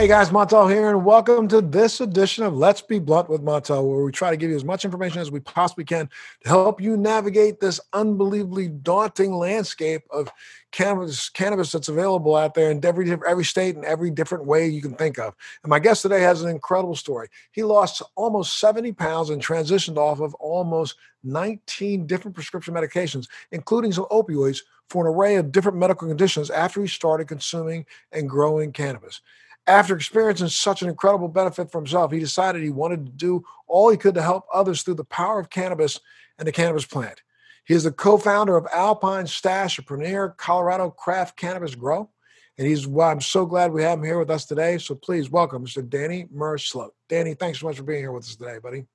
Hey 0.00 0.08
guys, 0.08 0.30
Montel 0.30 0.72
here, 0.72 0.88
and 0.88 1.04
welcome 1.04 1.46
to 1.48 1.60
this 1.60 2.00
edition 2.00 2.42
of 2.42 2.56
Let's 2.56 2.80
Be 2.80 2.98
Blunt 2.98 3.28
with 3.28 3.42
Montel, 3.42 3.86
where 3.86 4.02
we 4.02 4.10
try 4.10 4.30
to 4.30 4.36
give 4.38 4.48
you 4.48 4.56
as 4.56 4.64
much 4.64 4.86
information 4.86 5.20
as 5.20 5.30
we 5.30 5.40
possibly 5.40 5.84
can 5.84 6.08
to 6.42 6.48
help 6.48 6.80
you 6.80 6.96
navigate 6.96 7.60
this 7.60 7.78
unbelievably 7.92 8.68
daunting 8.68 9.34
landscape 9.34 10.04
of 10.10 10.30
cannabis, 10.70 11.28
cannabis 11.28 11.70
that's 11.70 11.90
available 11.90 12.34
out 12.34 12.54
there 12.54 12.70
in 12.70 12.82
every 12.82 13.12
every 13.28 13.44
state 13.44 13.76
and 13.76 13.84
every 13.84 14.10
different 14.10 14.46
way 14.46 14.66
you 14.66 14.80
can 14.80 14.94
think 14.94 15.18
of. 15.18 15.36
And 15.62 15.68
my 15.68 15.78
guest 15.78 16.00
today 16.00 16.22
has 16.22 16.40
an 16.40 16.48
incredible 16.48 16.96
story. 16.96 17.28
He 17.52 17.62
lost 17.62 18.00
almost 18.14 18.58
70 18.58 18.92
pounds 18.92 19.28
and 19.28 19.42
transitioned 19.42 19.98
off 19.98 20.20
of 20.20 20.32
almost 20.36 20.96
19 21.24 22.06
different 22.06 22.34
prescription 22.34 22.72
medications, 22.72 23.28
including 23.52 23.92
some 23.92 24.06
opioids, 24.06 24.60
for 24.88 25.06
an 25.06 25.14
array 25.14 25.36
of 25.36 25.52
different 25.52 25.76
medical 25.76 26.08
conditions 26.08 26.48
after 26.48 26.80
he 26.80 26.88
started 26.88 27.28
consuming 27.28 27.84
and 28.12 28.30
growing 28.30 28.72
cannabis. 28.72 29.20
After 29.66 29.94
experiencing 29.94 30.48
such 30.48 30.82
an 30.82 30.88
incredible 30.88 31.28
benefit 31.28 31.70
for 31.70 31.78
himself, 31.78 32.12
he 32.12 32.18
decided 32.18 32.62
he 32.62 32.70
wanted 32.70 33.06
to 33.06 33.12
do 33.12 33.44
all 33.68 33.90
he 33.90 33.96
could 33.96 34.14
to 34.14 34.22
help 34.22 34.46
others 34.52 34.82
through 34.82 34.94
the 34.94 35.04
power 35.04 35.38
of 35.38 35.50
cannabis 35.50 36.00
and 36.38 36.48
the 36.48 36.52
cannabis 36.52 36.84
plant. 36.84 37.22
He 37.64 37.74
is 37.74 37.84
the 37.84 37.92
co-founder 37.92 38.56
of 38.56 38.66
Alpine 38.72 39.26
Stash, 39.26 39.78
a 39.78 39.82
premier 39.82 40.30
Colorado 40.30 40.90
craft 40.90 41.36
cannabis 41.36 41.74
grow. 41.74 42.10
And 42.58 42.66
he's 42.66 42.86
well, 42.86 43.08
I'm 43.08 43.20
so 43.20 43.46
glad 43.46 43.72
we 43.72 43.82
have 43.82 43.98
him 43.98 44.04
here 44.04 44.18
with 44.18 44.30
us 44.30 44.44
today. 44.44 44.78
So 44.78 44.94
please 44.94 45.30
welcome 45.30 45.64
Mr. 45.64 45.88
Danny 45.88 46.26
Murr-Sloat. 46.30 46.94
Danny, 47.08 47.34
thanks 47.34 47.60
so 47.60 47.66
much 47.66 47.76
for 47.76 47.84
being 47.84 48.00
here 48.00 48.12
with 48.12 48.24
us 48.24 48.36
today, 48.36 48.58
buddy. 48.62 48.86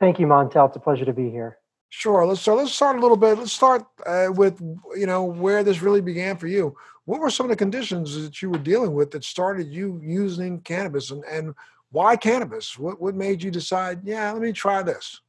Thank 0.00 0.18
you, 0.18 0.26
Montel. 0.26 0.66
It's 0.68 0.76
a 0.76 0.80
pleasure 0.80 1.04
to 1.04 1.12
be 1.12 1.30
here. 1.30 1.58
Sure. 1.94 2.24
Let's 2.24 2.40
so 2.40 2.54
let's 2.54 2.72
start 2.72 2.96
a 2.96 3.00
little 3.00 3.18
bit. 3.18 3.36
Let's 3.36 3.52
start 3.52 3.84
uh, 4.06 4.28
with 4.30 4.58
you 4.96 5.04
know 5.04 5.24
where 5.24 5.62
this 5.62 5.82
really 5.82 6.00
began 6.00 6.38
for 6.38 6.46
you. 6.46 6.74
What 7.04 7.20
were 7.20 7.28
some 7.28 7.44
of 7.44 7.50
the 7.50 7.56
conditions 7.56 8.20
that 8.22 8.40
you 8.40 8.48
were 8.48 8.56
dealing 8.56 8.94
with 8.94 9.10
that 9.10 9.24
started 9.24 9.70
you 9.70 10.00
using 10.02 10.62
cannabis, 10.62 11.10
and 11.10 11.22
and 11.26 11.54
why 11.90 12.16
cannabis? 12.16 12.78
What 12.78 12.98
what 12.98 13.14
made 13.14 13.42
you 13.42 13.50
decide? 13.50 14.00
Yeah, 14.04 14.32
let 14.32 14.40
me 14.40 14.52
try 14.52 14.82
this. 14.82 15.20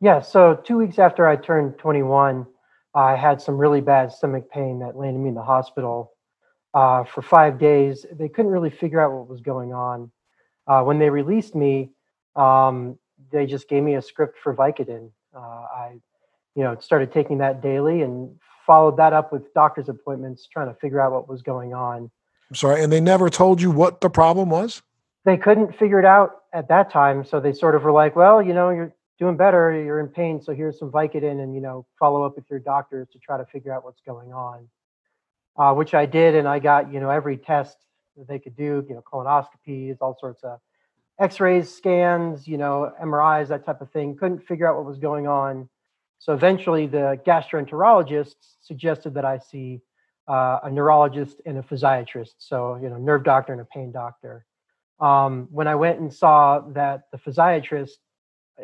Yeah. 0.00 0.20
So 0.20 0.54
two 0.64 0.78
weeks 0.78 1.00
after 1.00 1.26
I 1.26 1.34
turned 1.34 1.76
21, 1.78 2.46
I 2.94 3.16
had 3.16 3.42
some 3.42 3.58
really 3.58 3.80
bad 3.80 4.12
stomach 4.12 4.48
pain 4.48 4.78
that 4.78 4.96
landed 4.96 5.18
me 5.18 5.30
in 5.30 5.34
the 5.34 5.42
hospital 5.42 6.12
uh, 6.72 7.02
for 7.02 7.20
five 7.20 7.58
days. 7.58 8.06
They 8.12 8.28
couldn't 8.28 8.52
really 8.52 8.70
figure 8.70 9.00
out 9.00 9.12
what 9.12 9.28
was 9.28 9.40
going 9.40 9.74
on. 9.74 10.12
Uh, 10.68 10.84
when 10.84 11.00
they 11.00 11.10
released 11.10 11.56
me, 11.56 11.90
um, 12.36 12.96
they 13.32 13.44
just 13.44 13.68
gave 13.68 13.82
me 13.82 13.96
a 13.96 14.02
script 14.02 14.38
for 14.40 14.54
Vicodin 14.54 15.10
I, 15.38 16.00
you 16.54 16.62
know, 16.62 16.76
started 16.80 17.12
taking 17.12 17.38
that 17.38 17.62
daily 17.62 18.02
and 18.02 18.34
followed 18.66 18.96
that 18.98 19.12
up 19.12 19.32
with 19.32 19.52
doctor's 19.54 19.88
appointments, 19.88 20.46
trying 20.46 20.68
to 20.68 20.74
figure 20.80 21.00
out 21.00 21.12
what 21.12 21.28
was 21.28 21.42
going 21.42 21.74
on. 21.74 22.10
I'm 22.50 22.56
sorry, 22.56 22.82
and 22.82 22.92
they 22.92 23.00
never 23.00 23.30
told 23.30 23.62
you 23.62 23.70
what 23.70 24.00
the 24.00 24.10
problem 24.10 24.50
was. 24.50 24.82
They 25.24 25.36
couldn't 25.36 25.76
figure 25.76 25.98
it 25.98 26.04
out 26.04 26.42
at 26.52 26.68
that 26.68 26.90
time, 26.90 27.24
so 27.24 27.40
they 27.40 27.52
sort 27.52 27.74
of 27.74 27.82
were 27.84 27.92
like, 27.92 28.16
"Well, 28.16 28.42
you 28.42 28.54
know, 28.54 28.70
you're 28.70 28.92
doing 29.18 29.36
better. 29.36 29.72
You're 29.72 30.00
in 30.00 30.08
pain, 30.08 30.40
so 30.40 30.52
here's 30.52 30.78
some 30.78 30.90
Vicodin, 30.90 31.42
and 31.42 31.54
you 31.54 31.60
know, 31.60 31.86
follow 31.98 32.24
up 32.24 32.36
with 32.36 32.44
your 32.50 32.58
doctors 32.58 33.08
to 33.12 33.18
try 33.18 33.38
to 33.38 33.44
figure 33.46 33.72
out 33.72 33.84
what's 33.84 34.00
going 34.00 34.32
on." 34.32 34.68
Uh, 35.56 35.74
which 35.74 35.94
I 35.94 36.06
did, 36.06 36.34
and 36.34 36.48
I 36.48 36.58
got 36.58 36.92
you 36.92 37.00
know 37.00 37.10
every 37.10 37.36
test 37.36 37.76
that 38.16 38.28
they 38.28 38.38
could 38.38 38.56
do, 38.56 38.84
you 38.88 38.94
know, 38.94 39.02
colonoscopies, 39.02 39.96
all 40.00 40.16
sorts 40.18 40.42
of 40.42 40.58
x-rays 41.20 41.72
scans 41.72 42.48
you 42.48 42.56
know 42.56 42.92
mris 43.02 43.48
that 43.48 43.64
type 43.64 43.80
of 43.80 43.90
thing. 43.90 44.16
Couldn't 44.16 44.46
figure 44.46 44.68
out 44.68 44.76
what 44.76 44.86
was 44.86 44.98
going 44.98 45.26
on. 45.26 45.68
So 46.18 46.32
eventually 46.32 46.86
the 46.86 47.20
gastroenterologist 47.26 48.34
suggested 48.62 49.14
that 49.14 49.24
i 49.24 49.38
see 49.38 49.80
uh, 50.28 50.60
a 50.62 50.70
neurologist 50.70 51.40
and 51.44 51.58
a 51.58 51.62
physiatrist. 51.62 52.34
So 52.38 52.78
you 52.82 52.88
know 52.88 52.96
nerve 52.96 53.24
doctor 53.24 53.52
and 53.52 53.60
a 53.60 53.66
pain 53.66 53.92
doctor. 53.92 54.46
Um, 54.98 55.48
when 55.50 55.68
i 55.68 55.74
went 55.74 56.00
and 56.00 56.12
saw 56.12 56.60
that 56.70 57.02
the 57.12 57.18
physiatrist 57.18 57.98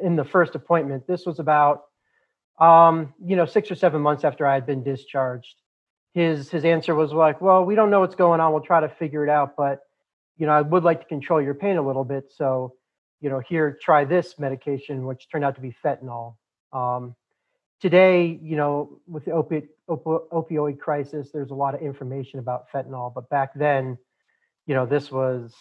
in 0.03 0.16
the 0.16 0.25
first 0.25 0.55
appointment 0.55 1.06
this 1.06 1.25
was 1.25 1.39
about 1.39 1.84
um, 2.59 3.15
you 3.22 3.37
know 3.37 3.47
six 3.47 3.71
or 3.71 3.75
seven 3.75 4.00
months 4.00 4.25
after 4.25 4.47
i 4.47 4.55
had 4.55 4.66
been 4.66 4.83
discharged. 4.83 5.56
His 6.15 6.50
his 6.50 6.65
answer 6.65 6.95
was 6.95 7.12
like 7.12 7.43
well 7.43 7.65
we 7.66 7.75
don't 7.75 7.91
know 7.91 8.00
what's 8.00 8.15
going 8.15 8.41
on. 8.41 8.53
We'll 8.53 8.62
try 8.62 8.81
to 8.81 8.89
figure 8.89 9.22
it 9.25 9.31
out. 9.31 9.56
But 9.56 9.81
you 10.37 10.47
know, 10.47 10.53
I 10.53 10.63
would 10.63 10.85
like 10.85 11.01
to 11.01 11.07
control 11.07 11.41
your 11.41 11.55
pain 11.55 11.77
a 11.77 11.87
little 11.87 12.05
bit. 12.05 12.33
So, 12.35 12.75
you 13.21 13.31
know, 13.31 13.41
here, 13.41 13.79
try 13.81 14.05
this 14.05 14.39
medication, 14.39 15.07
which 15.07 15.29
turned 15.31 15.45
out 15.45 15.55
to 15.57 15.61
be 15.61 15.75
fentanyl. 15.85 16.37
Um, 16.73 17.15
today, 17.81 18.39
you 18.43 18.57
know, 18.57 19.01
with 19.07 19.25
the 19.25 19.31
opi- 19.31 19.69
op- 19.89 20.31
opioid 20.31 20.79
crisis, 20.79 21.31
there's 21.33 21.51
a 21.51 21.55
lot 21.55 21.75
of 21.75 21.81
information 21.81 22.39
about 22.39 22.71
fentanyl. 22.71 23.13
But 23.15 23.29
back 23.31 23.55
then, 23.55 23.97
you 24.67 24.75
know, 24.75 24.85
this 24.85 25.11
was, 25.11 25.55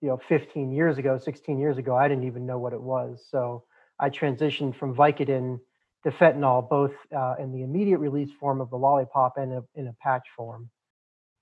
you 0.00 0.08
know, 0.08 0.20
15 0.28 0.72
years 0.72 0.98
ago, 0.98 1.18
16 1.18 1.58
years 1.58 1.78
ago, 1.78 1.96
I 1.96 2.08
didn't 2.08 2.24
even 2.24 2.46
know 2.46 2.58
what 2.58 2.74
it 2.74 2.82
was. 2.82 3.24
So 3.30 3.64
I 3.98 4.10
transitioned 4.10 4.76
from 4.76 4.94
Vicodin 4.94 5.60
to 6.02 6.10
fentanyl, 6.10 6.68
both 6.68 6.92
uh, 7.16 7.36
in 7.38 7.52
the 7.52 7.62
immediate 7.62 7.98
release 7.98 8.30
form 8.38 8.60
of 8.60 8.68
the 8.68 8.76
lollipop 8.76 9.38
and 9.38 9.52
a, 9.52 9.64
in 9.74 9.86
a 9.86 9.94
patch 10.02 10.26
form. 10.36 10.68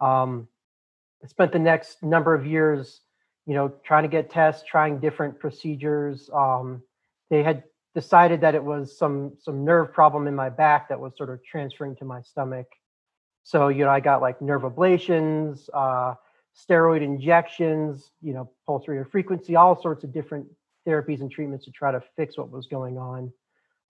Um, 0.01 0.49
Spent 1.27 1.53
the 1.53 1.59
next 1.59 2.03
number 2.03 2.35
of 2.35 2.45
years, 2.47 3.01
you 3.47 3.55
know, 3.55 3.73
trying 3.85 4.03
to 4.03 4.09
get 4.09 4.31
tests, 4.31 4.65
trying 4.67 4.99
different 4.99 5.39
procedures. 5.39 6.29
Um, 6.35 6.83
they 7.31 7.43
had 7.43 7.65
decided 7.95 8.41
that 8.41 8.55
it 8.55 8.65
was 8.65 8.97
some 8.97 9.33
some 9.39 9.65
nerve 9.65 9.93
problem 9.93 10.27
in 10.27 10.35
my 10.35 10.49
back 10.49 10.89
that 10.89 10.99
was 10.99 11.17
sort 11.17 11.31
of 11.31 11.45
transferring 11.45 11.97
to 11.97 12.05
my 12.05 12.23
stomach. 12.23 12.67
So 13.45 13.69
you 13.69 13.85
know, 13.85 13.91
I 13.91 14.01
got 14.01 14.21
like 14.21 14.41
nerve 14.41 14.63
ablations, 14.63 15.69
uh, 15.73 16.15
steroid 16.57 17.03
injections, 17.03 18.11
you 18.21 18.33
know, 18.33 18.51
pulse 18.67 18.89
rate 18.89 19.05
frequency, 19.11 19.57
all 19.57 19.81
sorts 19.81 20.05
of 20.05 20.13
different 20.13 20.47
therapies 20.87 21.21
and 21.21 21.31
treatments 21.31 21.65
to 21.67 21.71
try 21.71 21.93
to 21.93 22.03
fix 22.17 22.37
what 22.37 22.51
was 22.51 22.67
going 22.67 22.99
on. 22.99 23.33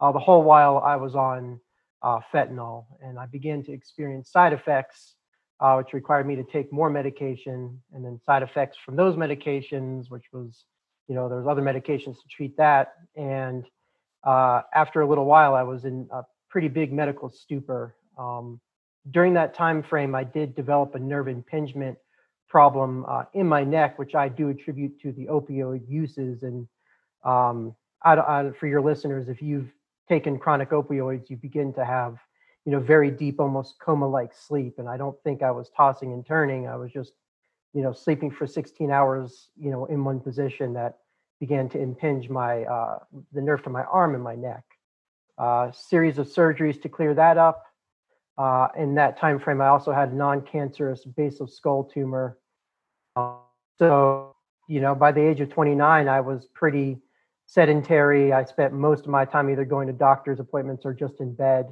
Uh, 0.01 0.13
the 0.13 0.19
whole 0.19 0.43
while 0.43 0.79
I 0.79 0.97
was 0.97 1.15
on 1.15 1.61
uh, 2.03 2.19
fentanyl, 2.33 2.87
and 3.01 3.19
I 3.19 3.27
began 3.27 3.63
to 3.65 3.73
experience 3.73 4.31
side 4.31 4.53
effects 4.53 5.15
uh, 5.63 5.77
which 5.77 5.93
required 5.93 6.27
me 6.27 6.35
to 6.35 6.43
take 6.43 6.73
more 6.73 6.91
medication 6.91 7.81
and 7.95 8.05
then 8.05 8.21
side 8.27 8.43
effects 8.43 8.77
from 8.85 8.97
those 8.97 9.15
medications, 9.15 10.11
which 10.11 10.25
was, 10.33 10.65
you 11.07 11.15
know, 11.15 11.29
there 11.29 11.39
was 11.39 11.47
other 11.47 11.63
medications 11.63 12.17
to 12.17 12.29
treat 12.29 12.57
that. 12.57 12.95
And 13.15 13.65
uh, 14.25 14.63
after 14.75 15.03
a 15.03 15.07
little 15.07 15.25
while, 15.25 15.55
I 15.55 15.63
was 15.63 15.85
in 15.85 16.09
a 16.11 16.23
pretty 16.51 16.67
big 16.67 16.93
medical 16.93 17.29
stupor. 17.31 17.95
Um, 18.19 18.61
during 19.13 19.35
that 19.35 19.55
time 19.55 19.85
frame, 19.85 20.17
I 20.17 20.25
did 20.25 20.57
develop 20.57 20.97
a 20.97 20.99
nerve 20.99 21.29
impingement 21.29 21.97
problem 22.49 23.05
uh, 23.09 23.25
in 23.33 23.47
my 23.47 23.63
neck, 23.63 24.01
which 24.01 24.17
I 24.17 24.29
do 24.29 24.49
attribute 24.49 25.01
to 25.03 25.13
the 25.13 25.27
opioid 25.27 25.89
uses. 25.89 26.43
And 26.43 26.67
um, 27.23 27.77
I, 28.03 28.17
I, 28.17 28.51
for 28.59 28.67
your 28.67 28.81
listeners, 28.81 29.29
if 29.29 29.41
you've 29.41 29.71
taken 30.09 30.41
chronic 30.41 30.71
opioids, 30.71 31.31
you 31.31 31.37
begin 31.37 31.73
to 31.75 31.85
have 31.85 32.17
you 32.65 32.73
know, 32.73 32.81
very 32.81 33.11
deep, 33.11 33.41
almost 33.41 33.79
coma-like 33.81 34.33
sleep. 34.35 34.75
And 34.79 34.89
I 34.89 34.97
don't 34.97 35.17
think 35.25 35.43
I 35.43 35.51
was 35.51 35.71
tossing 35.77 36.13
and 36.13 36.25
turning. 36.25 36.69
I 36.69 36.77
was 36.77 36.93
just, 36.93 37.13
you 37.75 37.83
know, 37.83 37.93
sleeping 37.93 38.31
for 38.31 38.47
16 38.47 38.91
hours, 38.91 39.49
you 39.57 39.71
know, 39.71 39.87
in 39.87 40.05
one 40.05 40.21
position 40.21 40.75
that 40.75 40.99
began 41.41 41.69
to 41.71 41.81
impinge 41.81 42.29
my 42.29 42.63
uh, 42.65 42.99
the 43.33 43.41
nerve 43.41 43.65
to 43.65 43.71
my 43.71 43.83
arm 43.85 44.15
and 44.15 44.23
my 44.23 44.37
neck. 44.37 44.63
Uh, 45.39 45.73
series 45.73 46.19
of 46.19 46.29
surgeries 46.29 46.81
to 46.83 46.89
clear 46.89 47.15
that 47.15 47.37
up. 47.37 47.65
Uh, 48.39 48.69
in 48.79 48.95
that 48.95 49.19
time 49.19 49.41
frame, 49.41 49.61
I 49.61 49.67
also 49.67 49.93
had 49.93 50.15
non-cancerous 50.15 51.05
basal 51.05 51.47
skull 51.47 51.85
tumor. 51.85 52.39
Uh, 53.17 53.35
so, 53.79 54.37
you 54.69 54.81
know, 54.81 54.95
by 54.95 55.11
the 55.11 55.21
age 55.21 55.41
of 55.41 55.51
29, 55.51 56.09
I 56.09 56.21
was 56.21 56.47
pretty 56.55 56.99
sedentary. 57.47 58.33
I 58.33 58.45
spent 58.45 58.73
most 58.73 59.01
of 59.01 59.09
my 59.09 59.25
time 59.25 59.51
either 59.51 59.65
going 59.65 59.89
to 59.89 59.93
doctor's 59.93 60.41
appointments 60.41 60.87
or 60.87 60.95
just 60.95 61.21
in 61.21 61.35
bed. 61.35 61.67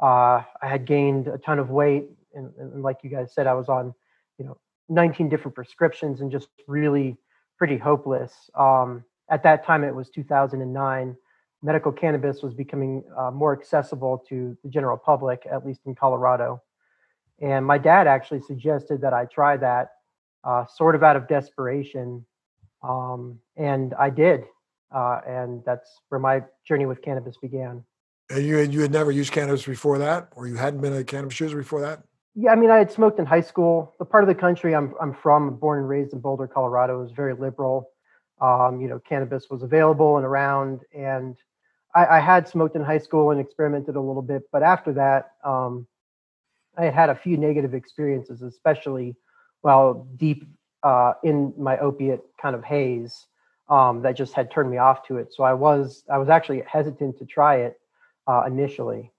Uh, 0.00 0.42
I 0.62 0.68
had 0.68 0.86
gained 0.86 1.28
a 1.28 1.38
ton 1.38 1.58
of 1.58 1.70
weight, 1.70 2.06
and, 2.34 2.50
and, 2.58 2.82
like 2.82 2.98
you 3.02 3.10
guys 3.10 3.34
said, 3.34 3.46
I 3.46 3.54
was 3.54 3.68
on, 3.68 3.94
you 4.38 4.44
know, 4.46 4.56
19 4.88 5.28
different 5.28 5.54
prescriptions 5.54 6.20
and 6.20 6.30
just 6.30 6.48
really 6.66 7.16
pretty 7.58 7.76
hopeless. 7.76 8.32
Um, 8.54 9.04
at 9.30 9.42
that 9.42 9.64
time, 9.64 9.84
it 9.84 9.94
was 9.94 10.08
2009. 10.08 11.16
Medical 11.62 11.92
cannabis 11.92 12.42
was 12.42 12.54
becoming 12.54 13.04
uh, 13.16 13.30
more 13.30 13.52
accessible 13.52 14.24
to 14.28 14.56
the 14.64 14.70
general 14.70 14.96
public, 14.96 15.46
at 15.50 15.66
least 15.66 15.80
in 15.84 15.94
Colorado. 15.94 16.62
And 17.40 17.66
my 17.66 17.76
dad 17.76 18.06
actually 18.06 18.40
suggested 18.40 19.02
that 19.02 19.12
I 19.12 19.26
try 19.26 19.56
that, 19.58 19.90
uh, 20.44 20.64
sort 20.66 20.94
of 20.94 21.02
out 21.02 21.16
of 21.16 21.28
desperation, 21.28 22.24
um, 22.82 23.38
and 23.56 23.92
I 23.94 24.08
did. 24.08 24.44
Uh, 24.90 25.20
and 25.26 25.62
that's 25.64 26.00
where 26.08 26.18
my 26.18 26.42
journey 26.66 26.86
with 26.86 27.02
cannabis 27.02 27.36
began. 27.36 27.84
And 28.30 28.46
you 28.46 28.58
you 28.58 28.80
had 28.80 28.92
never 28.92 29.10
used 29.10 29.32
cannabis 29.32 29.66
before 29.66 29.98
that, 29.98 30.28
or 30.36 30.46
you 30.46 30.54
hadn't 30.54 30.80
been 30.80 30.92
a 30.92 31.02
cannabis 31.02 31.38
user 31.40 31.56
before 31.56 31.80
that? 31.80 32.04
Yeah, 32.36 32.52
I 32.52 32.54
mean, 32.54 32.70
I 32.70 32.78
had 32.78 32.92
smoked 32.92 33.18
in 33.18 33.26
high 33.26 33.40
school. 33.40 33.92
The 33.98 34.04
part 34.04 34.22
of 34.22 34.28
the 34.28 34.34
country 34.34 34.74
I'm 34.74 34.94
I'm 35.00 35.14
from, 35.14 35.56
born 35.56 35.80
and 35.80 35.88
raised 35.88 36.12
in 36.12 36.20
Boulder, 36.20 36.46
Colorado, 36.46 37.04
is 37.04 37.10
very 37.10 37.34
liberal. 37.34 37.90
Um, 38.40 38.80
you 38.80 38.88
know, 38.88 39.00
cannabis 39.00 39.50
was 39.50 39.62
available 39.62 40.16
and 40.16 40.24
around, 40.24 40.80
and 40.94 41.36
I, 41.94 42.06
I, 42.06 42.20
had 42.20 42.48
smoked 42.48 42.74
in 42.74 42.82
high 42.82 42.98
school 42.98 43.32
and 43.32 43.40
experimented 43.40 43.96
a 43.96 44.00
little 44.00 44.22
bit. 44.22 44.44
But 44.50 44.62
after 44.62 44.94
that, 44.94 45.32
um, 45.44 45.86
I 46.78 46.84
had 46.84 46.94
had 46.94 47.10
a 47.10 47.14
few 47.14 47.36
negative 47.36 47.74
experiences, 47.74 48.40
especially 48.40 49.14
while 49.60 50.08
deep 50.16 50.46
uh, 50.82 51.14
in 51.22 51.52
my 51.58 51.78
opiate 51.78 52.22
kind 52.40 52.54
of 52.54 52.64
haze 52.64 53.26
um, 53.68 54.02
that 54.02 54.12
just 54.12 54.32
had 54.34 54.50
turned 54.50 54.70
me 54.70 54.78
off 54.78 55.06
to 55.08 55.18
it. 55.18 55.34
So 55.34 55.42
I 55.42 55.52
was 55.52 56.04
I 56.10 56.16
was 56.16 56.28
actually 56.28 56.62
hesitant 56.66 57.18
to 57.18 57.26
try 57.26 57.56
it 57.56 57.79
uh, 58.26 58.44
initially. 58.46 59.12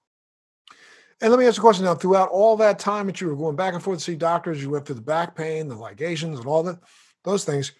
And 1.21 1.29
let 1.29 1.39
me 1.39 1.45
ask 1.45 1.57
a 1.57 1.61
question 1.61 1.85
now. 1.85 1.93
Throughout 1.93 2.29
all 2.29 2.57
that 2.57 2.79
time 2.79 3.05
that 3.05 3.21
you 3.21 3.27
were 3.27 3.35
going 3.35 3.55
back 3.55 3.73
and 3.73 3.83
forth 3.83 3.99
to 3.99 4.03
see 4.03 4.15
doctors, 4.15 4.61
you 4.61 4.71
went 4.71 4.85
through 4.85 4.95
the 4.95 5.01
back 5.01 5.35
pain, 5.35 5.67
the 5.67 5.75
ligations, 5.75 6.39
and 6.39 6.47
all 6.47 6.63
that, 6.63 6.79
those 7.23 7.45
things. 7.45 7.73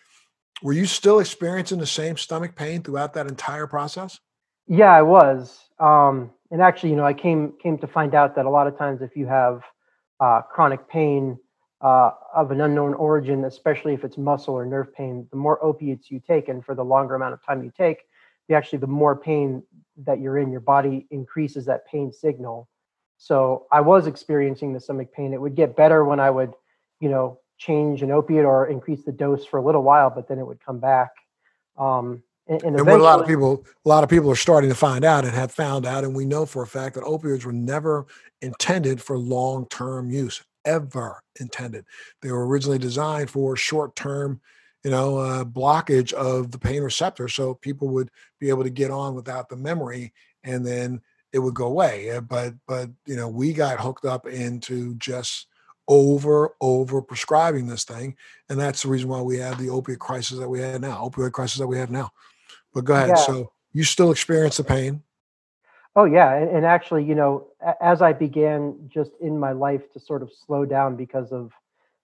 Were 0.61 0.73
you 0.73 0.85
still 0.85 1.19
experiencing 1.19 1.79
the 1.79 1.87
same 1.87 2.17
stomach 2.17 2.55
pain 2.55 2.83
throughout 2.83 3.13
that 3.13 3.25
entire 3.25 3.65
process? 3.65 4.19
Yeah, 4.67 4.93
I 4.93 5.01
was. 5.01 5.59
Um, 5.79 6.29
and 6.51 6.61
actually, 6.61 6.91
you 6.91 6.95
know, 6.95 7.05
I 7.05 7.13
came 7.13 7.53
came 7.61 7.79
to 7.79 7.87
find 7.87 8.13
out 8.13 8.35
that 8.35 8.45
a 8.45 8.49
lot 8.49 8.67
of 8.67 8.77
times, 8.77 9.01
if 9.01 9.15
you 9.15 9.25
have 9.25 9.63
uh, 10.19 10.41
chronic 10.41 10.87
pain 10.87 11.39
uh, 11.81 12.11
of 12.35 12.51
an 12.51 12.61
unknown 12.61 12.93
origin, 12.93 13.45
especially 13.45 13.95
if 13.95 14.03
it's 14.03 14.17
muscle 14.17 14.53
or 14.53 14.65
nerve 14.67 14.93
pain, 14.93 15.27
the 15.31 15.37
more 15.37 15.63
opiates 15.65 16.11
you 16.11 16.19
take, 16.19 16.47
and 16.47 16.63
for 16.63 16.75
the 16.75 16.85
longer 16.85 17.15
amount 17.15 17.33
of 17.33 17.43
time 17.43 17.63
you 17.63 17.71
take, 17.75 18.03
the 18.47 18.55
actually 18.55 18.79
the 18.79 18.87
more 18.87 19.15
pain 19.15 19.63
that 20.03 20.19
you're 20.19 20.37
in, 20.37 20.51
your 20.51 20.61
body 20.61 21.07
increases 21.11 21.65
that 21.65 21.85
pain 21.87 22.11
signal. 22.11 22.67
So 23.17 23.67
I 23.71 23.81
was 23.81 24.07
experiencing 24.07 24.73
the 24.73 24.79
stomach 24.79 25.13
pain. 25.13 25.33
It 25.33 25.41
would 25.41 25.55
get 25.55 25.75
better 25.75 26.03
when 26.03 26.19
I 26.19 26.29
would, 26.29 26.53
you 26.99 27.09
know, 27.09 27.39
change 27.57 28.01
an 28.01 28.09
opiate 28.09 28.45
or 28.45 28.65
increase 28.65 29.03
the 29.03 29.11
dose 29.11 29.45
for 29.45 29.57
a 29.59 29.63
little 29.63 29.83
while, 29.83 30.09
but 30.09 30.27
then 30.27 30.39
it 30.39 30.47
would 30.47 30.59
come 30.65 30.79
back. 30.79 31.11
Um, 31.77 32.23
and, 32.47 32.63
and, 32.63 32.75
and 32.77 32.87
what 32.87 32.99
a 32.99 33.03
lot 33.03 33.21
of 33.21 33.27
people, 33.27 33.63
a 33.85 33.89
lot 33.89 34.03
of 34.03 34.09
people 34.09 34.31
are 34.31 34.35
starting 34.35 34.71
to 34.71 34.75
find 34.75 35.05
out 35.05 35.23
and 35.23 35.33
have 35.33 35.51
found 35.51 35.85
out, 35.85 36.03
and 36.03 36.15
we 36.15 36.25
know 36.25 36.47
for 36.47 36.63
a 36.63 36.67
fact 36.67 36.95
that 36.95 37.03
opioids 37.03 37.45
were 37.45 37.53
never 37.53 38.07
intended 38.41 38.99
for 38.99 39.17
long-term 39.17 40.09
use, 40.09 40.43
ever 40.65 41.21
intended. 41.39 41.85
They 42.23 42.31
were 42.31 42.47
originally 42.47 42.79
designed 42.79 43.29
for 43.29 43.55
short-term, 43.55 44.41
you 44.83 44.91
know, 44.91 45.17
uh, 45.17 45.43
blockage 45.43 46.13
of 46.13 46.51
the 46.51 46.57
pain 46.57 46.81
receptor, 46.81 47.27
so 47.27 47.53
people 47.53 47.89
would 47.89 48.09
be 48.39 48.49
able 48.49 48.63
to 48.63 48.69
get 48.69 48.91
on 48.91 49.15
without 49.15 49.49
the 49.49 49.55
memory, 49.55 50.13
and 50.43 50.65
then 50.65 51.01
it 51.33 51.39
would 51.39 51.53
go 51.53 51.67
away. 51.67 52.19
But 52.27 52.53
but 52.67 52.89
you 53.05 53.15
know, 53.15 53.27
we 53.27 53.53
got 53.53 53.79
hooked 53.79 54.05
up 54.05 54.27
into 54.27 54.95
just 54.95 55.47
over 55.87 56.55
over 56.61 57.01
prescribing 57.01 57.67
this 57.67 57.83
thing, 57.83 58.15
and 58.49 58.59
that's 58.59 58.83
the 58.83 58.89
reason 58.89 59.09
why 59.09 59.21
we 59.21 59.37
have 59.37 59.57
the 59.57 59.69
opiate 59.69 59.99
crisis 59.99 60.39
that 60.39 60.49
we 60.49 60.59
have 60.61 60.81
now, 60.81 61.07
opioid 61.07 61.31
crisis 61.31 61.59
that 61.59 61.67
we 61.67 61.77
have 61.77 61.91
now. 61.91 62.11
But 62.73 62.85
go 62.85 62.93
ahead. 62.93 63.09
Yeah. 63.09 63.15
So 63.15 63.51
you 63.73 63.83
still 63.83 64.11
experience 64.11 64.57
the 64.57 64.63
pain? 64.63 65.03
Oh 65.95 66.05
yeah, 66.05 66.33
and, 66.35 66.49
and 66.49 66.65
actually, 66.65 67.03
you 67.03 67.15
know, 67.15 67.47
as 67.81 68.01
I 68.01 68.13
began 68.13 68.75
just 68.87 69.11
in 69.19 69.37
my 69.37 69.51
life 69.51 69.91
to 69.93 69.99
sort 69.99 70.21
of 70.21 70.31
slow 70.45 70.63
down 70.65 70.95
because 70.95 71.31
of, 71.33 71.51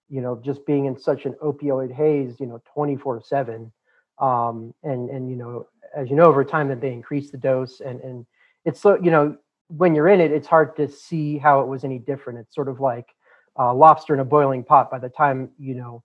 you 0.09 0.21
know, 0.21 0.42
just 0.44 0.65
being 0.65 0.86
in 0.86 0.98
such 0.98 1.25
an 1.25 1.33
opioid 1.44 1.92
haze, 1.92 2.39
you 2.39 2.45
know, 2.45 2.62
twenty 2.74 2.95
four 2.95 3.21
seven, 3.21 3.71
um, 4.19 4.74
and 4.83 5.09
and 5.09 5.30
you 5.30 5.36
know, 5.36 5.68
as 5.95 6.09
you 6.09 6.15
know, 6.15 6.25
over 6.25 6.44
time 6.44 6.68
that 6.69 6.81
they 6.81 6.92
increase 6.92 7.31
the 7.31 7.38
dose 7.38 7.80
and 7.81 8.01
and 8.01 8.25
it's 8.65 8.81
so 8.81 8.98
you 9.01 9.12
know 9.12 9.38
when 9.69 9.95
you're 9.95 10.07
in 10.07 10.21
it, 10.21 10.31
it's 10.31 10.48
hard 10.48 10.75
to 10.77 10.88
see 10.88 11.38
how 11.38 11.62
it 11.62 11.68
was 11.68 11.83
any 11.83 12.00
different. 12.00 12.39
It's 12.39 12.56
sort 12.56 12.69
of 12.69 12.80
like 12.80 13.07
uh, 13.57 13.74
lobster 13.74 14.13
in 14.13 14.19
a 14.19 14.25
boiling 14.25 14.63
pot. 14.63 14.89
By 14.92 15.00
the 15.00 15.09
time 15.09 15.50
you 15.57 15.75
know 15.75 16.04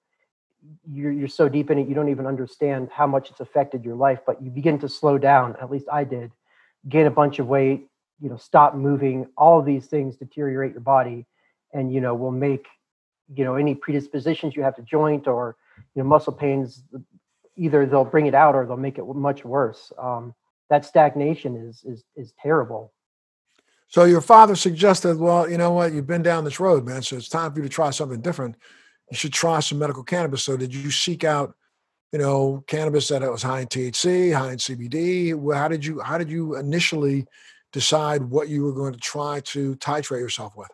you're, 0.88 1.12
you're 1.12 1.28
so 1.28 1.48
deep 1.48 1.70
in 1.70 1.78
it, 1.78 1.88
you 1.88 1.94
don't 1.94 2.08
even 2.08 2.26
understand 2.26 2.88
how 2.92 3.06
much 3.06 3.30
it's 3.30 3.40
affected 3.40 3.84
your 3.84 3.96
life. 3.96 4.20
But 4.26 4.42
you 4.42 4.50
begin 4.50 4.78
to 4.80 4.88
slow 4.88 5.18
down. 5.18 5.56
At 5.60 5.70
least 5.70 5.86
I 5.92 6.04
did. 6.04 6.32
Gain 6.88 7.06
a 7.06 7.10
bunch 7.10 7.38
of 7.38 7.46
weight. 7.46 7.88
You 8.20 8.30
know, 8.30 8.36
stop 8.36 8.74
moving. 8.74 9.26
All 9.36 9.58
of 9.58 9.66
these 9.66 9.86
things 9.86 10.16
deteriorate 10.16 10.72
your 10.72 10.80
body, 10.80 11.26
and 11.72 11.92
you 11.92 12.00
know 12.00 12.14
will 12.14 12.30
make 12.30 12.66
you 13.34 13.44
know 13.44 13.54
any 13.56 13.74
predispositions 13.74 14.54
you 14.56 14.62
have 14.62 14.76
to 14.76 14.82
joint 14.82 15.26
or 15.26 15.56
you 15.94 16.02
know 16.02 16.08
muscle 16.08 16.32
pains. 16.32 16.84
Either 17.56 17.84
they'll 17.84 18.04
bring 18.04 18.26
it 18.26 18.34
out 18.34 18.54
or 18.54 18.64
they'll 18.64 18.78
make 18.78 18.96
it 18.98 19.04
much 19.04 19.44
worse. 19.44 19.92
Um, 19.98 20.34
that 20.70 20.84
stagnation 20.84 21.56
is 21.56 21.84
is 21.84 22.04
is 22.16 22.32
terrible. 22.42 22.92
So 23.88 24.04
your 24.04 24.22
father 24.22 24.56
suggested, 24.56 25.18
well, 25.18 25.50
you 25.50 25.58
know 25.58 25.72
what, 25.72 25.92
you've 25.92 26.06
been 26.06 26.22
down 26.22 26.44
this 26.44 26.58
road, 26.58 26.86
man. 26.86 27.02
So 27.02 27.16
it's 27.16 27.28
time 27.28 27.52
for 27.52 27.58
you 27.58 27.64
to 27.64 27.68
try 27.68 27.90
something 27.90 28.22
different. 28.22 28.56
You 29.10 29.18
should 29.18 29.34
try 29.34 29.60
some 29.60 29.78
medical 29.78 30.02
cannabis. 30.02 30.42
So 30.42 30.56
did 30.56 30.74
you 30.74 30.90
seek 30.90 31.24
out, 31.24 31.54
you 32.10 32.18
know, 32.18 32.64
cannabis 32.66 33.08
that 33.08 33.20
was 33.20 33.42
high 33.42 33.60
in 33.60 33.66
THC, 33.66 34.34
high 34.34 34.52
in 34.52 34.56
CBD? 34.56 35.34
well, 35.34 35.58
How 35.58 35.68
did 35.68 35.84
you 35.84 36.00
how 36.00 36.16
did 36.16 36.30
you 36.30 36.56
initially 36.56 37.26
decide 37.70 38.22
what 38.22 38.48
you 38.48 38.64
were 38.64 38.72
going 38.72 38.94
to 38.94 38.98
try 38.98 39.40
to 39.40 39.76
titrate 39.76 40.20
yourself 40.20 40.56
with? 40.56 40.70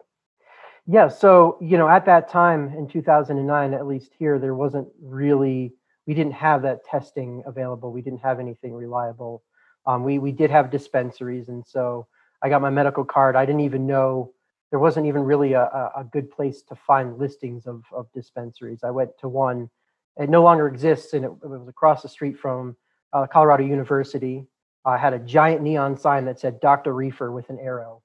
Yeah, 0.91 1.09
so 1.09 1.59
you 1.61 1.79
know, 1.79 1.89
at 1.89 2.07
that 2.07 2.29
time 2.29 2.75
in 2.77 2.89
2009, 2.89 3.75
at 3.75 3.87
least 3.87 4.13
here, 4.19 4.39
there 4.39 4.55
wasn't 4.55 4.89
really 5.01 5.75
we 6.07 6.15
didn't 6.15 6.33
have 6.33 6.63
that 6.63 6.85
testing 6.85 7.43
available. 7.47 7.93
We 7.93 8.01
didn't 8.03 8.21
have 8.21 8.41
anything 8.41 8.73
reliable 8.73 9.43
um, 9.89 10.05
we 10.05 10.19
we 10.19 10.33
did 10.33 10.51
have 10.51 10.71
dispensaries, 10.71 11.49
and 11.49 11.67
so 11.67 12.07
I 12.43 12.51
got 12.51 12.61
my 12.61 12.71
medical 12.71 13.05
card. 13.05 13.35
I 13.35 13.47
didn't 13.47 13.63
even 13.63 13.87
know 13.87 14.33
there 14.71 14.79
wasn't 14.79 15.07
even 15.07 15.23
really 15.23 15.55
a, 15.55 15.63
a 15.63 16.07
good 16.13 16.31
place 16.31 16.63
to 16.65 16.77
find 16.77 17.19
listings 17.19 17.67
of 17.67 17.83
of 17.91 18.07
dispensaries. 18.13 18.81
I 18.85 18.91
went 18.91 19.17
to 19.21 19.29
one. 19.29 19.71
It 20.19 20.29
no 20.29 20.43
longer 20.43 20.69
exists, 20.69 21.15
and 21.15 21.25
it, 21.25 21.31
it 21.43 21.49
was 21.49 21.69
across 21.69 22.03
the 22.03 22.09
street 22.09 22.39
from 22.39 22.77
uh, 23.15 23.27
Colorado 23.27 23.65
University. 23.65 24.47
I 24.85 24.99
had 24.99 25.15
a 25.15 25.19
giant 25.19 25.63
neon 25.63 25.97
sign 25.97 26.27
that 26.27 26.39
said 26.39 26.61
Dr. 26.61 26.95
Reefer 26.95 27.33
with 27.33 27.49
an 27.49 27.59
arrow. 27.59 28.03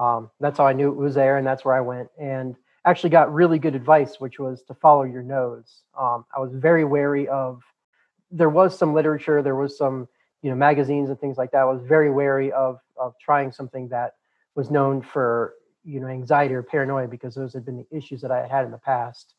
Um, 0.00 0.30
that's 0.40 0.56
how 0.56 0.66
I 0.66 0.72
knew 0.72 0.88
it 0.88 0.96
was 0.96 1.14
there, 1.14 1.36
and 1.36 1.46
that's 1.46 1.64
where 1.64 1.74
I 1.74 1.80
went. 1.82 2.08
And 2.18 2.56
actually 2.86 3.10
got 3.10 3.32
really 3.32 3.58
good 3.58 3.74
advice, 3.74 4.18
which 4.18 4.38
was 4.38 4.62
to 4.62 4.74
follow 4.74 5.02
your 5.02 5.22
nose. 5.22 5.82
Um, 5.98 6.24
I 6.34 6.40
was 6.40 6.52
very 6.54 6.84
wary 6.84 7.28
of. 7.28 7.62
There 8.30 8.48
was 8.48 8.76
some 8.76 8.94
literature. 8.94 9.42
There 9.42 9.56
was 9.56 9.76
some 9.76 10.08
you 10.42 10.50
know 10.50 10.56
magazines 10.56 11.10
and 11.10 11.20
things 11.20 11.36
like 11.36 11.50
that. 11.52 11.58
I 11.58 11.64
was 11.64 11.82
very 11.82 12.10
wary 12.10 12.50
of 12.52 12.80
of 12.96 13.14
trying 13.20 13.52
something 13.52 13.88
that 13.88 14.14
was 14.54 14.70
known 14.70 15.02
for 15.02 15.54
you 15.84 16.00
know 16.00 16.06
anxiety 16.06 16.54
or 16.54 16.62
paranoia 16.62 17.06
because 17.06 17.34
those 17.34 17.52
had 17.52 17.66
been 17.66 17.76
the 17.76 17.96
issues 17.96 18.22
that 18.22 18.30
I 18.30 18.46
had 18.46 18.64
in 18.64 18.70
the 18.70 18.78
past. 18.78 19.34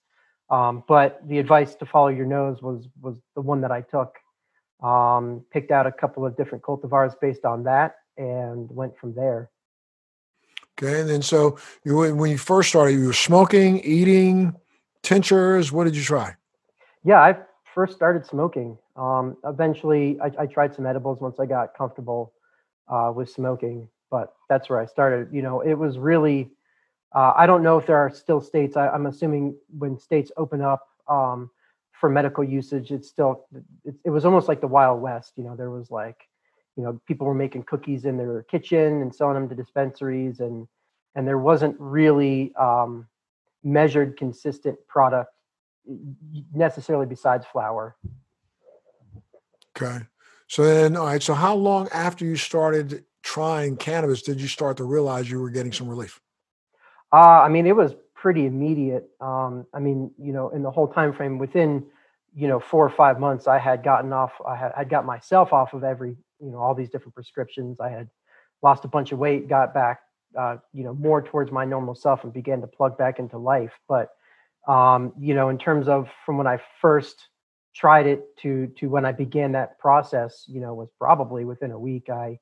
Um, 0.52 0.84
but 0.88 1.22
the 1.28 1.40
advice 1.40 1.76
to 1.76 1.86
follow 1.86 2.10
your 2.10 2.26
nose 2.28 2.62
was 2.62 2.88
was 3.02 3.18
the 3.36 3.42
one 3.42 3.62
that 3.62 3.72
I 3.72 3.82
took. 3.82 4.16
Um, 4.84 5.46
picked 5.52 5.70
out 5.70 5.86
a 5.86 5.92
couple 5.92 6.26
of 6.26 6.36
different 6.36 6.64
cultivars 6.64 7.14
based 7.20 7.46
on 7.46 7.64
that 7.64 7.98
and 8.18 8.68
went 8.72 8.98
from 8.98 9.14
there. 9.14 9.51
Okay, 10.82 11.02
and 11.02 11.10
then 11.10 11.22
so 11.22 11.58
you 11.84 11.96
when 12.16 12.32
you 12.32 12.38
first 12.38 12.70
started, 12.70 12.94
you 12.94 13.06
were 13.06 13.14
smoking, 13.14 13.80
eating, 13.82 14.56
tinctures. 15.04 15.72
What 15.72 15.84
did 15.84 15.96
you 15.96 16.04
try? 16.04 16.36
Yeah, 17.04 17.20
I 17.20 17.38
first 17.74 17.96
started 17.96 18.26
smoking. 18.26 18.78
Um, 18.96 19.38
eventually, 19.46 20.20
I, 20.22 20.32
I, 20.40 20.46
tried 20.46 20.76
some 20.76 20.86
edibles 20.86 21.22
once 21.22 21.40
I 21.40 21.46
got 21.46 21.76
comfortable 21.76 22.34
uh, 22.90 23.12
with 23.16 23.30
smoking, 23.30 23.88
but 24.10 24.34
that's 24.50 24.70
where 24.70 24.80
I 24.80 24.86
started. 24.86 25.30
You 25.32 25.42
know, 25.42 25.62
it 25.62 25.74
was 25.74 25.98
really, 25.98 26.50
uh, 27.16 27.34
I 27.36 27.46
don't 27.46 27.64
know 27.64 27.78
if 27.78 27.86
there 27.88 27.98
are 27.98 28.10
still 28.10 28.42
states, 28.42 28.76
I, 28.76 28.94
am 28.94 29.06
assuming 29.06 29.56
when 29.78 29.98
states 29.98 30.32
open 30.36 30.62
up 30.62 30.88
um, 31.08 31.50
for 31.94 32.10
medical 32.10 32.44
usage, 32.44 32.92
it's 32.92 33.08
still, 33.08 33.46
it, 33.86 33.96
it 34.04 34.10
was 34.10 34.26
almost 34.26 34.50
like 34.50 34.60
the 34.60 34.68
Wild 34.68 35.02
West. 35.02 35.34
You 35.38 35.46
know, 35.46 35.56
there 35.56 35.72
was 35.72 35.90
like, 35.90 36.28
you 36.76 36.84
know, 36.84 37.00
people 37.08 37.28
were 37.28 37.34
making 37.34 37.64
cookies 37.64 38.06
in 38.06 38.18
their 38.18 38.44
kitchen 38.44 39.02
and 39.02 39.14
selling 39.14 39.36
them 39.36 39.50
to 39.50 39.56
dispensaries, 39.56 40.40
and 40.40 40.68
and 41.16 41.28
there 41.28 41.38
wasn't 41.38 41.76
really 41.80 42.54
um, 42.56 43.08
measured, 43.64 44.18
consistent 44.18 44.78
product 44.88 45.32
necessarily 46.54 47.08
besides 47.08 47.46
flour 47.52 47.98
Okay. 49.78 50.06
So 50.48 50.64
then, 50.64 50.98
all 50.98 51.06
right. 51.06 51.24
So 51.24 51.34
how 51.34 51.56
long 51.56 51.88
after 51.94 52.26
you 52.26 52.36
started 52.36 53.06
trying 53.24 53.78
cannabis 53.78 54.22
did 54.22 54.42
you 54.42 54.48
start 54.48 54.78
to 54.78 54.84
realize 54.84 55.30
you 55.30 55.40
were 55.40 55.50
getting 55.50 55.72
some 55.72 55.88
relief? 55.88 56.20
Uh, 57.14 57.42
I 57.42 57.50
mean, 57.50 57.68
it 57.68 57.76
was 57.76 57.96
pretty 58.16 58.46
immediate. 58.46 59.10
Um, 59.20 59.66
I 59.74 59.80
mean, 59.80 60.12
you 60.18 60.34
know, 60.34 60.50
in 60.50 60.64
the 60.64 60.72
whole 60.72 60.88
time 60.88 61.14
frame 61.14 61.38
within, 61.38 61.86
you 62.34 62.48
know, 62.48 62.60
four 62.60 62.86
or 62.86 62.90
five 62.90 63.20
months, 63.20 63.48
I 63.48 63.58
had 63.58 63.84
gotten 63.84 64.12
off. 64.14 64.32
I 64.48 64.56
had 64.56 64.72
I'd 64.76 64.90
got 64.90 65.06
myself 65.06 65.54
off 65.54 65.74
of 65.74 65.84
every, 65.84 66.18
you 66.42 66.52
know, 66.52 66.58
all 66.58 66.76
these 66.76 66.90
different 66.90 67.16
prescriptions. 67.16 67.80
I 67.80 67.90
had 67.90 68.10
lost 68.62 68.86
a 68.86 68.88
bunch 68.88 69.12
of 69.12 69.20
weight, 69.20 69.48
got 69.48 69.74
back, 69.74 70.02
uh, 70.38 70.58
you 70.74 70.84
know, 70.84 70.94
more 70.94 71.22
towards 71.22 71.52
my 71.52 71.66
normal 71.66 71.96
self, 71.96 72.24
and 72.24 72.34
began 72.34 72.62
to 72.62 72.68
plug 72.68 72.98
back 72.98 73.20
into 73.20 73.38
life. 73.38 73.74
But 73.88 74.10
um, 74.68 75.14
you 75.20 75.34
know, 75.34 75.50
in 75.50 75.58
terms 75.58 75.88
of 75.88 76.10
from 76.26 76.38
when 76.38 76.48
I 76.48 76.60
first 76.82 77.28
tried 77.74 78.06
it 78.06 78.38
to 78.38 78.68
to 78.78 78.90
when 78.90 79.06
I 79.06 79.12
began 79.12 79.54
that 79.54 79.80
process, 79.80 80.46
you 80.48 80.62
know, 80.62 80.74
was 80.74 80.90
probably 81.00 81.46
within 81.46 81.72
a 81.72 81.80
week. 81.80 82.10
I, 82.10 82.40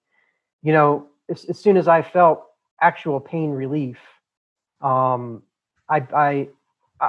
you 0.61 0.73
know, 0.73 1.07
as, 1.29 1.45
as 1.45 1.59
soon 1.59 1.77
as 1.77 1.87
I 1.87 2.01
felt 2.01 2.43
actual 2.81 3.19
pain 3.19 3.51
relief, 3.51 3.97
um, 4.81 5.43
I, 5.89 6.05
I 6.13 6.49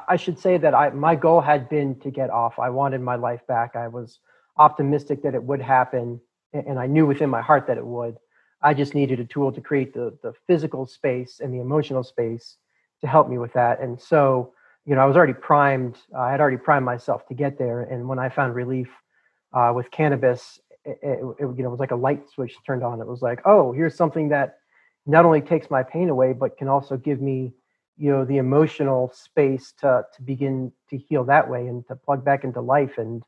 I 0.09 0.17
should 0.17 0.39
say 0.39 0.57
that 0.59 0.75
I 0.75 0.91
my 0.91 1.17
goal 1.17 1.41
had 1.41 1.69
been 1.69 1.99
to 2.01 2.11
get 2.11 2.31
off. 2.31 2.59
I 2.59 2.71
wanted 2.71 3.01
my 3.01 3.17
life 3.17 3.47
back. 3.47 3.75
I 3.75 3.89
was 3.89 4.21
optimistic 4.57 5.23
that 5.23 5.35
it 5.35 5.43
would 5.43 5.63
happen, 5.63 6.21
and 6.53 6.79
I 6.79 6.87
knew 6.87 7.07
within 7.07 7.31
my 7.31 7.41
heart 7.43 7.67
that 7.67 7.79
it 7.79 7.87
would. 7.87 8.17
I 8.63 8.75
just 8.75 8.95
needed 8.95 9.21
a 9.21 9.25
tool 9.25 9.53
to 9.53 9.61
create 9.61 9.95
the 9.95 10.17
the 10.23 10.33
physical 10.47 10.87
space 10.87 11.41
and 11.41 11.53
the 11.53 11.61
emotional 11.61 12.05
space 12.05 12.57
to 13.01 13.07
help 13.07 13.29
me 13.29 13.39
with 13.39 13.53
that. 13.55 13.81
And 13.81 14.01
so 14.01 14.53
you 14.87 14.95
know, 14.95 15.03
I 15.03 15.07
was 15.07 15.17
already 15.17 15.35
primed. 15.35 15.99
I 16.17 16.31
had 16.31 16.41
already 16.41 16.57
primed 16.57 16.85
myself 16.85 17.27
to 17.29 17.35
get 17.35 17.59
there. 17.59 17.83
And 17.83 18.09
when 18.09 18.19
I 18.19 18.29
found 18.29 18.55
relief 18.55 18.89
uh, 19.53 19.73
with 19.75 19.91
cannabis, 19.91 20.59
it, 20.85 20.99
it, 21.03 21.19
it, 21.39 21.57
you 21.57 21.63
know, 21.63 21.71
was 21.71 21.81
like 21.81 21.91
a 21.91 21.97
light 21.97 22.29
switch 22.31 22.57
turned 22.67 22.83
on. 22.83 23.01
It 23.01 23.07
was 23.07 23.23
like, 23.23 23.41
oh, 23.45 23.73
here's 23.73 23.95
something 23.95 24.29
that 24.31 24.59
not 25.07 25.25
only 25.25 25.41
takes 25.41 25.71
my 25.71 25.83
pain 25.83 26.09
away, 26.09 26.33
but 26.33 26.57
can 26.57 26.69
also 26.69 26.97
give 26.97 27.21
me, 27.21 27.53
you 27.99 28.11
know, 28.11 28.25
the 28.25 28.39
emotional 28.39 29.11
space 29.15 29.73
to 29.81 30.03
to 30.15 30.23
begin 30.23 30.73
to 30.89 30.97
heal 30.97 31.25
that 31.25 31.49
way 31.49 31.67
and 31.67 31.87
to 31.89 31.97
plug 31.97 32.25
back 32.25 32.45
into 32.45 32.61
life. 32.61 32.97
And 32.97 33.23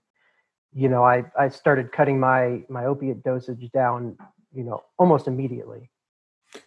you 0.74 0.88
know, 0.88 1.04
I 1.04 1.24
I 1.38 1.48
started 1.48 1.92
cutting 1.92 2.18
my 2.18 2.62
my 2.68 2.86
opiate 2.86 3.22
dosage 3.22 3.70
down, 3.72 4.16
you 4.54 4.64
know, 4.64 4.82
almost 4.98 5.26
immediately. 5.26 5.90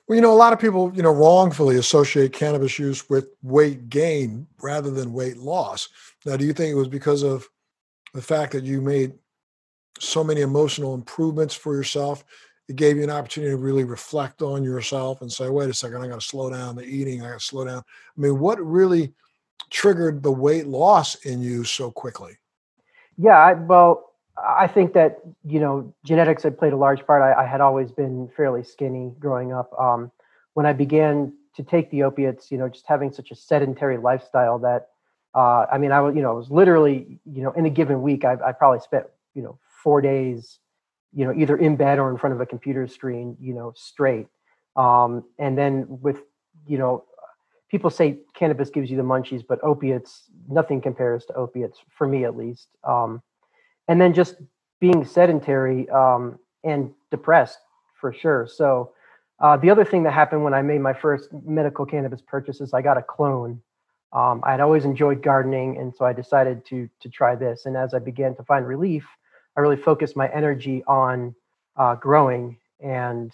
Well, 0.07 0.15
you 0.15 0.21
know, 0.21 0.33
a 0.33 0.35
lot 0.35 0.53
of 0.53 0.59
people, 0.59 0.91
you 0.95 1.03
know, 1.03 1.12
wrongfully 1.12 1.77
associate 1.77 2.33
cannabis 2.33 2.79
use 2.79 3.07
with 3.09 3.29
weight 3.43 3.89
gain 3.89 4.47
rather 4.62 4.89
than 4.89 5.13
weight 5.13 5.38
loss. 5.38 5.89
Now, 6.25 6.38
do 6.38 6.45
you 6.45 6.53
think 6.53 6.71
it 6.71 6.75
was 6.75 6.88
because 6.88 7.24
of 7.24 7.47
the 8.13 8.21
fact 8.21 8.53
that 8.53 8.63
you 8.63 8.81
made 8.81 9.13
so 10.00 10.24
many 10.24 10.41
emotional 10.41 10.95
improvements 10.95 11.53
for 11.53 11.75
yourself? 11.75 12.24
It 12.67 12.77
gave 12.77 12.97
you 12.97 13.03
an 13.03 13.12
opportunity 13.12 13.51
to 13.51 13.57
really 13.57 13.83
reflect 13.83 14.41
on 14.41 14.63
yourself 14.63 15.21
and 15.21 15.31
say, 15.31 15.50
wait 15.50 15.69
a 15.69 15.74
second, 15.74 16.01
I 16.01 16.07
got 16.07 16.19
to 16.19 16.27
slow 16.27 16.50
down 16.50 16.75
the 16.75 16.83
eating. 16.83 17.21
I 17.21 17.29
got 17.29 17.39
to 17.39 17.45
slow 17.45 17.65
down. 17.65 17.77
I 17.77 18.21
mean, 18.21 18.39
what 18.39 18.59
really 18.59 19.13
triggered 19.69 20.24
the 20.24 20.31
weight 20.31 20.65
loss 20.65 21.13
in 21.25 21.41
you 21.41 21.63
so 21.63 21.91
quickly? 21.91 22.38
Yeah, 23.17 23.38
I, 23.38 23.53
well, 23.53 24.12
I 24.38 24.67
think 24.67 24.93
that 24.93 25.19
you 25.45 25.60
know 25.60 25.93
genetics 26.05 26.43
had 26.43 26.57
played 26.57 26.74
a 26.74 26.77
large 26.77 27.05
part. 27.05 27.22
I, 27.22 27.43
I 27.43 27.45
had 27.48 27.62
always 27.62 27.91
been 27.91 28.29
fairly 28.36 28.63
skinny 28.63 29.13
growing 29.19 29.53
up. 29.53 29.72
Um, 29.79 30.12
when 30.53 30.65
I 30.65 30.74
began 30.74 31.34
to 31.55 31.63
take 31.63 31.89
the 31.91 32.03
opiates, 32.03 32.51
you 32.51 32.57
know, 32.57 32.67
just 32.67 32.86
having 32.88 33.12
such 33.12 33.31
a 33.31 33.36
sedentary 33.36 33.98
lifestyle 33.98 34.60
that 34.60 34.89
uh, 35.34 35.65
I 35.72 35.77
mean, 35.77 35.91
I 35.91 36.01
was 36.01 36.15
you 36.15 36.22
know 36.22 36.31
I 36.31 36.34
was 36.34 36.50
literally 36.50 37.19
you 37.25 37.43
know 37.43 37.51
in 37.51 37.65
a 37.65 37.69
given 37.69 38.01
week 38.01 38.25
I, 38.25 38.38
I 38.45 38.51
probably 38.51 38.79
spent 38.79 39.05
you 39.34 39.41
know 39.43 39.57
four 39.84 40.01
days 40.01 40.60
you 41.13 41.25
know 41.25 41.34
either 41.34 41.55
in 41.55 41.75
bed 41.77 42.00
or 42.00 42.10
in 42.10 42.17
front 42.17 42.36
of 42.36 42.41
a 42.41 42.45
computer 42.45 42.88
screen 42.88 43.38
you 43.39 43.53
know 43.53 43.74
straight. 43.75 44.27
Um, 44.75 45.24
and 45.39 45.57
then 45.57 45.86
with 45.88 46.19
you 46.67 46.77
know 46.77 47.05
people 47.69 47.89
say 47.89 48.19
cannabis 48.34 48.69
gives 48.69 48.89
you 48.89 48.98
the 48.98 49.03
munchies, 49.03 49.43
but 49.48 49.63
opiates 49.63 50.24
nothing 50.48 50.81
compares 50.81 51.25
to 51.25 51.34
opiates 51.34 51.79
for 51.98 52.07
me 52.07 52.25
at 52.25 52.38
least. 52.38 52.67
Um, 52.84 53.22
and 53.88 54.00
then 54.00 54.13
just 54.13 54.36
being 54.79 55.05
sedentary 55.05 55.89
um, 55.89 56.39
and 56.63 56.91
depressed 57.12 57.60
for 58.00 58.13
sure. 58.13 58.48
So 58.48 58.91
uh, 59.39 59.57
the 59.57 59.69
other 59.69 59.86
thing 59.86 60.03
that 60.03 60.13
happened 60.13 60.43
when 60.43 60.53
I 60.53 60.62
made 60.62 60.81
my 60.81 60.93
first 60.93 61.29
medical 61.45 61.86
cannabis 61.86 62.22
purchases, 62.22 62.74
I 62.74 62.81
got 62.81 62.98
a 62.98 63.01
clone. 63.01 63.62
Um, 64.13 64.41
I 64.45 64.51
had 64.51 64.62
always 64.62 64.86
enjoyed 64.86 65.22
gardening, 65.22 65.77
and 65.77 65.93
so 65.93 66.05
I 66.05 66.13
decided 66.13 66.65
to 66.67 66.89
to 67.01 67.10
try 67.10 67.36
this. 67.36 67.65
And 67.65 67.75
as 67.75 67.93
I 67.93 68.00
began 68.00 68.36
to 68.38 68.43
find 68.43 68.65
relief, 68.65 69.05
I 69.57 69.60
really 69.60 69.75
focused 69.75 70.15
my 70.15 70.29
energy 70.29 70.84
on 70.88 71.36
uh, 71.75 71.95
growing. 71.95 72.57
And 72.79 73.34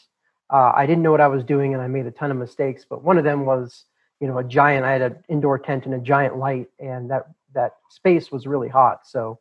uh, 0.50 0.72
I 0.76 0.86
didn't 0.86 1.04
know 1.04 1.12
what 1.12 1.22
I 1.22 1.28
was 1.28 1.44
doing, 1.44 1.74
and 1.74 1.84
I 1.84 1.88
made 1.88 2.08
a 2.08 2.12
ton 2.12 2.32
of 2.32 2.38
mistakes. 2.38 2.86
But 2.90 3.04
one 3.04 3.18
of 3.18 3.24
them 3.24 3.46
was, 3.46 3.86
you 4.22 4.28
know, 4.28 4.38
a 4.38 4.44
giant. 4.44 4.86
I 4.86 4.94
had 4.94 5.02
an 5.02 5.18
indoor 5.28 5.60
tent 5.60 5.86
and 5.86 5.96
a 5.96 6.00
giant 6.00 6.38
light, 6.38 6.70
and 6.80 7.12
that 7.12 7.26
that 7.54 7.74
space 7.90 8.32
was 8.32 8.48
really 8.48 8.70
hot. 8.70 9.02
So 9.06 9.40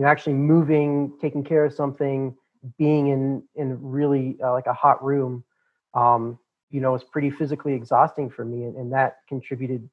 you 0.00 0.06
know 0.06 0.10
actually 0.10 0.32
moving 0.32 1.12
taking 1.20 1.44
care 1.44 1.62
of 1.62 1.74
something 1.74 2.34
being 2.78 3.08
in 3.08 3.42
in 3.54 3.78
really 3.82 4.38
uh, 4.42 4.50
like 4.50 4.66
a 4.66 4.72
hot 4.72 5.02
room 5.04 5.44
um, 5.92 6.38
you 6.70 6.80
know 6.80 6.92
was 6.92 7.04
pretty 7.04 7.30
physically 7.30 7.74
exhausting 7.74 8.30
for 8.30 8.44
me 8.44 8.64
and, 8.64 8.76
and 8.76 8.90
that 8.90 9.18
contributed 9.28 9.86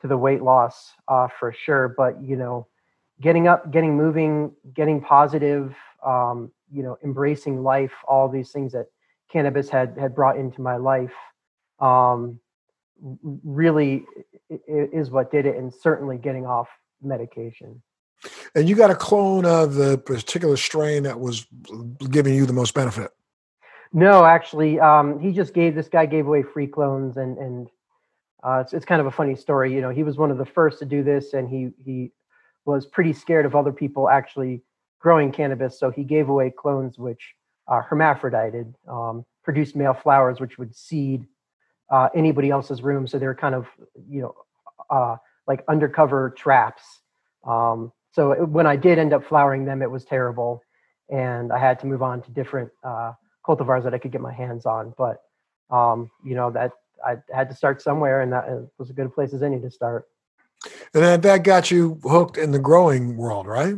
to 0.00 0.08
the 0.08 0.16
weight 0.16 0.42
loss 0.42 0.92
uh, 1.08 1.28
for 1.38 1.52
sure 1.52 1.88
but 1.98 2.20
you 2.22 2.34
know 2.34 2.66
getting 3.20 3.46
up 3.46 3.70
getting 3.70 3.94
moving 3.94 4.50
getting 4.74 5.02
positive 5.02 5.74
um, 6.04 6.50
you 6.72 6.82
know 6.82 6.96
embracing 7.04 7.62
life 7.62 7.92
all 8.08 8.30
these 8.30 8.52
things 8.52 8.72
that 8.72 8.86
cannabis 9.30 9.68
had 9.68 9.96
had 9.98 10.14
brought 10.14 10.38
into 10.38 10.62
my 10.62 10.76
life 10.76 11.12
um, 11.78 12.40
really 13.44 14.04
is 14.68 15.10
what 15.10 15.30
did 15.30 15.46
it 15.46 15.56
and 15.56 15.72
certainly 15.72 16.16
getting 16.16 16.46
off 16.46 16.68
medication 17.02 17.82
and 18.54 18.68
you 18.68 18.74
got 18.74 18.90
a 18.90 18.94
clone 18.94 19.44
of 19.44 19.74
the 19.74 19.98
particular 19.98 20.56
strain 20.56 21.02
that 21.04 21.18
was 21.18 21.46
giving 22.10 22.34
you 22.34 22.46
the 22.46 22.52
most 22.52 22.74
benefit. 22.74 23.10
No, 23.92 24.24
actually, 24.24 24.80
um, 24.80 25.18
he 25.18 25.32
just 25.32 25.52
gave 25.54 25.74
this 25.74 25.88
guy 25.88 26.06
gave 26.06 26.26
away 26.26 26.42
free 26.42 26.66
clones, 26.66 27.16
and 27.16 27.36
and 27.38 27.68
uh, 28.42 28.62
it's 28.64 28.72
it's 28.72 28.86
kind 28.86 29.00
of 29.00 29.06
a 29.06 29.10
funny 29.10 29.36
story. 29.36 29.72
You 29.74 29.80
know, 29.80 29.90
he 29.90 30.02
was 30.02 30.16
one 30.16 30.30
of 30.30 30.38
the 30.38 30.46
first 30.46 30.78
to 30.78 30.86
do 30.86 31.02
this, 31.02 31.34
and 31.34 31.48
he 31.48 31.70
he 31.82 32.12
was 32.64 32.86
pretty 32.86 33.12
scared 33.12 33.44
of 33.44 33.54
other 33.54 33.72
people 33.72 34.08
actually 34.08 34.62
growing 35.00 35.32
cannabis, 35.32 35.78
so 35.78 35.90
he 35.90 36.04
gave 36.04 36.28
away 36.28 36.50
clones 36.50 36.96
which 36.96 37.34
are 37.66 37.82
hermaphrodited, 37.82 38.72
um, 38.88 39.24
produced 39.42 39.74
male 39.74 39.94
flowers, 39.94 40.40
which 40.40 40.58
would 40.58 40.74
seed 40.74 41.26
uh, 41.92 42.08
anybody 42.14 42.50
else's 42.50 42.82
room. 42.82 43.06
So 43.06 43.18
they're 43.18 43.34
kind 43.34 43.54
of 43.54 43.68
you 44.08 44.22
know 44.22 44.34
uh, 44.90 45.16
like 45.46 45.62
undercover 45.68 46.30
traps. 46.30 46.82
Um, 47.44 47.92
so 48.12 48.32
it, 48.32 48.48
when 48.48 48.66
I 48.66 48.74
did 48.76 48.98
end 48.98 49.12
up 49.12 49.24
flowering 49.24 49.64
them, 49.64 49.82
it 49.82 49.90
was 49.90 50.04
terrible, 50.04 50.62
and 51.10 51.52
I 51.52 51.58
had 51.58 51.78
to 51.80 51.86
move 51.86 52.02
on 52.02 52.22
to 52.22 52.30
different 52.32 52.70
uh, 52.82 53.12
cultivars 53.46 53.84
that 53.84 53.94
I 53.94 53.98
could 53.98 54.10
get 54.10 54.20
my 54.20 54.32
hands 54.32 54.66
on. 54.66 54.94
But 54.96 55.22
um, 55.70 56.10
you 56.24 56.34
know 56.34 56.50
that 56.50 56.72
I 57.06 57.16
had 57.32 57.48
to 57.50 57.54
start 57.54 57.82
somewhere, 57.82 58.22
and 58.22 58.32
that 58.32 58.68
was 58.78 58.90
a 58.90 58.94
good 58.94 59.14
place 59.14 59.34
as 59.34 59.42
any 59.42 59.60
to 59.60 59.70
start. 59.70 60.06
And 60.94 61.02
then 61.02 61.20
that 61.20 61.42
got 61.42 61.70
you 61.70 62.00
hooked 62.04 62.38
in 62.38 62.52
the 62.52 62.58
growing 62.58 63.16
world, 63.16 63.46
right? 63.46 63.76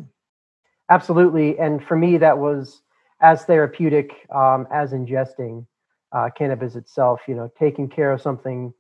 Absolutely, 0.89 1.59
and 1.59 1.83
for 1.83 1.97
me, 1.97 2.19
that 2.19 2.39
was 2.39 2.83
as 3.21 3.45
therapeutic 3.45 4.27
um, 4.35 4.69
as 4.71 4.93
ingesting 4.93 5.67
uh, 6.15 6.31
cannabis 6.37 6.77
itself. 6.77 7.21
You 7.29 7.35
know, 7.35 7.51
taking 7.59 7.89
care 7.89 8.13
of 8.13 8.23
something 8.23 8.73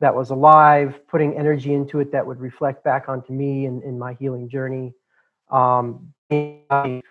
that 0.00 0.14
was 0.14 0.30
alive, 0.30 0.98
putting 1.08 1.36
energy 1.36 1.74
into 1.74 2.00
it 2.00 2.10
that 2.12 2.26
would 2.26 2.40
reflect 2.40 2.82
back 2.82 3.08
onto 3.08 3.32
me 3.32 3.66
in, 3.66 3.82
in 3.82 3.98
my 3.98 4.14
healing 4.14 4.48
journey 4.48 4.94
um, 5.50 6.12
and 6.30 7.02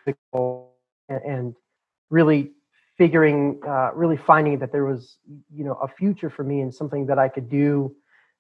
really 2.10 2.52
figuring, 2.98 3.62
uh, 3.66 3.92
really 3.94 4.18
finding 4.18 4.58
that 4.60 4.72
there 4.72 4.86
was, 4.86 5.18
you 5.54 5.64
know, 5.64 5.74
a 5.74 5.88
future 5.88 6.30
for 6.30 6.44
me 6.44 6.62
and 6.62 6.74
something 6.74 7.06
that 7.06 7.20
I 7.20 7.30
could 7.30 7.50
do 7.50 7.96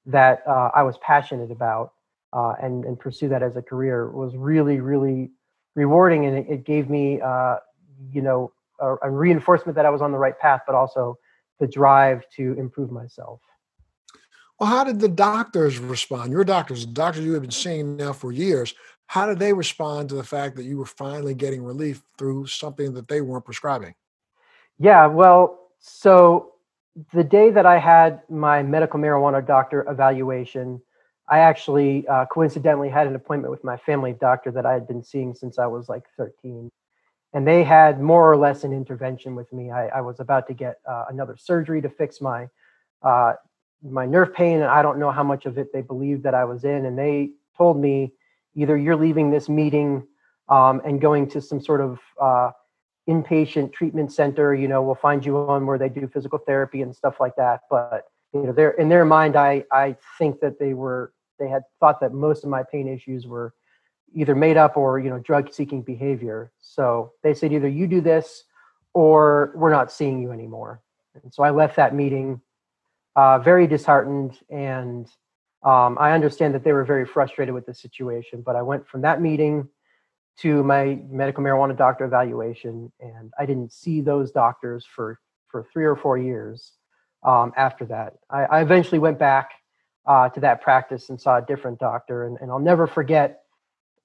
that 0.07 0.41
uh, 0.47 0.71
I 0.73 0.81
was 0.83 0.97
passionate 0.97 1.51
about 1.51 1.93
uh, 2.33 2.55
and, 2.61 2.85
and 2.85 2.99
pursue 2.99 3.29
that 3.29 3.43
as 3.43 3.55
a 3.55 3.61
career 3.61 4.09
was 4.09 4.35
really, 4.35 4.79
really 4.79 5.29
rewarding. 5.75 6.25
And 6.25 6.37
it, 6.39 6.47
it 6.49 6.65
gave 6.65 6.89
me, 6.89 7.21
uh, 7.21 7.57
you 8.11 8.23
know, 8.23 8.51
a, 8.79 8.95
a 9.03 9.09
reinforcement 9.09 9.75
that 9.75 9.85
I 9.85 9.89
was 9.91 10.01
on 10.01 10.11
the 10.11 10.17
right 10.17 10.37
path, 10.39 10.61
but 10.65 10.75
also 10.75 11.19
the 11.59 11.67
drive 11.67 12.23
to 12.37 12.53
improve 12.53 12.91
myself. 12.91 13.41
Well, 14.59 14.69
how 14.69 14.83
did 14.83 14.99
the 14.99 15.09
doctors 15.09 15.79
respond? 15.79 16.31
Your 16.31 16.43
doctors, 16.43 16.85
the 16.85 16.91
doctors 16.93 17.23
you 17.23 17.33
have 17.33 17.41
been 17.41 17.51
seeing 17.51 17.95
now 17.95 18.11
for 18.11 18.31
years, 18.31 18.73
how 19.07 19.25
did 19.25 19.39
they 19.39 19.53
respond 19.53 20.09
to 20.09 20.15
the 20.15 20.23
fact 20.23 20.55
that 20.57 20.65
you 20.65 20.77
were 20.77 20.85
finally 20.85 21.33
getting 21.33 21.63
relief 21.63 22.03
through 22.17 22.47
something 22.47 22.93
that 22.93 23.07
they 23.07 23.21
weren't 23.21 23.45
prescribing? 23.45 23.95
Yeah, 24.77 25.07
well, 25.07 25.71
so 25.79 26.53
the 27.13 27.23
day 27.23 27.49
that 27.51 27.65
I 27.65 27.79
had 27.79 28.21
my 28.29 28.61
medical 28.61 28.99
marijuana 28.99 29.45
doctor 29.45 29.85
evaluation, 29.89 30.81
I 31.27 31.39
actually 31.39 32.07
uh, 32.07 32.25
coincidentally 32.25 32.89
had 32.89 33.07
an 33.07 33.15
appointment 33.15 33.51
with 33.51 33.63
my 33.63 33.77
family 33.77 34.13
doctor 34.13 34.51
that 34.51 34.65
I 34.65 34.73
had 34.73 34.87
been 34.87 35.03
seeing 35.03 35.33
since 35.33 35.57
I 35.57 35.67
was 35.67 35.89
like 35.89 36.03
13. 36.17 36.69
And 37.33 37.47
they 37.47 37.63
had 37.63 38.01
more 38.01 38.31
or 38.31 38.37
less 38.37 38.63
an 38.63 38.73
intervention 38.73 39.35
with 39.35 39.51
me. 39.53 39.69
I, 39.69 39.87
I 39.87 40.01
was 40.01 40.19
about 40.19 40.47
to 40.47 40.53
get 40.53 40.77
uh, 40.87 41.05
another 41.09 41.37
surgery 41.37 41.81
to 41.81 41.89
fix 41.89 42.21
my 42.21 42.47
uh, 43.01 43.33
my 43.81 44.05
nerve 44.05 44.33
pain, 44.33 44.55
and 44.55 44.65
I 44.65 44.81
don't 44.81 44.99
know 44.99 45.11
how 45.11 45.23
much 45.23 45.45
of 45.45 45.57
it 45.57 45.71
they 45.71 45.81
believed 45.81 46.23
that 46.23 46.33
I 46.33 46.43
was 46.43 46.65
in. 46.65 46.85
And 46.85 46.97
they 46.97 47.31
told 47.55 47.79
me 47.79 48.11
either 48.55 48.75
you're 48.75 48.95
leaving 48.95 49.31
this 49.31 49.47
meeting 49.47 50.05
um, 50.49 50.81
and 50.83 50.99
going 50.99 51.29
to 51.29 51.39
some 51.39 51.61
sort 51.61 51.79
of 51.79 51.99
uh, 52.19 52.51
inpatient 53.09 53.73
treatment 53.73 54.11
center 54.11 54.53
you 54.53 54.67
know 54.67 54.83
we'll 54.83 54.93
find 54.93 55.25
you 55.25 55.33
one 55.33 55.65
where 55.65 55.79
they 55.79 55.89
do 55.89 56.07
physical 56.07 56.37
therapy 56.37 56.83
and 56.83 56.95
stuff 56.95 57.19
like 57.19 57.35
that 57.35 57.61
but 57.67 58.05
you 58.33 58.43
know 58.43 58.51
they're 58.51 58.71
in 58.71 58.87
their 58.87 59.03
mind 59.03 59.35
i 59.35 59.63
i 59.71 59.95
think 60.19 60.39
that 60.39 60.59
they 60.59 60.75
were 60.75 61.11
they 61.39 61.47
had 61.47 61.63
thought 61.79 61.99
that 61.99 62.13
most 62.13 62.43
of 62.43 62.51
my 62.51 62.61
pain 62.61 62.87
issues 62.87 63.25
were 63.25 63.53
either 64.13 64.35
made 64.35 64.57
up 64.57 64.77
or 64.77 64.99
you 64.99 65.09
know 65.09 65.19
drug 65.19 65.53
seeking 65.53 65.81
behavior 65.81 66.51
so 66.61 67.13
they 67.23 67.33
said 67.33 67.51
either 67.51 67.67
you 67.67 67.87
do 67.87 68.01
this 68.01 68.43
or 68.93 69.51
we're 69.55 69.71
not 69.71 69.91
seeing 69.91 70.21
you 70.21 70.31
anymore 70.31 70.81
and 71.23 71.33
so 71.33 71.43
i 71.43 71.49
left 71.49 71.75
that 71.75 71.93
meeting 71.93 72.41
uh, 73.15 73.39
very 73.39 73.67
disheartened 73.67 74.37
and 74.49 75.09
um, 75.63 75.97
I 75.99 76.13
understand 76.13 76.55
that 76.55 76.63
they 76.63 76.71
were 76.71 76.85
very 76.85 77.05
frustrated 77.05 77.53
with 77.53 77.65
the 77.65 77.73
situation, 77.73 78.41
but 78.41 78.55
I 78.55 78.61
went 78.61 78.87
from 78.87 79.01
that 79.01 79.21
meeting 79.21 79.67
to 80.37 80.63
my 80.63 80.99
medical 81.09 81.43
marijuana 81.43 81.77
doctor 81.77 82.05
evaluation, 82.05 82.91
and 83.01 83.33
I 83.37 83.45
didn't 83.45 83.73
see 83.73 84.01
those 84.01 84.31
doctors 84.31 84.85
for 84.85 85.19
for 85.49 85.67
three 85.73 85.83
or 85.83 85.95
four 85.95 86.17
years 86.17 86.73
um, 87.23 87.51
after 87.57 87.83
that. 87.85 88.13
I, 88.29 88.43
I, 88.43 88.61
eventually 88.61 88.99
went 88.99 89.17
back 89.17 89.49
uh, 90.05 90.29
to 90.29 90.39
that 90.41 90.61
practice 90.61 91.09
and 91.09 91.19
saw 91.19 91.37
a 91.37 91.41
different 91.41 91.79
doctor. 91.79 92.27
And, 92.27 92.37
and 92.39 92.51
I'll 92.51 92.59
never 92.59 92.85
forget 92.85 93.41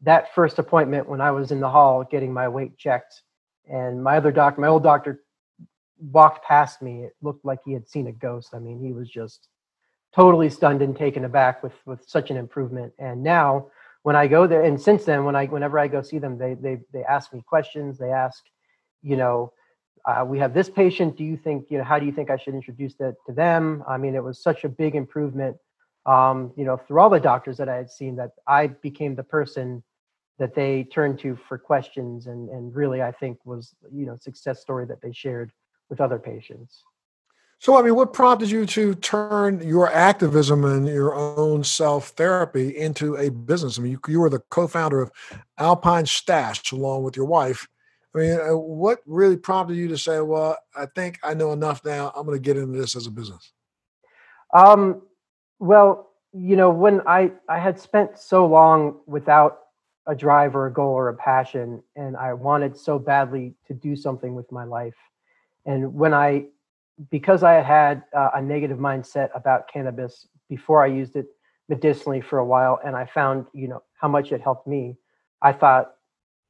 that 0.04 0.34
first 0.34 0.58
appointment 0.58 1.08
when 1.08 1.20
I 1.20 1.30
was 1.30 1.50
in 1.50 1.60
the 1.60 1.68
hall 1.68 2.04
getting 2.04 2.32
my 2.32 2.48
weight 2.48 2.76
checked. 2.76 3.22
And 3.70 4.02
my 4.02 4.16
other 4.18 4.32
doctor, 4.32 4.60
my 4.60 4.68
old 4.68 4.82
doctor, 4.82 5.22
walked 5.98 6.44
past 6.44 6.82
me. 6.82 7.04
It 7.04 7.16
looked 7.22 7.44
like 7.44 7.60
he 7.64 7.72
had 7.72 7.88
seen 7.88 8.06
a 8.08 8.12
ghost. 8.12 8.54
I 8.54 8.58
mean, 8.58 8.78
he 8.78 8.92
was 8.92 9.08
just 9.08 9.48
totally 10.14 10.50
stunned 10.50 10.82
and 10.82 10.96
taken 10.96 11.24
aback 11.24 11.62
with 11.62 11.72
with 11.86 12.04
such 12.06 12.30
an 12.30 12.36
improvement. 12.36 12.92
And 12.98 13.22
now 13.22 13.68
when 14.02 14.16
I 14.16 14.26
go 14.26 14.46
there, 14.46 14.62
and 14.62 14.80
since 14.80 15.04
then, 15.04 15.24
when 15.24 15.34
I 15.34 15.46
whenever 15.46 15.78
I 15.78 15.88
go 15.88 16.02
see 16.02 16.18
them, 16.18 16.36
they 16.38 16.54
they 16.54 16.78
they 16.92 17.04
ask 17.04 17.32
me 17.32 17.42
questions. 17.46 17.96
They 17.96 18.10
ask, 18.10 18.42
you 19.02 19.16
know, 19.16 19.52
uh, 20.04 20.24
we 20.26 20.38
have 20.38 20.52
this 20.52 20.68
patient. 20.68 21.16
Do 21.16 21.24
you 21.24 21.36
think 21.36 21.70
you 21.70 21.78
know? 21.78 21.84
How 21.84 21.98
do 21.98 22.04
you 22.04 22.12
think 22.12 22.28
I 22.28 22.36
should 22.36 22.54
introduce 22.54 22.94
that 22.96 23.14
to 23.26 23.32
them? 23.32 23.82
I 23.88 23.96
mean, 23.96 24.14
it 24.14 24.22
was 24.22 24.42
such 24.42 24.64
a 24.64 24.68
big 24.68 24.94
improvement. 24.94 25.56
Um, 26.04 26.52
you 26.54 26.66
know, 26.66 26.76
through 26.76 27.00
all 27.00 27.08
the 27.08 27.18
doctors 27.18 27.56
that 27.56 27.70
I 27.70 27.76
had 27.76 27.90
seen, 27.90 28.16
that 28.16 28.32
I 28.46 28.66
became 28.66 29.14
the 29.14 29.22
person 29.22 29.82
that 30.38 30.54
they 30.54 30.84
turned 30.84 31.18
to 31.20 31.38
for 31.48 31.58
questions, 31.58 32.26
and 32.26 32.48
and 32.48 32.74
really, 32.74 33.02
I 33.02 33.12
think 33.12 33.38
was 33.44 33.74
you 33.92 34.06
know 34.06 34.16
success 34.16 34.60
story 34.60 34.86
that 34.86 35.00
they 35.00 35.12
shared 35.12 35.52
with 35.88 36.00
other 36.00 36.18
patients. 36.18 36.82
So, 37.64 37.78
I 37.78 37.82
mean, 37.82 37.94
what 37.94 38.12
prompted 38.12 38.50
you 38.50 38.66
to 38.66 38.94
turn 38.94 39.66
your 39.66 39.90
activism 39.90 40.64
and 40.64 40.86
your 40.86 41.14
own 41.14 41.64
self 41.64 42.08
therapy 42.08 42.76
into 42.76 43.16
a 43.16 43.30
business? 43.30 43.78
I 43.78 43.82
mean, 43.82 43.92
you, 43.92 44.00
you 44.06 44.20
were 44.20 44.28
the 44.28 44.40
co 44.50 44.66
founder 44.66 45.00
of 45.00 45.10
Alpine 45.56 46.04
Stash 46.04 46.72
along 46.72 47.04
with 47.04 47.16
your 47.16 47.24
wife. 47.24 47.66
I 48.14 48.18
mean, 48.18 48.38
uh, 48.38 48.56
what 48.56 49.00
really 49.06 49.36
prompted 49.36 49.76
you 49.76 49.88
to 49.88 49.98
say, 49.98 50.20
well, 50.20 50.58
I 50.76 50.86
think 50.94 51.18
I 51.22 51.34
know 51.34 51.52
enough 51.52 51.84
now, 51.84 52.12
I'm 52.14 52.26
going 52.26 52.36
to 52.36 52.42
get 52.42 52.56
into 52.56 52.78
this 52.78 52.96
as 52.96 53.06
a 53.06 53.10
business? 53.10 53.52
Um, 54.52 55.02
well, 55.58 56.10
you 56.32 56.56
know, 56.56 56.70
when 56.70 57.00
I, 57.06 57.32
I 57.48 57.58
had 57.58 57.80
spent 57.80 58.18
so 58.18 58.46
long 58.46 59.00
without 59.06 59.60
a 60.06 60.14
drive 60.14 60.54
or 60.54 60.66
a 60.66 60.72
goal 60.72 60.92
or 60.92 61.08
a 61.08 61.14
passion, 61.14 61.82
and 61.96 62.16
I 62.16 62.32
wanted 62.34 62.76
so 62.76 62.98
badly 62.98 63.54
to 63.66 63.74
do 63.74 63.96
something 63.96 64.34
with 64.34 64.50
my 64.52 64.64
life. 64.64 64.94
And 65.66 65.94
when 65.94 66.12
I 66.12 66.46
because 67.10 67.42
I 67.42 67.54
had 67.54 68.04
uh, 68.16 68.30
a 68.34 68.42
negative 68.42 68.78
mindset 68.78 69.30
about 69.34 69.68
cannabis 69.68 70.28
before 70.48 70.82
I 70.82 70.86
used 70.86 71.16
it 71.16 71.26
medicinally 71.68 72.20
for 72.20 72.38
a 72.38 72.44
while, 72.44 72.78
and 72.84 72.94
I 72.94 73.06
found, 73.06 73.46
you 73.52 73.68
know, 73.68 73.82
how 74.00 74.08
much 74.08 74.32
it 74.32 74.40
helped 74.40 74.66
me, 74.66 74.96
I 75.42 75.52
thought, 75.52 75.94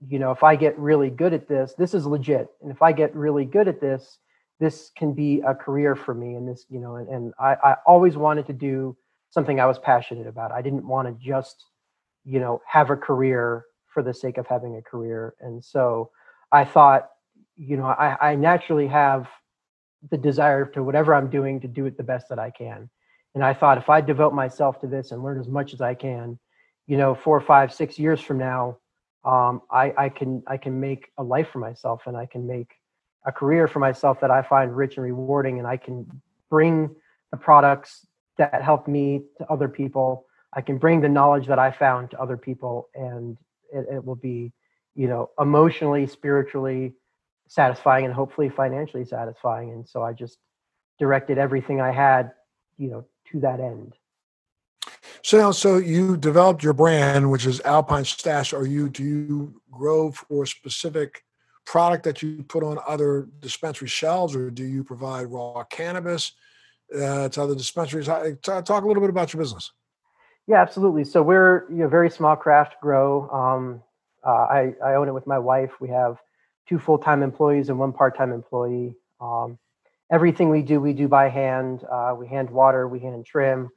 you 0.06 0.18
know, 0.18 0.32
if 0.32 0.42
I 0.42 0.56
get 0.56 0.78
really 0.78 1.08
good 1.08 1.32
at 1.32 1.49
this, 1.49 1.75
this 1.78 1.94
is 1.94 2.04
legit. 2.04 2.49
And 2.61 2.70
if 2.70 2.82
I 2.82 2.92
get 2.92 3.14
really 3.14 3.44
good 3.44 3.68
at 3.68 3.80
this, 3.80 4.18
this 4.61 4.90
can 4.96 5.14
be 5.14 5.40
a 5.46 5.54
career 5.54 5.96
for 5.96 6.14
me. 6.14 6.34
And 6.34 6.49
this, 6.49 6.66
you 6.68 6.80
know, 6.80 6.96
and, 6.96 7.08
and 7.08 7.32
I, 7.38 7.56
I 7.64 7.76
always 7.87 8.16
wanted 8.16 8.46
to 8.49 8.52
do 8.52 8.96
something 9.30 9.58
I 9.58 9.66
was 9.66 9.78
passionate 9.78 10.26
about. 10.26 10.52
I 10.52 10.62
didn't 10.62 10.87
want 10.87 11.08
to 11.08 11.25
just, 11.25 11.64
you 12.24 12.40
know, 12.40 12.60
have 12.66 12.90
a 12.90 12.96
career 12.96 13.64
for 13.92 14.02
the 14.02 14.14
sake 14.14 14.38
of 14.38 14.46
having 14.46 14.76
a 14.76 14.82
career. 14.82 15.34
And 15.40 15.64
so 15.64 16.10
I 16.50 16.64
thought, 16.64 17.08
you 17.56 17.76
know, 17.76 17.86
I, 17.86 18.30
I 18.30 18.34
naturally 18.34 18.88
have 18.88 19.28
the 20.10 20.18
desire 20.18 20.66
to 20.66 20.82
whatever 20.82 21.14
I'm 21.14 21.30
doing 21.30 21.60
to 21.60 21.68
do 21.68 21.86
it 21.86 21.96
the 21.96 22.02
best 22.02 22.28
that 22.28 22.38
I 22.38 22.50
can. 22.50 22.90
And 23.34 23.44
I 23.44 23.54
thought 23.54 23.78
if 23.78 23.88
I 23.88 24.00
devote 24.00 24.32
myself 24.32 24.80
to 24.80 24.86
this 24.86 25.10
and 25.10 25.22
learn 25.22 25.40
as 25.40 25.48
much 25.48 25.72
as 25.72 25.80
I 25.80 25.94
can, 25.94 26.38
you 26.86 26.96
know, 26.96 27.14
four, 27.14 27.40
five, 27.40 27.72
six 27.72 27.98
years 27.98 28.20
from 28.20 28.38
now, 28.38 28.78
um, 29.24 29.62
I, 29.70 29.92
I 29.96 30.08
can 30.10 30.42
I 30.46 30.58
can 30.58 30.78
make 30.80 31.08
a 31.16 31.22
life 31.22 31.48
for 31.50 31.58
myself 31.58 32.02
and 32.06 32.16
I 32.16 32.26
can 32.26 32.46
make 32.46 32.68
a 33.26 33.32
career 33.32 33.66
for 33.66 33.78
myself 33.78 34.20
that 34.20 34.30
I 34.30 34.42
find 34.42 34.76
rich 34.76 34.96
and 34.96 35.04
rewarding, 35.04 35.58
and 35.58 35.66
I 35.66 35.78
can 35.78 36.06
bring 36.50 36.94
the 37.30 37.38
products 37.38 38.06
that 38.36 38.62
help 38.62 38.86
me 38.86 39.22
to 39.38 39.50
other 39.50 39.68
people. 39.68 40.26
I 40.54 40.60
can 40.60 40.78
bring 40.78 41.00
the 41.00 41.08
knowledge 41.08 41.46
that 41.48 41.58
I 41.58 41.70
found 41.72 42.10
to 42.12 42.20
other 42.20 42.36
people, 42.36 42.88
and 42.94 43.36
it, 43.72 43.86
it 43.96 44.04
will 44.04 44.14
be, 44.14 44.52
you 44.94 45.08
know, 45.08 45.30
emotionally, 45.38 46.06
spiritually, 46.06 46.94
satisfying 47.48 48.04
and 48.04 48.14
hopefully 48.14 48.48
financially 48.48 49.04
satisfying. 49.04 49.70
And 49.72 49.86
so 49.86 50.02
I 50.02 50.12
just 50.12 50.38
directed 50.98 51.38
everything 51.38 51.80
I 51.80 51.90
had, 51.90 52.32
you 52.78 52.88
know, 52.88 53.04
to 53.32 53.40
that 53.40 53.60
end. 53.60 53.94
So, 55.22 55.52
so 55.52 55.78
you 55.78 56.16
developed 56.16 56.62
your 56.62 56.72
brand, 56.72 57.30
which 57.30 57.46
is 57.46 57.60
Alpine 57.62 58.04
Stash. 58.04 58.52
Are 58.52 58.66
you 58.66 58.88
do 58.88 59.02
you 59.02 59.60
grow 59.70 60.12
for 60.12 60.44
a 60.44 60.46
specific 60.46 61.24
product 61.64 62.04
that 62.04 62.22
you 62.22 62.42
put 62.42 62.62
on 62.62 62.78
other 62.86 63.28
dispensary 63.40 63.88
shelves, 63.88 64.36
or 64.36 64.50
do 64.50 64.64
you 64.64 64.84
provide 64.84 65.24
raw 65.24 65.64
cannabis 65.64 66.32
uh, 66.94 67.28
to 67.30 67.42
other 67.42 67.54
dispensaries? 67.54 68.06
Talk 68.06 68.68
a 68.68 68.86
little 68.86 69.00
bit 69.00 69.10
about 69.10 69.32
your 69.32 69.42
business. 69.42 69.72
Yeah, 70.46 70.61
absolutely. 70.61 71.04
So 71.04 71.22
we're 71.22 71.66
you 71.70 71.76
know 71.76 71.88
very 71.88 72.11
small 72.11 72.37
craft 72.37 72.76
grow. 72.80 73.28
Um, 73.30 73.83
uh, 74.26 74.46
I 74.50 74.74
I 74.85 74.94
own 74.94 75.09
it 75.09 75.14
with 75.14 75.26
my 75.26 75.38
wife. 75.38 75.72
We 75.80 75.88
have 75.88 76.18
two 76.68 76.78
full-time 76.78 77.22
employees 77.22 77.68
and 77.68 77.78
one 77.78 77.92
part-time 77.92 78.33
employee. 78.33 78.96
Um, 79.20 79.59
everything 80.11 80.48
we 80.50 80.62
do, 80.62 80.80
we 80.80 80.92
do 80.92 81.09
by 81.09 81.28
hand. 81.28 81.85
Uh, 81.90 82.14
we 82.18 82.26
hand 82.26 82.50
water, 82.50 82.88
we 82.88 83.00
hand 83.00 83.24
trim, 83.26 83.68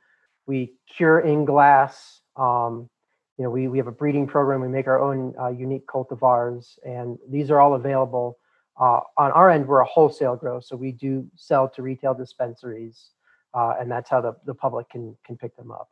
we 0.45 0.73
cure 0.95 1.19
in 1.19 1.45
glass. 1.45 2.21
Um, 2.37 2.89
you 3.37 3.43
know, 3.43 3.49
we, 3.51 3.67
we 3.67 3.77
have 3.77 3.87
a 3.87 3.91
breeding 3.91 4.25
program. 4.25 4.61
We 4.61 4.67
make 4.69 4.87
our 4.87 5.01
own 5.01 5.33
uh, 5.39 5.49
unique 5.49 5.85
cultivars, 5.85 6.79
and 6.85 7.17
these 7.29 7.51
are 7.51 7.59
all 7.59 7.75
available. 7.75 8.37
Uh, 8.79 9.01
on 9.17 9.31
our 9.31 9.49
end, 9.49 9.67
we're 9.67 9.81
a 9.81 9.85
wholesale 9.85 10.35
grow, 10.35 10.59
so 10.59 10.75
we 10.75 10.91
do 10.91 11.27
sell 11.35 11.67
to 11.69 11.81
retail 11.81 12.13
dispensaries, 12.13 13.09
uh, 13.53 13.73
and 13.79 13.91
that's 13.91 14.09
how 14.09 14.21
the, 14.21 14.35
the 14.45 14.53
public 14.53 14.89
can 14.89 15.15
can 15.25 15.37
pick 15.37 15.55
them 15.57 15.71
up. 15.71 15.89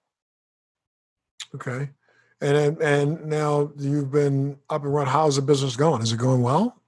Okay, 1.56 1.90
and 2.42 2.78
and 2.82 3.26
now 3.26 3.72
you've 3.78 4.12
been 4.12 4.58
up 4.70 4.84
and 4.84 4.94
running. 4.94 5.12
How's 5.12 5.38
the 5.38 5.42
business 5.42 5.78
going? 5.78 6.02
Is 6.02 6.12
it 6.12 6.20
going 6.20 6.42
well? 6.42 6.82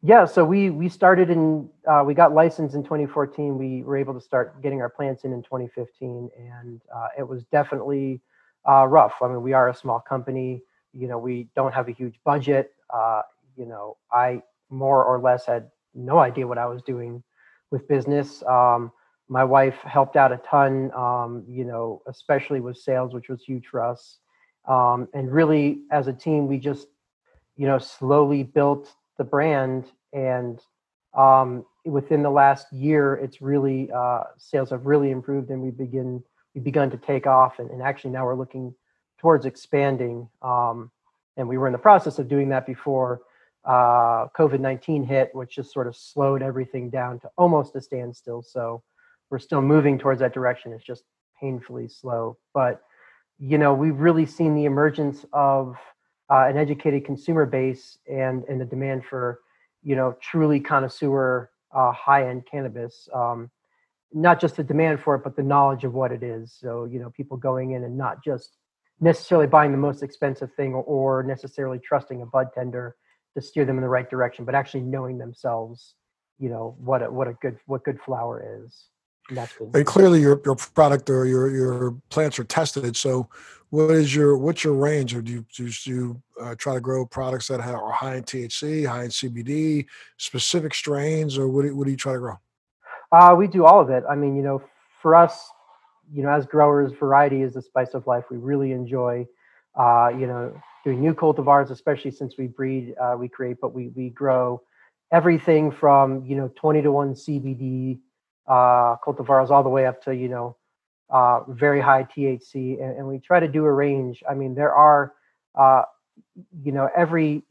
Yeah, 0.00 0.24
so 0.26 0.44
we 0.44 0.70
we 0.70 0.88
started 0.88 1.28
in 1.28 1.68
uh, 1.88 2.04
we 2.06 2.14
got 2.14 2.32
licensed 2.32 2.76
in 2.76 2.84
2014. 2.84 3.58
We 3.58 3.82
were 3.82 3.96
able 3.96 4.14
to 4.14 4.20
start 4.20 4.62
getting 4.62 4.80
our 4.80 4.88
plants 4.88 5.24
in 5.24 5.32
in 5.32 5.42
2015, 5.42 6.30
and 6.38 6.80
uh, 6.94 7.08
it 7.18 7.26
was 7.26 7.42
definitely 7.46 8.20
uh, 8.68 8.86
rough. 8.86 9.14
I 9.20 9.26
mean, 9.26 9.42
we 9.42 9.52
are 9.54 9.70
a 9.70 9.74
small 9.74 9.98
company. 9.98 10.62
You 10.92 11.08
know, 11.08 11.18
we 11.18 11.48
don't 11.56 11.74
have 11.74 11.88
a 11.88 11.92
huge 11.92 12.20
budget. 12.24 12.72
Uh, 12.88 13.22
you 13.56 13.66
know, 13.66 13.96
I 14.12 14.42
more 14.70 15.04
or 15.04 15.18
less 15.18 15.46
had 15.46 15.68
no 15.94 16.18
idea 16.18 16.46
what 16.46 16.58
I 16.58 16.66
was 16.66 16.80
doing 16.82 17.24
with 17.72 17.88
business. 17.88 18.44
Um, 18.44 18.92
my 19.28 19.44
wife 19.44 19.76
helped 19.82 20.16
out 20.16 20.32
a 20.32 20.38
ton. 20.38 20.90
Um, 20.92 21.44
you 21.48 21.64
know, 21.64 22.02
especially 22.06 22.60
with 22.60 22.76
sales, 22.76 23.14
which 23.14 23.28
was 23.28 23.42
huge 23.42 23.66
for 23.66 23.82
us. 23.82 24.18
Um, 24.66 25.08
and 25.14 25.30
really, 25.30 25.82
as 25.90 26.08
a 26.08 26.12
team, 26.12 26.46
we 26.46 26.58
just 26.58 26.88
you 27.56 27.66
know 27.66 27.78
slowly 27.78 28.42
built 28.42 28.94
the 29.18 29.24
brand 29.24 29.86
and 30.12 30.60
um, 31.16 31.64
within 31.84 32.22
the 32.22 32.30
last 32.30 32.72
year, 32.72 33.14
it's 33.14 33.40
really 33.40 33.90
uh, 33.90 34.24
sales 34.36 34.70
have 34.70 34.86
really 34.86 35.10
improved, 35.10 35.50
and 35.50 35.62
we 35.62 35.70
begin 35.70 36.22
we 36.54 36.60
begun 36.60 36.90
to 36.90 36.96
take 36.96 37.26
off, 37.26 37.58
and, 37.58 37.70
and 37.70 37.82
actually 37.82 38.10
now 38.10 38.24
we're 38.24 38.34
looking 38.34 38.74
towards 39.18 39.46
expanding. 39.46 40.28
Um, 40.42 40.90
and 41.36 41.48
we 41.48 41.58
were 41.58 41.66
in 41.66 41.72
the 41.72 41.78
process 41.78 42.18
of 42.18 42.28
doing 42.28 42.48
that 42.48 42.66
before 42.66 43.22
uh, 43.64 44.28
COVID 44.36 44.60
nineteen 44.60 45.04
hit, 45.04 45.30
which 45.34 45.56
just 45.56 45.72
sort 45.72 45.86
of 45.86 45.96
slowed 45.96 46.42
everything 46.42 46.90
down 46.90 47.18
to 47.20 47.30
almost 47.38 47.76
a 47.76 47.80
standstill. 47.80 48.42
So 48.42 48.82
we're 49.30 49.38
still 49.38 49.62
moving 49.62 49.98
towards 49.98 50.20
that 50.20 50.32
direction. 50.32 50.72
It's 50.72 50.84
just 50.84 51.04
painfully 51.40 51.88
slow, 51.88 52.38
but 52.54 52.82
you 53.38 53.58
know 53.58 53.74
we've 53.74 53.98
really 53.98 54.26
seen 54.26 54.54
the 54.54 54.64
emergence 54.64 55.24
of 55.32 55.76
uh, 56.30 56.46
an 56.46 56.56
educated 56.56 57.04
consumer 57.04 57.46
base 57.46 57.98
and 58.10 58.44
and 58.48 58.60
the 58.60 58.64
demand 58.64 59.04
for 59.04 59.40
you 59.82 59.96
know 59.96 60.16
truly 60.20 60.60
connoisseur 60.60 61.50
uh, 61.74 61.92
high 61.92 62.28
end 62.28 62.44
cannabis. 62.50 63.08
Um, 63.14 63.50
not 64.12 64.40
just 64.40 64.56
the 64.56 64.64
demand 64.64 65.00
for 65.00 65.16
it, 65.16 65.24
but 65.24 65.36
the 65.36 65.42
knowledge 65.42 65.84
of 65.84 65.92
what 65.92 66.12
it 66.12 66.22
is. 66.22 66.56
So 66.58 66.84
you 66.84 66.98
know 66.98 67.10
people 67.10 67.36
going 67.36 67.72
in 67.72 67.84
and 67.84 67.98
not 67.98 68.24
just 68.24 68.56
necessarily 69.00 69.46
buying 69.46 69.72
the 69.72 69.78
most 69.78 70.02
expensive 70.02 70.52
thing 70.54 70.74
or, 70.74 71.22
necessarily 71.22 71.78
trusting 71.78 72.22
a 72.22 72.26
bud 72.26 72.48
tender 72.54 72.96
to 73.34 73.42
steer 73.42 73.64
them 73.64 73.76
in 73.76 73.82
the 73.82 73.88
right 73.88 74.08
direction, 74.08 74.46
but 74.46 74.54
actually 74.54 74.80
knowing 74.80 75.18
themselves, 75.18 75.94
you 76.38 76.48
know 76.48 76.76
what 76.78 77.02
a, 77.02 77.10
what 77.10 77.28
a 77.28 77.34
good 77.34 77.58
what 77.66 77.84
good 77.84 78.00
flower 78.00 78.64
is. 78.64 78.88
And, 79.30 79.74
and 79.74 79.86
clearly, 79.86 80.20
your 80.20 80.40
your 80.44 80.56
product 80.56 81.10
or 81.10 81.26
your 81.26 81.50
your 81.50 81.96
plants 82.10 82.38
are 82.38 82.44
tested. 82.44 82.96
So, 82.96 83.28
what 83.70 83.90
is 83.90 84.14
your 84.14 84.36
what's 84.36 84.64
your 84.64 84.74
range? 84.74 85.14
Or 85.14 85.22
do 85.22 85.32
you 85.32 85.46
do 85.54 85.70
you 85.84 86.22
uh, 86.40 86.54
try 86.56 86.74
to 86.74 86.80
grow 86.80 87.04
products 87.06 87.48
that 87.48 87.60
have, 87.60 87.74
are 87.74 87.92
high 87.92 88.16
in 88.16 88.22
thc 88.22 88.86
high 88.86 89.04
in 89.04 89.10
cbd 89.10 89.86
specific 90.18 90.74
strains 90.74 91.38
or 91.38 91.48
what 91.48 91.62
do, 91.62 91.74
what 91.74 91.84
do 91.84 91.90
you 91.90 91.96
try 91.96 92.12
to 92.12 92.18
grow? 92.18 92.36
Uh, 93.12 93.34
we 93.36 93.46
do 93.46 93.64
all 93.64 93.80
of 93.80 93.90
it. 93.90 94.04
I 94.08 94.14
mean 94.14 94.36
you 94.36 94.42
know 94.42 94.62
for 95.02 95.14
us 95.14 95.50
you 96.12 96.22
know 96.22 96.30
as 96.30 96.46
growers 96.46 96.92
variety 96.92 97.42
is 97.42 97.54
the 97.54 97.62
spice 97.62 97.94
of 97.94 98.06
life. 98.06 98.24
We 98.30 98.36
really 98.36 98.72
enjoy 98.72 99.26
uh, 99.78 100.10
you 100.16 100.26
know 100.26 100.60
doing 100.84 101.00
new 101.00 101.14
cultivars 101.14 101.70
especially 101.70 102.12
since 102.12 102.36
we 102.38 102.46
breed 102.46 102.94
uh, 103.00 103.16
we 103.18 103.28
create 103.28 103.56
but 103.60 103.74
we 103.74 103.88
we 103.88 104.10
grow 104.10 104.62
everything 105.12 105.70
from 105.70 106.24
you 106.24 106.36
know 106.36 106.50
20 106.56 106.82
to 106.82 106.92
1 106.92 107.14
cbd 107.14 107.98
uh, 108.48 108.96
cultivars 109.04 109.50
all 109.50 109.62
the 109.62 109.68
way 109.68 109.86
up 109.86 110.02
to 110.04 110.14
you 110.14 110.28
know 110.28 110.56
uh, 111.10 111.40
very 111.48 111.80
high 111.80 112.04
THC, 112.04 112.82
and, 112.82 112.98
and, 112.98 113.06
we 113.06 113.18
try 113.18 113.38
to 113.38 113.48
do 113.48 113.64
a 113.64 113.72
range. 113.72 114.22
I 114.28 114.34
mean, 114.34 114.54
there 114.54 114.74
are, 114.74 115.12
uh, 115.54 115.82
you 116.64 116.72
know, 116.72 116.88
every 116.96 117.44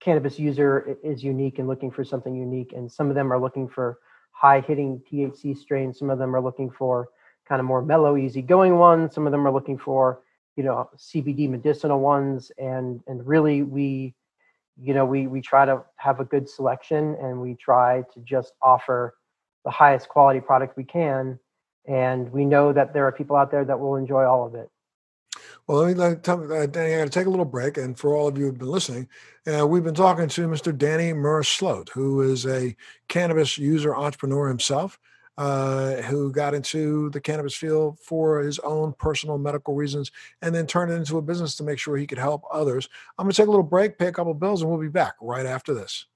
cannabis 0.00 0.38
user 0.38 0.96
is 1.02 1.22
unique 1.22 1.58
and 1.58 1.68
looking 1.68 1.90
for 1.90 2.04
something 2.04 2.34
unique, 2.34 2.72
and 2.72 2.90
some 2.90 3.08
of 3.10 3.14
them 3.14 3.32
are 3.32 3.38
looking 3.38 3.68
for 3.68 3.98
high 4.30 4.60
hitting 4.60 5.02
THC 5.10 5.56
strains. 5.56 5.98
Some 5.98 6.10
of 6.10 6.18
them 6.18 6.34
are 6.34 6.40
looking 6.40 6.70
for 6.70 7.08
kind 7.46 7.60
of 7.60 7.66
more 7.66 7.82
mellow, 7.82 8.16
easy 8.16 8.40
going 8.40 8.78
ones. 8.78 9.14
Some 9.14 9.26
of 9.26 9.32
them 9.32 9.46
are 9.46 9.52
looking 9.52 9.78
for, 9.78 10.22
you 10.56 10.64
know, 10.64 10.88
CBD 10.96 11.48
medicinal 11.48 12.00
ones, 12.00 12.50
and 12.58 13.02
and 13.06 13.26
really 13.26 13.62
we, 13.62 14.14
you 14.80 14.94
know, 14.94 15.04
we 15.04 15.26
we 15.26 15.42
try 15.42 15.66
to 15.66 15.82
have 15.96 16.20
a 16.20 16.24
good 16.24 16.48
selection, 16.48 17.16
and 17.20 17.38
we 17.38 17.54
try 17.54 18.02
to 18.14 18.20
just 18.20 18.54
offer 18.62 19.14
the 19.64 19.70
highest 19.70 20.08
quality 20.08 20.40
product 20.40 20.76
we 20.76 20.84
can 20.84 21.38
and 21.86 22.32
we 22.32 22.44
know 22.44 22.72
that 22.72 22.92
there 22.92 23.06
are 23.06 23.12
people 23.12 23.36
out 23.36 23.50
there 23.50 23.64
that 23.64 23.78
will 23.78 23.96
enjoy 23.96 24.24
all 24.24 24.46
of 24.46 24.54
it. 24.54 24.70
Well, 25.66 25.78
let 25.78 25.88
me 25.88 25.94
let, 25.94 26.22
tell, 26.22 26.52
uh, 26.52 26.66
Danny. 26.66 27.00
I 27.00 27.04
to 27.04 27.10
take 27.10 27.26
a 27.26 27.30
little 27.30 27.44
break, 27.44 27.76
and 27.76 27.98
for 27.98 28.14
all 28.14 28.28
of 28.28 28.38
you 28.38 28.44
who've 28.44 28.58
been 28.58 28.68
listening, 28.68 29.08
uh, 29.46 29.66
we've 29.66 29.84
been 29.84 29.94
talking 29.94 30.28
to 30.28 30.48
Mr. 30.48 30.76
Danny 30.76 31.12
Murr-Sloat, 31.12 31.90
who 31.92 32.20
is 32.22 32.46
a 32.46 32.76
cannabis 33.08 33.58
user 33.58 33.96
entrepreneur 33.96 34.48
himself, 34.48 34.98
uh, 35.36 35.96
who 36.02 36.30
got 36.30 36.54
into 36.54 37.10
the 37.10 37.20
cannabis 37.20 37.54
field 37.54 37.98
for 37.98 38.40
his 38.40 38.58
own 38.60 38.92
personal 38.98 39.38
medical 39.38 39.74
reasons, 39.74 40.12
and 40.42 40.54
then 40.54 40.66
turned 40.66 40.92
it 40.92 40.96
into 40.96 41.18
a 41.18 41.22
business 41.22 41.56
to 41.56 41.64
make 41.64 41.78
sure 41.78 41.96
he 41.96 42.06
could 42.06 42.18
help 42.18 42.44
others. 42.52 42.88
I'm 43.18 43.24
going 43.24 43.32
to 43.32 43.36
take 43.36 43.48
a 43.48 43.50
little 43.50 43.64
break, 43.64 43.98
pay 43.98 44.06
a 44.06 44.12
couple 44.12 44.34
bills, 44.34 44.62
and 44.62 44.70
we'll 44.70 44.80
be 44.80 44.88
back 44.88 45.14
right 45.20 45.46
after 45.46 45.74
this. 45.74 46.06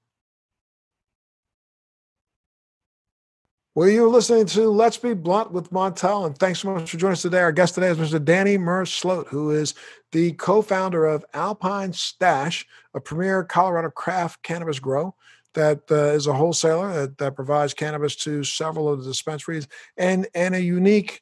Well, 3.78 3.88
you're 3.88 4.08
listening 4.08 4.46
to 4.46 4.70
Let's 4.70 4.96
Be 4.96 5.14
Blunt 5.14 5.52
with 5.52 5.70
Montel, 5.70 6.26
and 6.26 6.36
thanks 6.36 6.58
so 6.58 6.74
much 6.74 6.90
for 6.90 6.96
joining 6.96 7.12
us 7.12 7.22
today. 7.22 7.38
Our 7.38 7.52
guest 7.52 7.76
today 7.76 7.90
is 7.90 7.96
Mr. 7.96 8.24
Danny 8.24 8.58
Murr-Sloat, 8.58 9.28
who 9.28 9.52
is 9.52 9.74
the 10.10 10.32
co-founder 10.32 11.06
of 11.06 11.24
Alpine 11.32 11.92
Stash, 11.92 12.66
a 12.94 13.00
premier 13.00 13.44
Colorado 13.44 13.90
craft 13.90 14.42
cannabis 14.42 14.80
grow 14.80 15.14
that 15.54 15.82
uh, 15.92 16.06
is 16.06 16.26
a 16.26 16.32
wholesaler 16.32 16.92
that, 16.92 17.18
that 17.18 17.36
provides 17.36 17.72
cannabis 17.72 18.16
to 18.16 18.42
several 18.42 18.88
of 18.88 19.04
the 19.04 19.10
dispensaries 19.10 19.68
and 19.96 20.26
and 20.34 20.56
a 20.56 20.60
unique, 20.60 21.20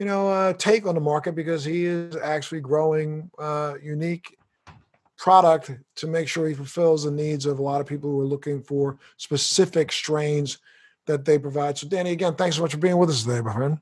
you 0.00 0.06
know, 0.06 0.28
uh, 0.28 0.54
take 0.54 0.88
on 0.88 0.96
the 0.96 1.00
market 1.00 1.36
because 1.36 1.64
he 1.64 1.84
is 1.84 2.16
actually 2.16 2.62
growing 2.62 3.30
uh, 3.38 3.74
unique 3.80 4.36
product 5.16 5.70
to 5.94 6.08
make 6.08 6.26
sure 6.26 6.48
he 6.48 6.54
fulfills 6.54 7.04
the 7.04 7.12
needs 7.12 7.46
of 7.46 7.60
a 7.60 7.62
lot 7.62 7.80
of 7.80 7.86
people 7.86 8.10
who 8.10 8.20
are 8.20 8.24
looking 8.24 8.60
for 8.60 8.98
specific 9.18 9.92
strains 9.92 10.58
that 11.06 11.24
they 11.24 11.38
provide. 11.38 11.78
So, 11.78 11.88
Danny, 11.88 12.12
again, 12.12 12.34
thanks 12.34 12.56
so 12.56 12.62
much 12.62 12.72
for 12.72 12.78
being 12.78 12.96
with 12.96 13.10
us 13.10 13.22
today, 13.22 13.40
my 13.40 13.52
friend. 13.52 13.78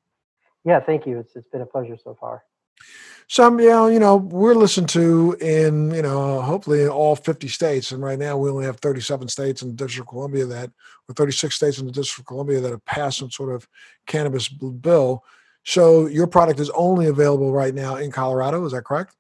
Yeah, 0.65 0.81
thank 0.81 1.07
you. 1.07 1.19
It's 1.19 1.35
it's 1.37 1.49
been 1.49 1.63
a 1.63 1.67
pleasure 1.67 1.97
so 2.03 2.17
far. 2.19 2.43
Some, 3.29 3.61
you 3.61 3.69
know, 3.69 3.87
you 3.87 4.01
know, 4.01 4.17
we're 4.17 4.55
listened 4.55 4.89
to 4.89 5.37
in, 5.41 5.93
you 5.93 6.03
know, 6.03 6.41
hopefully 6.41 6.83
in 6.83 6.89
all 6.89 7.15
50 7.15 7.47
states. 7.47 7.93
And 7.93 8.03
right 8.03 8.19
now 8.19 8.37
we 8.37 8.51
only 8.51 8.65
have 8.65 8.81
37 8.81 9.29
states 9.29 9.63
in 9.63 9.69
the 9.69 9.75
District 9.75 10.09
of 10.09 10.11
Columbia 10.11 10.47
that, 10.47 10.71
or 11.09 11.15
36 11.15 11.55
states 11.55 11.79
in 11.79 11.87
the 11.87 11.93
District 11.93 12.21
of 12.21 12.27
Columbia 12.27 12.61
that 12.61 12.73
have 12.73 12.85
passed 12.87 13.19
some 13.19 13.31
sort 13.31 13.55
of 13.55 13.69
cannabis 14.07 14.49
bill. 14.49 15.23
So 15.65 16.07
your 16.07 16.27
product 16.27 16.59
is 16.59 16.71
only 16.71 17.07
available 17.07 17.53
right 17.53 17.73
now 17.73 17.97
in 17.97 18.11
Colorado. 18.11 18.65
Is 18.65 18.73
that 18.73 18.85
correct? 18.85 19.15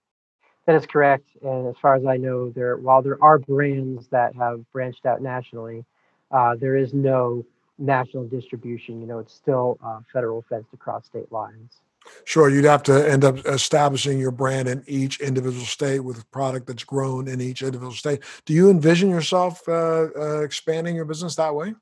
That 0.66 0.74
is 0.74 0.86
correct. 0.86 1.28
And 1.42 1.68
as 1.68 1.76
far 1.80 1.94
as 1.94 2.04
I 2.04 2.16
know, 2.16 2.50
there 2.50 2.78
while 2.78 3.02
there 3.02 3.22
are 3.22 3.38
brands 3.38 4.08
that 4.08 4.34
have 4.34 4.68
branched 4.72 5.06
out 5.06 5.22
nationally, 5.22 5.84
uh, 6.30 6.56
there 6.56 6.76
is 6.76 6.92
no 6.92 7.44
national 7.80 8.28
distribution. 8.28 9.00
You 9.00 9.06
know, 9.06 9.18
it's 9.18 9.34
still 9.34 9.78
uh, 9.84 10.00
federal 10.12 10.44
fenced 10.48 10.72
across 10.72 11.06
state 11.06 11.30
lines. 11.32 11.80
Sure, 12.24 12.48
you'd 12.48 12.64
have 12.64 12.82
to 12.84 13.10
end 13.10 13.24
up 13.24 13.38
establishing 13.46 14.18
your 14.18 14.30
brand 14.30 14.68
in 14.68 14.82
each 14.86 15.20
individual 15.20 15.66
state 15.66 16.00
with 16.00 16.20
a 16.20 16.24
product 16.26 16.66
that's 16.66 16.84
grown 16.84 17.28
in 17.28 17.40
each 17.40 17.62
individual 17.62 17.92
state. 17.92 18.22
Do 18.46 18.54
you 18.54 18.70
envision 18.70 19.10
yourself 19.10 19.62
uh, 19.68 20.08
uh, 20.16 20.40
expanding 20.40 20.96
your 20.96 21.04
business 21.04 21.36
that 21.36 21.54
way? 21.54 21.74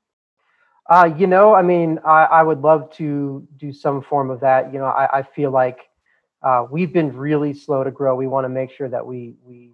Uh, 0.91 1.11
you 1.17 1.27
know, 1.27 1.55
I 1.55 1.63
mean, 1.63 2.01
I, 2.05 2.25
I, 2.25 2.43
would 2.43 2.63
love 2.63 2.91
to 2.95 3.47
do 3.59 3.75
some 3.75 4.01
form 4.03 4.31
of 4.31 4.41
that. 4.41 4.73
You 4.73 4.79
know, 4.79 4.87
I, 4.87 5.19
I 5.19 5.23
feel 5.23 5.51
like 5.51 5.79
uh, 6.43 6.67
we've 6.71 6.93
been 6.93 7.15
really 7.15 7.53
slow 7.53 7.85
to 7.85 7.91
grow. 7.91 8.17
We 8.17 8.27
want 8.27 8.47
to 8.47 8.49
make 8.49 8.71
sure 8.73 8.89
that 8.89 9.07
we 9.07 9.35
we 9.45 9.73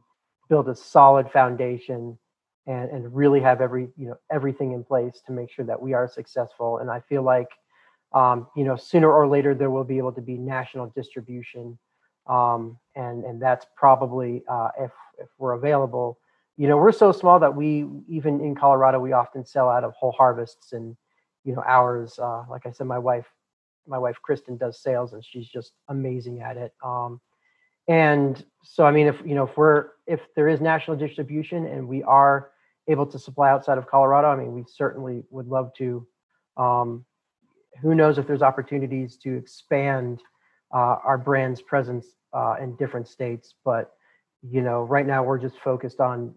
build 0.48 0.68
a 0.68 0.74
solid 0.74 1.30
foundation 1.30 2.18
and 2.66 2.90
and 2.90 3.14
really 3.14 3.40
have 3.40 3.60
every 3.60 3.88
you 3.96 4.08
know 4.08 4.16
everything 4.30 4.72
in 4.72 4.82
place 4.84 5.22
to 5.26 5.32
make 5.32 5.50
sure 5.50 5.64
that 5.64 5.80
we 5.80 5.92
are 5.92 6.08
successful. 6.08 6.78
And 6.78 6.90
i 6.90 7.00
feel 7.00 7.22
like 7.22 7.48
um, 8.14 8.46
you 8.56 8.64
know 8.64 8.76
sooner 8.76 9.12
or 9.12 9.26
later 9.26 9.54
there 9.54 9.70
will 9.70 9.84
be 9.84 9.98
able 9.98 10.12
to 10.12 10.22
be 10.22 10.38
national 10.38 10.86
distribution. 10.94 11.78
Um, 12.26 12.78
and 12.96 13.24
and 13.24 13.40
that's 13.40 13.66
probably 13.76 14.42
uh, 14.48 14.68
if 14.78 14.92
if 15.18 15.28
we're 15.38 15.52
available. 15.52 16.18
You 16.56 16.68
know 16.68 16.76
we're 16.76 16.92
so 16.92 17.12
small 17.12 17.38
that 17.40 17.54
we 17.54 17.86
even 18.08 18.40
in 18.40 18.54
colorado 18.54 19.00
we 19.00 19.12
often 19.12 19.44
sell 19.44 19.68
out 19.68 19.82
of 19.82 19.92
whole 19.92 20.12
harvests 20.12 20.72
and 20.72 20.96
you 21.42 21.54
know 21.54 21.64
hours 21.66 22.18
uh, 22.18 22.44
like 22.48 22.64
i 22.64 22.70
said 22.70 22.86
my 22.86 22.98
wife 22.98 23.26
my 23.86 23.98
wife 23.98 24.16
kristen 24.22 24.56
does 24.56 24.80
sales 24.80 25.12
and 25.12 25.24
she's 25.24 25.48
just 25.48 25.72
amazing 25.88 26.40
at 26.40 26.56
it. 26.56 26.72
Um, 26.82 27.20
and 27.88 28.44
so 28.62 28.86
i 28.86 28.90
mean 28.90 29.06
if 29.06 29.20
you 29.26 29.34
know 29.34 29.44
if 29.44 29.56
we're 29.56 29.88
if 30.06 30.20
there 30.36 30.48
is 30.48 30.60
national 30.60 30.96
distribution 30.96 31.66
and 31.66 31.86
we 31.86 32.02
are 32.04 32.50
able 32.88 33.06
to 33.06 33.18
supply 33.18 33.50
outside 33.50 33.78
of 33.78 33.86
Colorado, 33.86 34.28
I 34.28 34.36
mean, 34.36 34.52
we 34.52 34.64
certainly 34.66 35.22
would 35.30 35.46
love 35.46 35.72
to. 35.78 36.06
Um, 36.56 37.04
who 37.82 37.94
knows 37.94 38.18
if 38.18 38.26
there's 38.26 38.42
opportunities 38.42 39.16
to 39.18 39.36
expand 39.36 40.20
uh, 40.72 40.96
our 41.04 41.18
brand's 41.18 41.60
presence 41.62 42.06
uh, 42.32 42.56
in 42.60 42.76
different 42.76 43.08
states? 43.08 43.54
But 43.64 43.92
you 44.48 44.60
know, 44.60 44.82
right 44.82 45.06
now 45.06 45.22
we're 45.22 45.38
just 45.38 45.58
focused 45.58 46.00
on 46.00 46.34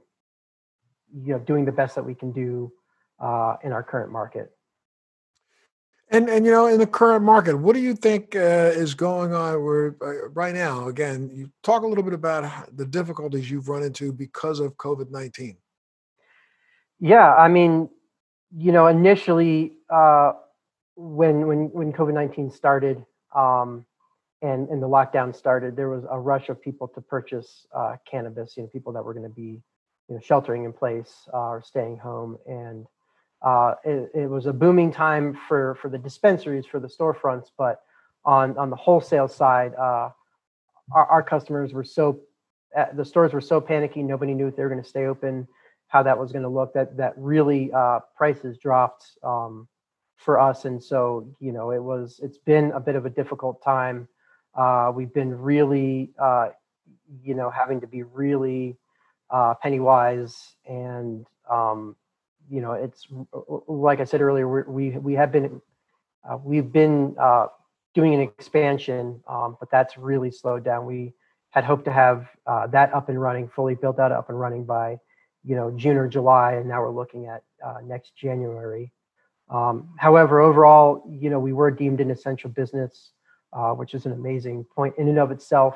you 1.13 1.33
know 1.33 1.39
doing 1.39 1.65
the 1.65 1.71
best 1.71 1.95
that 1.95 2.03
we 2.03 2.15
can 2.15 2.31
do 2.31 2.71
uh, 3.19 3.55
in 3.63 3.71
our 3.71 3.83
current 3.83 4.11
market. 4.11 4.51
And 6.09 6.29
and 6.29 6.45
you 6.45 6.51
know, 6.51 6.67
in 6.67 6.79
the 6.79 6.87
current 6.87 7.23
market, 7.23 7.57
what 7.57 7.73
do 7.73 7.81
you 7.81 7.93
think 7.93 8.35
uh, 8.35 8.71
is 8.73 8.95
going 8.95 9.33
on? 9.33 9.61
Where 9.61 9.95
uh, 10.01 10.29
right 10.29 10.55
now, 10.55 10.87
again, 10.87 11.29
you 11.33 11.51
talk 11.63 11.83
a 11.83 11.87
little 11.87 12.03
bit 12.03 12.13
about 12.13 12.75
the 12.77 12.85
difficulties 12.85 13.51
you've 13.51 13.67
run 13.67 13.83
into 13.83 14.13
because 14.13 14.61
of 14.61 14.77
COVID 14.77 15.11
nineteen. 15.11 15.57
Yeah, 16.99 17.33
I 17.33 17.47
mean, 17.47 17.89
you 18.57 18.71
know, 18.71 18.87
initially 18.87 19.73
uh, 19.89 20.33
when 20.95 21.47
when 21.47 21.65
when 21.71 21.93
COVID 21.93 22.13
nineteen 22.13 22.49
started 22.49 23.05
um, 23.35 23.85
and 24.41 24.67
and 24.69 24.81
the 24.81 24.87
lockdown 24.87 25.35
started, 25.35 25.75
there 25.75 25.89
was 25.89 26.05
a 26.09 26.19
rush 26.19 26.49
of 26.49 26.61
people 26.61 26.87
to 26.89 27.01
purchase 27.01 27.67
uh, 27.75 27.97
cannabis. 28.09 28.57
You 28.57 28.63
know, 28.63 28.69
people 28.69 28.93
that 28.93 29.03
were 29.03 29.13
going 29.13 29.27
to 29.29 29.33
be 29.33 29.61
you 30.09 30.15
know 30.15 30.19
sheltering 30.23 30.63
in 30.65 30.73
place 30.73 31.27
uh, 31.33 31.37
or 31.37 31.61
staying 31.61 31.97
home, 31.97 32.37
and 32.47 32.87
uh, 33.43 33.75
it, 33.83 34.09
it 34.15 34.29
was 34.29 34.47
a 34.47 34.53
booming 34.53 34.91
time 34.91 35.37
for 35.47 35.75
for 35.75 35.89
the 35.89 35.99
dispensaries 35.99 36.65
for 36.65 36.79
the 36.79 36.87
storefronts. 36.87 37.51
But 37.57 37.81
on 38.25 38.57
on 38.57 38.71
the 38.71 38.75
wholesale 38.75 39.27
side, 39.27 39.75
uh, 39.75 40.09
our, 40.93 41.05
our 41.05 41.23
customers 41.23 41.73
were 41.73 41.83
so 41.83 42.21
uh, 42.75 42.85
the 42.95 43.05
stores 43.05 43.33
were 43.33 43.41
so 43.41 43.61
panicky. 43.61 44.01
Nobody 44.01 44.33
knew 44.33 44.47
if 44.47 44.55
they 44.55 44.63
were 44.63 44.69
going 44.69 44.81
to 44.83 44.89
stay 44.89 45.05
open 45.05 45.47
how 45.87 46.03
that 46.03 46.17
was 46.17 46.31
going 46.31 46.43
to 46.43 46.49
look. 46.49 46.73
That 46.73 46.97
that 46.97 47.13
really 47.17 47.71
uh, 47.71 47.99
prices 48.15 48.57
dropped 48.57 49.05
um, 49.23 49.67
for 50.17 50.39
us, 50.39 50.65
and 50.65 50.83
so 50.83 51.33
you 51.39 51.51
know 51.51 51.71
it 51.71 51.81
was. 51.81 52.19
It's 52.21 52.37
been 52.37 52.71
a 52.71 52.79
bit 52.79 52.95
of 52.95 53.05
a 53.05 53.09
difficult 53.09 53.63
time. 53.63 54.07
Uh, 54.55 54.91
we've 54.93 55.13
been 55.13 55.37
really, 55.37 56.11
uh, 56.19 56.49
you 57.23 57.35
know, 57.35 57.49
having 57.49 57.81
to 57.81 57.87
be 57.87 58.03
really 58.03 58.77
uh, 59.29 59.53
penny 59.61 59.79
wise, 59.79 60.55
and 60.67 61.25
um, 61.49 61.95
you 62.49 62.61
know, 62.61 62.73
it's 62.73 63.07
like 63.67 63.99
I 63.99 64.03
said 64.03 64.21
earlier, 64.21 64.47
we 64.69 64.91
we 64.91 65.13
have 65.13 65.31
been 65.31 65.61
uh, 66.29 66.37
we've 66.43 66.71
been 66.71 67.15
uh, 67.19 67.47
doing 67.93 68.13
an 68.13 68.21
expansion, 68.21 69.21
um, 69.27 69.55
but 69.59 69.71
that's 69.71 69.97
really 69.97 70.31
slowed 70.31 70.65
down. 70.65 70.85
We 70.85 71.13
had 71.51 71.63
hoped 71.63 71.85
to 71.85 71.93
have 71.93 72.27
that 72.45 72.93
up 72.93 73.07
and 73.07 73.19
running, 73.21 73.47
fully 73.47 73.75
built 73.75 73.99
out, 73.99 74.11
up 74.11 74.29
and 74.29 74.37
running 74.37 74.65
by 74.65 74.99
you 75.47 75.55
know 75.55 75.71
June 75.71 75.95
or 75.95 76.07
July, 76.07 76.53
and 76.53 76.67
now 76.67 76.81
we're 76.81 76.91
looking 76.91 77.25
at 77.27 77.41
uh, 77.65 77.77
next 77.83 78.15
January. 78.15 78.91
Um, 79.49 79.89
however, 79.97 80.41
overall, 80.41 81.03
you 81.09 81.29
know, 81.29 81.39
we 81.39 81.53
were 81.53 81.71
deemed 81.71 82.01
an 82.01 82.11
essential 82.11 82.49
business, 82.49 83.11
uh, 83.53 83.71
which 83.71 83.93
is 83.93 84.05
an 84.05 84.11
amazing 84.11 84.65
point 84.65 84.93
in 84.97 85.07
and 85.07 85.17
of 85.17 85.31
itself, 85.31 85.75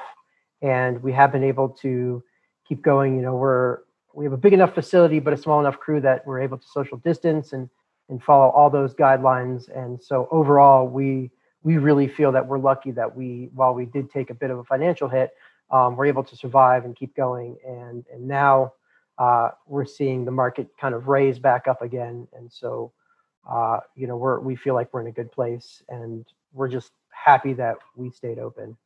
and 0.62 1.02
we 1.02 1.14
have 1.14 1.32
been 1.32 1.44
able 1.44 1.70
to 1.70 2.22
keep 2.68 2.82
going. 2.82 3.16
You 3.16 3.22
know, 3.22 3.36
we're 3.36 3.80
we 4.14 4.26
have 4.26 4.34
a 4.34 4.38
big 4.38 4.52
enough 4.52 4.76
facility, 4.76 5.20
but 5.20 5.32
a 5.32 5.38
small 5.38 5.62
enough 5.62 5.80
crew 5.80 6.02
that 6.02 6.28
we're 6.28 6.42
able 6.42 6.58
to 6.58 6.68
social 6.68 6.98
distance 6.98 7.54
and 7.54 7.70
and 8.10 8.22
follow 8.22 8.50
all 8.50 8.70
those 8.70 8.94
guidelines. 8.94 9.70
And 9.74 10.04
so 10.04 10.28
overall, 10.32 10.86
we 10.86 11.32
we 11.64 11.78
really 11.78 12.10
feel 12.10 12.34
that 12.34 12.46
we're 12.46 12.60
lucky 12.60 12.92
that 12.92 13.16
we, 13.16 13.50
while 13.54 13.74
we 13.74 13.86
did 13.86 14.10
take 14.10 14.32
a 14.32 14.34
bit 14.34 14.50
of 14.50 14.58
a 14.60 14.64
financial 14.64 15.08
hit, 15.08 15.32
um, 15.70 15.96
we're 15.96 16.08
able 16.08 16.24
to 16.24 16.36
survive 16.36 16.84
and 16.84 16.94
keep 16.96 17.16
going. 17.16 17.56
And 17.66 18.04
and 18.12 18.28
now 18.28 18.74
uh, 19.18 19.50
we're 19.68 19.86
seeing 19.86 20.26
the 20.26 20.32
market 20.32 20.68
kind 20.80 20.96
of 20.96 21.08
raise 21.08 21.40
back 21.40 21.68
up 21.68 21.82
again. 21.82 22.28
And 22.34 22.52
so, 22.52 22.92
uh, 23.50 23.80
you 23.96 24.08
know, 24.08 24.18
we're, 24.18 24.40
we 24.40 24.56
feel 24.56 24.74
like 24.74 24.94
we're 24.94 25.02
in 25.02 25.08
a 25.08 25.12
good 25.12 25.32
place. 25.32 25.84
And 25.90 26.26
we're 26.54 26.70
just 26.70 26.92
happy 27.10 27.54
that 27.54 27.78
we 27.96 28.10
stayed 28.10 28.40
open. 28.40 28.78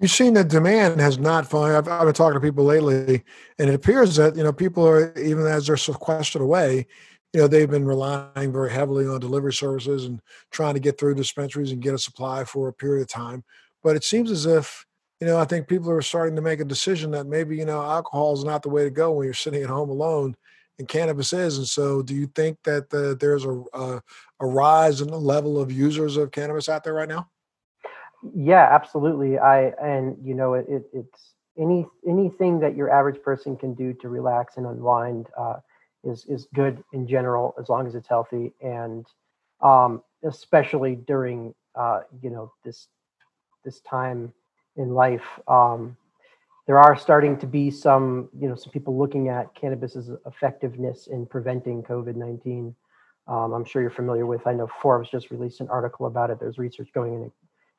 You've 0.00 0.10
seen 0.10 0.34
the 0.34 0.44
demand 0.44 1.00
has 1.00 1.18
not 1.18 1.48
fallen. 1.48 1.74
I've, 1.74 1.86
I've 1.88 2.04
been 2.04 2.14
talking 2.14 2.34
to 2.34 2.40
people 2.40 2.64
lately, 2.64 3.22
and 3.58 3.70
it 3.70 3.74
appears 3.74 4.16
that 4.16 4.36
you 4.36 4.42
know 4.42 4.52
people 4.52 4.86
are 4.86 5.16
even 5.16 5.46
as 5.46 5.68
they're 5.68 5.76
sequestered 5.76 6.42
away, 6.42 6.86
you 7.32 7.40
know 7.40 7.46
they've 7.46 7.70
been 7.70 7.84
relying 7.84 8.52
very 8.52 8.70
heavily 8.70 9.06
on 9.06 9.20
delivery 9.20 9.52
services 9.52 10.04
and 10.04 10.20
trying 10.50 10.74
to 10.74 10.80
get 10.80 10.98
through 10.98 11.14
dispensaries 11.14 11.70
and 11.70 11.82
get 11.82 11.94
a 11.94 11.98
supply 11.98 12.44
for 12.44 12.68
a 12.68 12.72
period 12.72 13.02
of 13.02 13.08
time. 13.08 13.44
But 13.82 13.94
it 13.94 14.02
seems 14.02 14.30
as 14.30 14.46
if 14.46 14.84
you 15.20 15.26
know 15.26 15.38
I 15.38 15.44
think 15.44 15.68
people 15.68 15.90
are 15.90 16.02
starting 16.02 16.36
to 16.36 16.42
make 16.42 16.60
a 16.60 16.64
decision 16.64 17.10
that 17.12 17.26
maybe 17.26 17.56
you 17.56 17.64
know 17.64 17.82
alcohol 17.82 18.34
is 18.34 18.44
not 18.44 18.62
the 18.62 18.68
way 18.68 18.84
to 18.84 18.90
go 18.90 19.12
when 19.12 19.24
you're 19.24 19.34
sitting 19.34 19.62
at 19.62 19.70
home 19.70 19.90
alone, 19.90 20.36
and 20.78 20.88
cannabis 20.88 21.32
is. 21.32 21.58
And 21.58 21.66
so, 21.66 22.02
do 22.02 22.14
you 22.14 22.26
think 22.26 22.58
that 22.64 22.90
the, 22.90 23.16
there's 23.18 23.44
a, 23.44 23.62
a 23.72 24.02
a 24.40 24.46
rise 24.46 25.00
in 25.00 25.08
the 25.08 25.18
level 25.18 25.60
of 25.60 25.72
users 25.72 26.16
of 26.16 26.32
cannabis 26.32 26.68
out 26.68 26.84
there 26.84 26.94
right 26.94 27.08
now? 27.08 27.28
Yeah, 28.34 28.68
absolutely. 28.70 29.38
I 29.38 29.68
and 29.82 30.16
you 30.22 30.34
know 30.34 30.54
it, 30.54 30.66
it 30.68 30.84
it's 30.92 31.34
any 31.58 31.86
anything 32.06 32.60
that 32.60 32.76
your 32.76 32.90
average 32.90 33.22
person 33.22 33.56
can 33.56 33.74
do 33.74 33.92
to 33.94 34.08
relax 34.08 34.56
and 34.56 34.66
unwind 34.66 35.28
uh, 35.38 35.56
is 36.02 36.24
is 36.26 36.48
good 36.54 36.82
in 36.92 37.06
general 37.06 37.54
as 37.60 37.68
long 37.68 37.86
as 37.86 37.94
it's 37.94 38.08
healthy 38.08 38.52
and 38.60 39.06
um, 39.60 40.02
especially 40.24 40.96
during 40.96 41.54
uh, 41.74 42.00
you 42.22 42.30
know 42.30 42.52
this 42.64 42.88
this 43.64 43.80
time 43.80 44.32
in 44.76 44.90
life. 44.90 45.24
Um, 45.48 45.96
there 46.66 46.78
are 46.78 46.96
starting 46.96 47.36
to 47.38 47.46
be 47.46 47.70
some 47.70 48.28
you 48.38 48.48
know 48.48 48.54
some 48.54 48.72
people 48.72 48.98
looking 48.98 49.28
at 49.28 49.54
cannabis's 49.54 50.10
effectiveness 50.26 51.08
in 51.08 51.26
preventing 51.26 51.82
COVID 51.82 52.16
nineteen. 52.16 52.74
Um, 53.26 53.52
I'm 53.52 53.64
sure 53.64 53.80
you're 53.80 53.90
familiar 53.90 54.26
with. 54.26 54.46
I 54.46 54.52
know 54.52 54.68
Forbes 54.82 55.10
just 55.10 55.30
released 55.30 55.60
an 55.60 55.68
article 55.68 56.06
about 56.06 56.30
it. 56.30 56.38
There's 56.38 56.58
research 56.58 56.88
going 56.94 57.14
in 57.14 57.32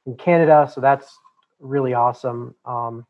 in 0.05 0.17
Canada. 0.17 0.69
So 0.71 0.81
that's 0.81 1.17
really 1.59 1.93
awesome. 1.93 2.55
Um, 2.65 3.05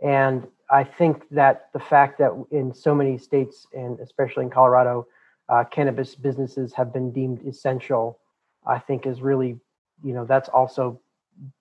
and 0.00 0.46
I 0.70 0.84
think 0.84 1.28
that 1.30 1.70
the 1.72 1.80
fact 1.80 2.18
that 2.18 2.30
in 2.50 2.72
so 2.74 2.94
many 2.94 3.18
states, 3.18 3.66
and 3.72 3.98
especially 4.00 4.44
in 4.44 4.50
Colorado, 4.50 5.06
uh, 5.48 5.64
cannabis 5.64 6.14
businesses 6.14 6.72
have 6.74 6.92
been 6.92 7.10
deemed 7.10 7.44
essential, 7.46 8.18
I 8.66 8.78
think 8.78 9.06
is 9.06 9.22
really, 9.22 9.58
you 10.04 10.12
know, 10.12 10.24
that's 10.24 10.48
also 10.48 11.00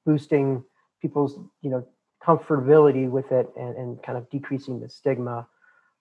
boosting 0.05 0.63
people's, 1.01 1.39
you 1.61 1.69
know, 1.69 1.85
comfortability 2.23 3.09
with 3.09 3.31
it 3.31 3.47
and, 3.55 3.75
and 3.77 4.03
kind 4.03 4.17
of 4.17 4.29
decreasing 4.29 4.79
the 4.79 4.89
stigma. 4.89 5.47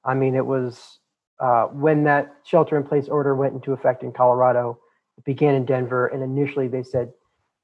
I 0.05 0.15
mean, 0.15 0.35
it 0.35 0.45
was 0.45 0.99
uh, 1.41 1.65
when 1.67 2.05
that 2.05 2.35
shelter 2.45 2.77
in 2.77 2.85
place 2.85 3.09
order 3.09 3.35
went 3.35 3.55
into 3.55 3.73
effect 3.73 4.03
in 4.03 4.13
Colorado, 4.13 4.79
it 5.19 5.25
began 5.25 5.55
in 5.55 5.65
Denver, 5.65 6.09
and 6.09 6.23
initially 6.23 6.69
they 6.69 6.83
said 6.83 7.13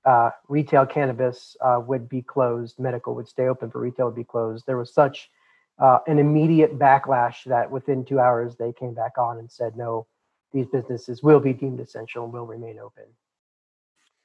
uh, 0.05 0.31
retail 0.49 0.85
cannabis 0.85 1.57
uh, 1.61 1.81
would 1.87 2.09
be 2.09 2.23
closed, 2.23 2.79
medical 2.79 3.14
would 3.14 3.29
stay 3.29 3.47
open, 3.47 3.68
but 3.68 3.79
retail 3.79 4.07
would 4.07 4.16
be 4.16 4.25
closed. 4.25 4.64
There 4.66 4.77
was 4.77 4.92
such 4.92 5.31
uh, 5.79 5.99
an 6.07 6.18
immediate 6.18 6.79
backlash 6.79 7.45
that 7.45 7.71
within 7.71 8.05
two 8.05 8.21
hours 8.21 8.57
they 8.57 8.73
came 8.73 8.95
back 8.95 9.16
on 9.18 9.38
and 9.38 9.51
said, 9.51 9.77
no, 9.77 10.07
these 10.53 10.66
businesses 10.66 11.23
will 11.23 11.40
be 11.40 11.53
deemed 11.53 11.81
essential 11.81 12.25
and 12.25 12.33
will 12.33 12.47
remain 12.47 12.79
open. 12.79 13.05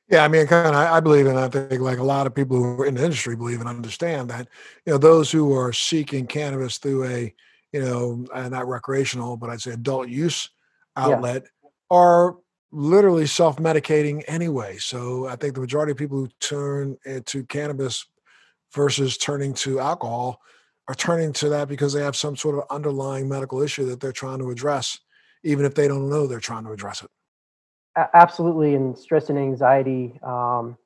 Yeah, 0.10 0.24
I 0.24 0.30
mean, 0.30 0.48
kind 0.48 0.68
of, 0.68 0.76
I 0.76 1.02
believe, 1.02 1.28
and 1.28 1.38
I 1.38 1.50
think 1.50 1.82
like 1.82 1.98
a 1.98 2.04
lot 2.04 2.28
of 2.28 2.34
people 2.34 2.56
who 2.56 2.82
are 2.82 2.86
in 2.86 2.96
the 2.96 3.04
industry 3.04 3.36
believe 3.36 3.60
and 3.60 3.68
understand 3.68 4.30
that, 4.30 4.48
you 4.86 4.94
know, 4.94 4.98
those 4.98 5.30
who 5.30 5.54
are 5.54 5.74
seeking 5.74 6.28
cannabis 6.28 6.78
through 6.78 7.06
a, 7.06 7.34
you 7.74 7.82
know, 7.82 8.26
uh, 8.34 8.48
not 8.48 8.70
recreational, 8.70 9.36
but 9.36 9.50
I'd 9.50 9.60
say 9.60 9.72
adult 9.72 10.08
use 10.08 10.50
outlet 10.96 11.44
yeah. 11.44 11.70
are 11.92 12.38
literally 12.72 13.26
self-medicating 13.26 14.24
anyway. 14.28 14.78
So 14.78 15.28
I 15.28 15.36
think 15.36 15.56
the 15.56 15.62
majority 15.62 15.92
of 15.92 15.98
people 15.98 16.20
who 16.20 16.30
turn 16.40 16.98
to 17.26 17.44
cannabis 17.46 18.06
versus 18.74 19.18
turning 19.18 19.54
to 19.56 19.82
alcohol 19.82 20.40
are 20.88 20.96
turning 20.96 21.34
to 21.34 21.50
that 21.50 21.68
because 21.68 21.92
they 21.92 22.02
have 22.02 22.16
some 22.16 22.38
sort 22.38 22.58
of 22.58 22.64
underlying 22.70 23.28
medical 23.28 23.62
issue 23.62 23.86
that 23.88 24.00
they're 24.00 24.14
trying 24.14 24.40
to 24.40 24.52
address, 24.52 25.00
even 25.44 25.66
if 25.66 25.76
they 25.76 25.90
don't 25.90 26.10
know 26.10 26.28
they're 26.28 26.40
trying 26.40 26.64
to 26.64 26.72
address 26.72 27.04
it. 27.04 27.10
Absolutely, 28.14 28.76
and 28.76 28.96
stress 28.98 29.30
and 29.30 29.40
anxiety, 29.40 30.20
um, 30.22 30.78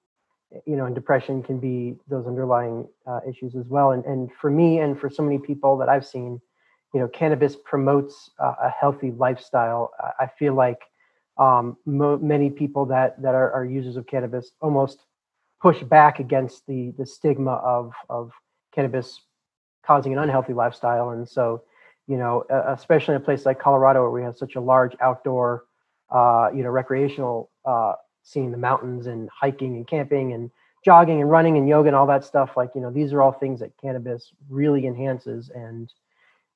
you 0.66 0.76
know, 0.78 0.86
and 0.86 0.96
depression 0.96 1.44
can 1.44 1.60
be 1.60 1.96
those 2.08 2.28
underlying 2.28 2.88
uh, 3.08 3.20
issues 3.28 3.56
as 3.56 3.66
well. 3.68 3.92
And 3.92 4.06
and 4.06 4.30
for 4.40 4.50
me, 4.50 4.80
and 4.80 5.00
for 5.00 5.10
so 5.10 5.24
many 5.24 5.38
people 5.40 5.78
that 5.78 5.90
I've 5.90 6.06
seen, 6.06 6.40
you 6.94 7.00
know, 7.02 7.08
cannabis 7.10 7.58
promotes 7.66 8.30
uh, 8.40 8.56
a 8.64 8.70
healthy 8.70 9.12
lifestyle. 9.12 9.92
I 10.20 10.28
feel 10.40 10.54
like 10.54 10.80
um, 11.38 11.78
mo- 11.86 12.18
many 12.20 12.50
people 12.50 12.86
that 12.88 13.22
that 13.22 13.36
are, 13.36 13.52
are, 13.52 13.66
users 13.66 13.98
of 13.98 14.08
cannabis 14.08 14.52
almost 14.62 15.04
push 15.62 15.84
back 15.84 16.20
against 16.20 16.66
the 16.68 16.94
the 16.98 17.06
stigma 17.06 17.54
of 17.56 17.94
of 18.10 18.32
cannabis 18.74 19.22
causing 19.86 20.14
an 20.14 20.20
unhealthy 20.20 20.54
lifestyle 20.54 21.10
and 21.12 21.28
so 21.28 21.64
you 22.08 22.18
know 22.18 22.44
especially 22.70 23.16
in 23.16 23.22
a 23.22 23.24
place 23.24 23.46
like 23.46 23.60
colorado 23.60 24.02
where 24.02 24.12
we 24.12 24.24
have 24.24 24.38
such 24.38 24.56
a 24.56 24.62
large 24.62 24.96
outdoor 25.02 25.64
uh, 26.12 26.50
you 26.54 26.64
know 26.64 26.70
recreational 26.70 27.50
uh, 27.66 27.94
scene 28.24 28.52
the 28.52 28.58
mountains 28.58 29.08
and 29.08 29.30
hiking 29.30 29.76
and 29.76 29.88
camping 29.88 30.34
and 30.34 30.52
jogging 30.84 31.22
and 31.22 31.30
running 31.30 31.58
and 31.58 31.68
yoga 31.68 31.88
and 31.88 31.96
all 31.96 32.08
that 32.08 32.24
stuff 32.24 32.58
like 32.58 32.72
you 32.76 32.82
know 32.82 32.92
these 32.92 33.14
are 33.14 33.22
all 33.22 33.32
things 33.32 33.60
that 33.60 33.72
cannabis 33.82 34.32
really 34.50 34.88
enhances 34.88 35.50
and 35.54 35.94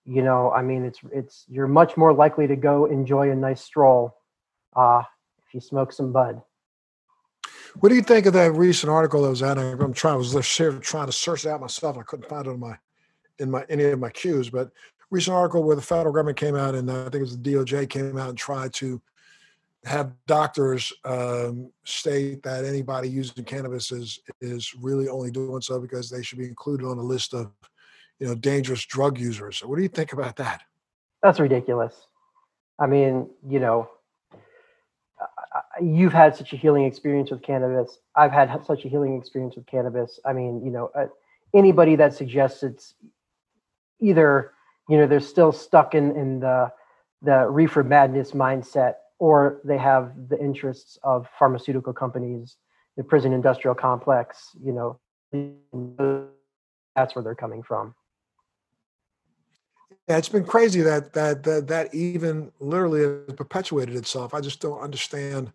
you 0.04 0.24
know 0.24 0.52
i 0.52 0.62
mean 0.64 0.84
it's 0.84 1.00
it's 1.12 1.46
you're 1.48 1.68
much 1.68 1.96
more 1.96 2.12
likely 2.12 2.48
to 2.48 2.56
go 2.56 2.86
enjoy 2.86 3.30
a 3.30 3.36
nice 3.36 3.62
stroll 3.62 4.16
uh, 4.76 5.02
if 5.48 5.54
you 5.54 5.60
smoke 5.60 5.92
some 5.92 6.12
bud. 6.12 6.42
What 7.80 7.90
do 7.90 7.96
you 7.96 8.02
think 8.02 8.26
of 8.26 8.34
that 8.34 8.54
recent 8.54 8.90
article 8.90 9.22
that 9.24 9.30
was 9.30 9.44
out? 9.44 9.58
I'm 9.58 9.94
trying, 9.94 10.14
I 10.14 10.18
was 10.18 10.34
trying 10.82 11.08
to 11.08 11.12
search 11.12 11.46
it 11.46 11.50
out 11.50 11.62
myself. 11.62 11.98
I 11.98 12.04
couldn't 12.04 12.30
find 12.30 12.48
it 12.48 12.52
in 12.52 12.60
my, 12.60 12.78
in 13.40 13.52
my 13.52 13.66
any 13.70 13.84
of 13.86 14.00
my 14.00 14.10
cues, 14.10 14.50
But 14.50 14.72
recent 15.12 15.36
article 15.36 15.64
where 15.64 15.76
the 15.76 15.82
federal 15.82 16.14
government 16.14 16.38
came 16.38 16.56
out 16.56 16.74
and 16.76 16.90
I 16.90 17.04
think 17.04 17.16
it 17.16 17.22
was 17.22 17.38
the 17.38 17.54
DOJ 17.54 17.90
came 17.90 18.18
out 18.18 18.30
and 18.30 18.38
tried 18.38 18.74
to 18.76 19.02
have 19.86 20.14
doctors 20.26 20.92
um, 21.06 21.72
state 21.84 22.42
that 22.44 22.66
anybody 22.66 23.08
using 23.08 23.44
cannabis 23.44 23.92
is 23.92 24.20
is 24.42 24.74
really 24.76 25.08
only 25.08 25.32
doing 25.32 25.62
so 25.62 25.80
because 25.80 26.10
they 26.10 26.24
should 26.24 26.40
be 26.40 26.48
included 26.48 26.86
on 26.88 26.98
a 26.98 27.02
list 27.02 27.34
of, 27.34 27.52
you 28.20 28.28
know, 28.28 28.36
dangerous 28.36 28.86
drug 28.86 29.20
users. 29.20 29.64
What 29.64 29.76
do 29.78 29.84
you 29.84 29.90
think 29.90 30.14
about 30.14 30.36
that? 30.38 30.64
That's 31.22 31.40
ridiculous. 31.40 32.08
I 32.80 32.88
mean, 32.88 33.30
you 33.48 33.60
know, 33.60 33.90
you've 35.82 36.14
had 36.14 36.36
such 36.36 36.54
a 36.54 36.56
healing 36.56 36.86
experience 36.86 37.32
with 37.32 37.42
cannabis. 37.42 38.00
I've 38.16 38.32
had 38.32 38.66
such 38.66 38.86
a 38.86 38.90
healing 38.90 39.18
experience 39.18 39.56
with 39.56 39.66
cannabis. 39.66 40.20
I 40.26 40.34
mean, 40.34 40.64
you 40.66 40.72
know, 40.72 40.92
uh, 40.96 41.08
anybody 41.54 41.96
that 41.96 42.14
suggests 42.14 42.64
it's 42.64 42.96
either, 44.00 44.52
you 44.90 44.98
know, 44.98 45.08
they're 45.08 45.20
still 45.20 45.52
stuck 45.52 45.96
in 45.96 46.16
in 46.16 46.40
the 46.40 46.72
the 47.22 47.48
reefer 47.50 47.84
madness 47.84 48.32
mindset, 48.32 48.96
or 49.20 49.62
they 49.64 49.78
have 49.78 50.14
the 50.30 50.40
interests 50.40 50.98
of 51.04 51.28
pharmaceutical 51.38 51.94
companies, 51.94 52.58
the 52.98 53.04
prison 53.04 53.34
industrial 53.34 53.76
complex. 53.76 54.50
You 54.64 55.00
know, 55.34 56.30
that's 56.96 57.16
where 57.16 57.24
they're 57.24 57.36
coming 57.36 57.64
from. 57.64 57.96
Yeah, 60.08 60.18
it's 60.18 60.30
been 60.30 60.46
crazy 60.46 60.82
that 60.82 61.14
that 61.14 61.44
that, 61.44 61.68
that 61.68 61.94
even 61.94 62.52
literally 62.60 63.02
has 63.02 63.36
perpetuated 63.36 63.96
itself. 63.96 64.34
I 64.34 64.42
just 64.42 64.60
don't 64.60 64.80
understand 64.80 65.52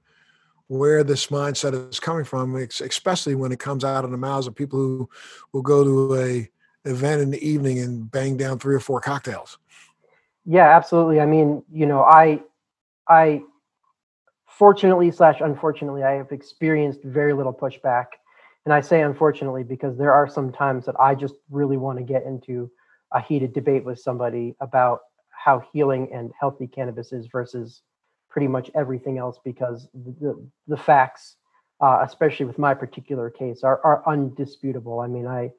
where 0.66 1.02
this 1.02 1.26
mindset 1.26 1.90
is 1.90 1.98
coming 1.98 2.24
from, 2.24 2.54
especially 2.54 3.34
when 3.34 3.50
it 3.50 3.58
comes 3.58 3.84
out 3.84 4.04
of 4.04 4.10
the 4.12 4.16
mouths 4.16 4.46
of 4.46 4.54
people 4.54 4.78
who 4.78 5.10
will 5.52 5.62
go 5.62 5.82
to 5.82 6.16
a 6.16 6.50
event 6.84 7.20
in 7.20 7.30
the 7.30 7.46
evening 7.46 7.80
and 7.80 8.10
bang 8.10 8.36
down 8.36 8.58
three 8.58 8.74
or 8.74 8.80
four 8.80 9.00
cocktails. 9.00 9.58
Yeah, 10.46 10.76
absolutely. 10.76 11.20
I 11.20 11.26
mean, 11.26 11.62
you 11.72 11.86
know, 11.86 12.02
I, 12.02 12.40
I, 13.08 13.42
fortunately 14.60 15.10
slash 15.10 15.40
unfortunately, 15.40 16.02
I 16.02 16.12
have 16.12 16.32
experienced 16.32 17.02
very 17.02 17.32
little 17.32 17.54
pushback, 17.54 18.08
and 18.66 18.74
I 18.74 18.82
say 18.82 19.00
unfortunately 19.00 19.64
because 19.64 19.96
there 19.96 20.12
are 20.12 20.28
some 20.28 20.52
times 20.52 20.84
that 20.84 21.00
I 21.00 21.14
just 21.14 21.34
really 21.48 21.78
want 21.78 21.98
to 21.98 22.04
get 22.04 22.24
into 22.24 22.70
a 23.14 23.22
heated 23.22 23.54
debate 23.54 23.86
with 23.86 23.98
somebody 23.98 24.54
about 24.60 25.00
how 25.30 25.62
healing 25.72 26.10
and 26.12 26.30
healthy 26.38 26.66
cannabis 26.66 27.10
is 27.10 27.26
versus 27.32 27.80
pretty 28.28 28.48
much 28.48 28.70
everything 28.74 29.16
else 29.16 29.38
because 29.42 29.88
the, 29.94 30.36
the, 30.68 30.76
facts, 30.76 31.36
uh, 31.80 32.00
especially 32.02 32.44
with 32.44 32.58
my 32.58 32.74
particular 32.74 33.30
case, 33.30 33.64
are, 33.64 33.80
are 33.82 34.06
undisputable. 34.06 35.00
I 35.00 35.06
mean, 35.06 35.26
I, 35.26 35.50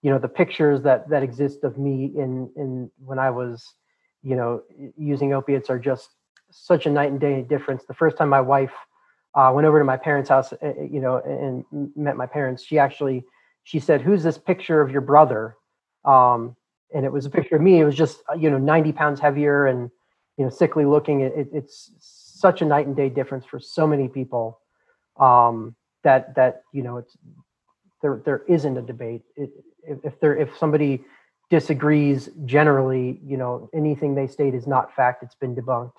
you 0.00 0.10
know, 0.10 0.18
the 0.18 0.28
pictures 0.28 0.80
that 0.80 1.10
that 1.10 1.22
exist 1.22 1.62
of 1.62 1.76
me 1.76 2.10
in 2.16 2.50
in 2.56 2.90
when 3.04 3.18
I 3.18 3.28
was, 3.28 3.74
you 4.22 4.34
know, 4.34 4.62
using 4.96 5.34
opiates 5.34 5.68
are 5.68 5.78
just 5.78 6.15
such 6.64 6.86
a 6.86 6.90
night 6.90 7.10
and 7.10 7.20
day 7.20 7.42
difference. 7.42 7.84
The 7.84 7.94
first 7.94 8.16
time 8.16 8.28
my 8.28 8.40
wife 8.40 8.72
uh, 9.34 9.52
went 9.54 9.66
over 9.66 9.78
to 9.78 9.84
my 9.84 9.96
parents' 9.96 10.30
house, 10.30 10.52
uh, 10.52 10.72
you 10.80 11.00
know, 11.00 11.18
and 11.18 11.88
met 11.96 12.16
my 12.16 12.26
parents, 12.26 12.64
she 12.64 12.78
actually 12.78 13.24
she 13.64 13.80
said, 13.80 14.00
"Who's 14.00 14.22
this 14.22 14.38
picture 14.38 14.80
of 14.80 14.90
your 14.90 15.00
brother?" 15.00 15.56
Um, 16.04 16.56
and 16.94 17.04
it 17.04 17.12
was 17.12 17.26
a 17.26 17.30
picture 17.30 17.56
of 17.56 17.62
me. 17.62 17.80
It 17.80 17.84
was 17.84 17.96
just 17.96 18.22
you 18.38 18.50
know 18.50 18.58
90 18.58 18.92
pounds 18.92 19.20
heavier 19.20 19.66
and 19.66 19.90
you 20.36 20.44
know 20.44 20.50
sickly 20.50 20.84
looking. 20.84 21.20
It, 21.20 21.48
it's 21.52 21.90
such 21.98 22.62
a 22.62 22.64
night 22.64 22.86
and 22.86 22.96
day 22.96 23.08
difference 23.08 23.44
for 23.44 23.58
so 23.58 23.86
many 23.86 24.08
people 24.08 24.60
um, 25.18 25.74
that 26.04 26.34
that 26.36 26.62
you 26.72 26.82
know 26.82 26.98
it's 26.98 27.16
there 28.02 28.22
there 28.24 28.42
isn't 28.48 28.76
a 28.76 28.82
debate. 28.82 29.22
It, 29.36 29.50
if, 29.82 29.98
if 30.04 30.20
there 30.20 30.36
if 30.36 30.56
somebody 30.56 31.04
disagrees 31.50 32.28
generally, 32.44 33.20
you 33.24 33.36
know, 33.36 33.70
anything 33.72 34.14
they 34.14 34.26
state 34.26 34.54
is 34.54 34.66
not 34.66 34.94
fact. 34.94 35.22
It's 35.22 35.34
been 35.34 35.54
debunked, 35.54 35.92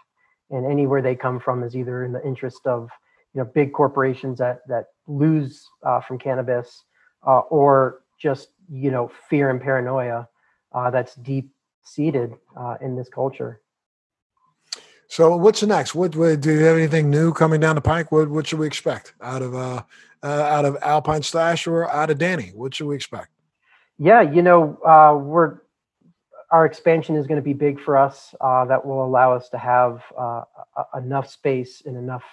and 0.49 0.65
anywhere 0.65 1.01
they 1.01 1.15
come 1.15 1.39
from 1.39 1.63
is 1.63 1.75
either 1.75 2.05
in 2.05 2.11
the 2.11 2.25
interest 2.25 2.65
of 2.65 2.89
you 3.33 3.41
know 3.41 3.45
big 3.53 3.73
corporations 3.73 4.39
that 4.39 4.61
that 4.67 4.85
lose 5.07 5.67
uh, 5.85 6.01
from 6.01 6.17
cannabis, 6.17 6.83
uh, 7.25 7.39
or 7.39 8.03
just 8.19 8.49
you 8.69 8.91
know 8.91 9.11
fear 9.29 9.49
and 9.49 9.61
paranoia 9.61 10.27
uh, 10.73 10.89
that's 10.89 11.15
deep 11.15 11.51
seated 11.83 12.35
uh, 12.59 12.75
in 12.81 12.95
this 12.95 13.09
culture. 13.09 13.61
So 15.09 15.37
what's 15.37 15.63
next? 15.63 15.95
What, 15.95 16.15
what, 16.17 16.41
do 16.41 16.51
you 16.51 16.65
have 16.65 16.75
anything 16.75 17.09
new 17.09 17.31
coming 17.31 17.61
down 17.61 17.75
the 17.75 17.81
pike? 17.81 18.11
What 18.11 18.29
what 18.29 18.47
should 18.47 18.59
we 18.59 18.67
expect 18.67 19.13
out 19.21 19.41
of 19.41 19.55
uh, 19.55 19.83
uh, 20.21 20.27
out 20.27 20.65
of 20.65 20.77
Alpine 20.81 21.23
Stash 21.23 21.65
or 21.67 21.89
out 21.89 22.09
of 22.09 22.17
Danny? 22.17 22.51
What 22.53 22.75
should 22.75 22.87
we 22.87 22.95
expect? 22.95 23.29
Yeah, 23.97 24.21
you 24.21 24.41
know, 24.41 24.77
uh, 24.85 25.17
we're 25.17 25.59
our 26.51 26.65
expansion 26.65 27.15
is 27.15 27.27
going 27.27 27.37
to 27.37 27.43
be 27.43 27.53
big 27.53 27.79
for 27.79 27.97
us. 27.97 28.33
Uh, 28.39 28.65
that 28.65 28.85
will 28.85 29.03
allow 29.05 29.33
us 29.33 29.49
to 29.49 29.57
have 29.57 30.03
uh, 30.17 30.43
enough 30.95 31.29
space 31.29 31.83
and 31.85 31.97
enough 31.97 32.23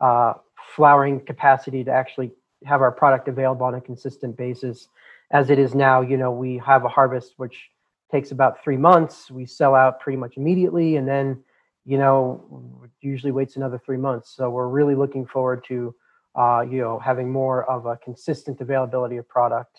uh, 0.00 0.34
flowering 0.76 1.20
capacity 1.20 1.82
to 1.84 1.90
actually 1.90 2.30
have 2.64 2.82
our 2.82 2.92
product 2.92 3.28
available 3.28 3.66
on 3.66 3.74
a 3.74 3.80
consistent 3.80 4.36
basis. 4.36 4.88
As 5.30 5.50
it 5.50 5.58
is 5.58 5.74
now, 5.74 6.00
you 6.00 6.16
know, 6.16 6.30
we 6.30 6.58
have 6.58 6.84
a 6.84 6.88
harvest 6.88 7.34
which 7.36 7.70
takes 8.10 8.30
about 8.30 8.62
three 8.62 8.76
months. 8.76 9.30
We 9.30 9.44
sell 9.44 9.74
out 9.74 10.00
pretty 10.00 10.16
much 10.16 10.36
immediately, 10.36 10.96
and 10.96 11.06
then 11.06 11.42
you 11.88 11.96
know, 11.96 12.90
usually 13.00 13.32
waits 13.32 13.56
another 13.56 13.80
three 13.82 13.96
months. 13.96 14.36
So 14.36 14.50
we're 14.50 14.68
really 14.68 14.94
looking 14.94 15.24
forward 15.24 15.64
to, 15.68 15.94
uh, 16.34 16.60
you 16.60 16.82
know, 16.82 16.98
having 16.98 17.32
more 17.32 17.64
of 17.64 17.86
a 17.86 17.96
consistent 17.96 18.60
availability 18.60 19.16
of 19.16 19.26
product. 19.26 19.74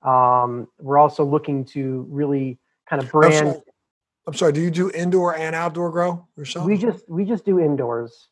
Um, 0.00 0.66
we're 0.80 0.96
also 0.96 1.26
looking 1.26 1.66
to 1.66 2.06
really 2.08 2.58
kind 2.92 3.02
of 3.02 3.10
brand. 3.10 3.34
I'm 3.34 3.52
sorry, 3.52 3.62
I'm 4.26 4.34
sorry, 4.34 4.52
do 4.52 4.60
you 4.60 4.70
do 4.70 4.90
indoor 4.90 5.34
and 5.34 5.56
outdoor 5.56 5.90
grow 5.90 6.26
yourself? 6.36 6.66
We 6.66 6.76
just 6.76 7.08
we 7.08 7.24
just 7.24 7.44
do 7.44 7.58
indoors. 7.58 8.28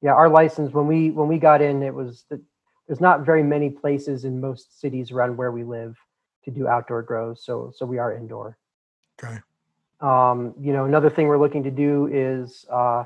Yeah, 0.00 0.12
our 0.12 0.28
license 0.28 0.72
when 0.72 0.86
we 0.86 1.10
when 1.10 1.28
we 1.28 1.38
got 1.38 1.60
in, 1.60 1.82
it 1.82 1.94
was 1.94 2.24
that 2.30 2.40
there's 2.86 3.00
not 3.00 3.26
very 3.26 3.42
many 3.42 3.68
places 3.68 4.24
in 4.24 4.40
most 4.40 4.80
cities 4.80 5.12
around 5.12 5.36
where 5.36 5.52
we 5.52 5.62
live 5.62 5.96
to 6.44 6.50
do 6.50 6.66
outdoor 6.66 7.02
grows. 7.02 7.44
So 7.44 7.70
so 7.76 7.84
we 7.84 7.98
are 7.98 8.14
indoor. 8.14 8.56
Okay. 9.22 9.38
Um, 10.00 10.54
you 10.58 10.72
know, 10.72 10.84
another 10.86 11.10
thing 11.10 11.26
we're 11.26 11.38
looking 11.38 11.64
to 11.64 11.70
do 11.70 12.08
is 12.10 12.64
uh, 12.70 13.04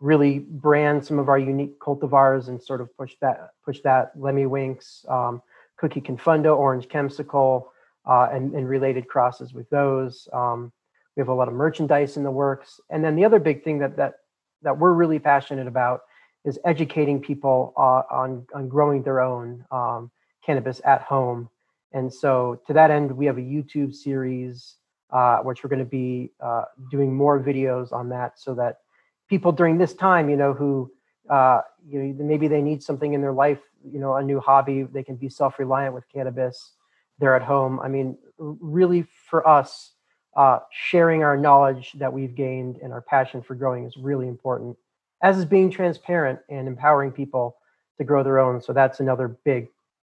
really 0.00 0.38
brand 0.38 1.04
some 1.04 1.18
of 1.18 1.28
our 1.28 1.38
unique 1.38 1.78
cultivars 1.80 2.48
and 2.48 2.62
sort 2.62 2.80
of 2.80 2.96
push 2.96 3.16
that 3.20 3.50
push 3.64 3.80
that 3.80 4.12
Lemmy 4.16 4.46
Winks, 4.46 5.04
um, 5.08 5.42
Cookie 5.76 6.00
Confundo, 6.00 6.56
Orange 6.56 6.88
Chemsicle, 6.88 7.66
uh, 8.08 8.28
and, 8.32 8.54
and 8.54 8.68
related 8.68 9.06
crosses 9.06 9.52
with 9.52 9.68
those. 9.70 10.28
Um, 10.32 10.72
we 11.16 11.20
have 11.20 11.28
a 11.28 11.34
lot 11.34 11.48
of 11.48 11.54
merchandise 11.54 12.16
in 12.16 12.22
the 12.22 12.30
works, 12.30 12.80
and 12.90 13.04
then 13.04 13.16
the 13.16 13.24
other 13.24 13.38
big 13.38 13.62
thing 13.62 13.78
that 13.78 13.96
that 13.96 14.14
that 14.62 14.78
we're 14.78 14.92
really 14.92 15.18
passionate 15.18 15.66
about 15.66 16.02
is 16.44 16.58
educating 16.64 17.20
people 17.20 17.72
uh, 17.76 18.02
on 18.10 18.46
on 18.54 18.68
growing 18.68 19.02
their 19.02 19.20
own 19.20 19.64
um, 19.70 20.10
cannabis 20.44 20.80
at 20.84 21.02
home. 21.02 21.48
And 21.92 22.12
so, 22.12 22.60
to 22.66 22.72
that 22.74 22.90
end, 22.90 23.10
we 23.10 23.26
have 23.26 23.38
a 23.38 23.42
YouTube 23.42 23.94
series 23.94 24.76
uh, 25.10 25.38
which 25.38 25.64
we're 25.64 25.70
going 25.70 25.78
to 25.78 25.84
be 25.84 26.30
uh, 26.40 26.64
doing 26.90 27.14
more 27.14 27.40
videos 27.40 27.92
on 27.92 28.08
that 28.10 28.38
so 28.38 28.54
that 28.54 28.80
people 29.28 29.52
during 29.52 29.78
this 29.78 29.94
time, 29.94 30.28
you 30.28 30.36
know, 30.36 30.52
who, 30.52 30.90
uh, 31.30 31.60
you 31.86 31.98
know, 31.98 32.24
maybe 32.24 32.48
they 32.48 32.60
need 32.60 32.82
something 32.82 33.14
in 33.14 33.20
their 33.20 33.32
life, 33.32 33.60
you 33.90 33.98
know, 33.98 34.16
a 34.16 34.22
new 34.22 34.40
hobby, 34.40 34.82
they 34.82 35.02
can 35.02 35.16
be 35.16 35.28
self 35.28 35.58
reliant 35.58 35.94
with 35.94 36.04
cannabis. 36.12 36.72
They're 37.18 37.34
at 37.34 37.42
home. 37.42 37.80
I 37.80 37.88
mean, 37.88 38.16
really 38.38 39.06
for 39.28 39.46
us, 39.46 39.92
uh, 40.36 40.60
sharing 40.70 41.22
our 41.24 41.36
knowledge 41.36 41.92
that 41.94 42.12
we've 42.12 42.34
gained 42.34 42.76
and 42.82 42.92
our 42.92 43.00
passion 43.00 43.42
for 43.42 43.54
growing 43.54 43.84
is 43.84 43.96
really 43.96 44.28
important, 44.28 44.76
as 45.22 45.36
is 45.36 45.44
being 45.44 45.70
transparent 45.70 46.38
and 46.48 46.68
empowering 46.68 47.10
people 47.10 47.56
to 47.98 48.04
grow 48.04 48.22
their 48.22 48.38
own. 48.38 48.62
So 48.62 48.72
that's 48.72 49.00
another 49.00 49.28
big 49.28 49.68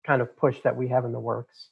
kind 0.04 0.22
of 0.22 0.34
push 0.36 0.60
that 0.62 0.76
we 0.76 0.88
have 0.88 1.04
in 1.04 1.12
the 1.12 1.20
works. 1.20 1.68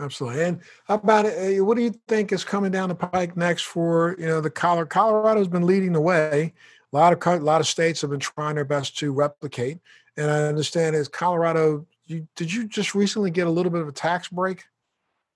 Absolutely. 0.00 0.42
And 0.42 0.60
how 0.86 0.94
about 0.94 1.26
it? 1.26 1.60
Uh, 1.60 1.64
what 1.64 1.76
do 1.76 1.82
you 1.82 1.94
think 2.08 2.32
is 2.32 2.44
coming 2.44 2.72
down 2.72 2.88
the 2.88 2.94
pike 2.94 3.36
next 3.36 3.62
for 3.62 4.16
you 4.18 4.26
know 4.26 4.40
the 4.40 4.50
Colorado? 4.50 4.88
Colorado's 4.88 5.48
been 5.48 5.66
leading 5.66 5.92
the 5.92 6.00
way. 6.00 6.52
A 6.92 6.96
lot 6.96 7.12
of 7.12 7.40
a 7.40 7.44
lot 7.44 7.60
of 7.60 7.68
states 7.68 8.00
have 8.00 8.10
been 8.10 8.20
trying 8.20 8.56
their 8.56 8.64
best 8.64 8.98
to 8.98 9.12
replicate. 9.12 9.78
And 10.16 10.30
I 10.30 10.42
understand 10.44 10.96
is 10.96 11.08
Colorado. 11.08 11.86
You 12.12 12.28
did 12.36 12.52
you 12.52 12.68
just 12.68 12.94
recently 12.94 13.30
get 13.30 13.46
a 13.46 13.50
little 13.50 13.72
bit 13.72 13.80
of 13.80 13.88
a 13.88 13.92
tax 13.92 14.28
break 14.28 14.64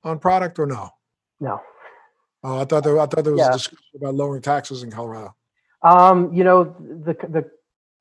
on 0.04 0.18
product 0.18 0.58
or 0.58 0.66
no? 0.66 0.90
No. 1.40 1.60
Oh, 2.44 2.60
I 2.60 2.64
thought 2.64 2.84
there. 2.84 2.98
I 2.98 3.06
thought 3.06 3.24
there 3.24 3.32
was 3.32 3.40
yeah. 3.40 3.50
a 3.50 3.52
discussion 3.54 3.84
about 3.96 4.14
lowering 4.14 4.42
taxes 4.42 4.82
in 4.82 4.90
Colorado. 4.90 5.34
Um, 5.82 6.32
you 6.32 6.44
know 6.44 6.64
the 6.64 7.14
the 7.14 7.50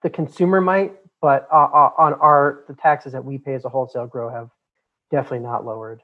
the 0.04 0.10
consumer 0.10 0.62
might, 0.62 0.94
but 1.22 1.48
uh, 1.52 1.56
uh, 1.56 1.92
on 1.98 2.14
our 2.16 2.64
the 2.68 2.76
taxes 2.76 3.14
that 3.14 3.24
we 3.24 3.38
pay 3.38 3.54
as 3.54 3.66
a 3.66 3.70
wholesale 3.70 4.08
grow 4.08 4.30
have 4.30 4.50
definitely 5.10 5.40
not 5.40 5.66
lowered. 5.66 6.02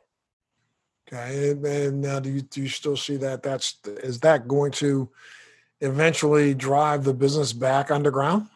Okay, 1.08 1.52
and, 1.52 1.66
and 1.66 2.02
now 2.02 2.20
do 2.20 2.30
you 2.30 2.42
do 2.42 2.62
you 2.62 2.70
still 2.70 2.98
see 2.98 3.18
that? 3.18 3.44
That's 3.44 3.78
is 3.86 4.20
that 4.22 4.48
going 4.48 4.72
to 4.74 5.10
eventually 5.82 6.54
drive 6.54 7.04
the 7.04 7.14
business 7.14 7.54
back 7.54 7.92
underground? 7.92 8.48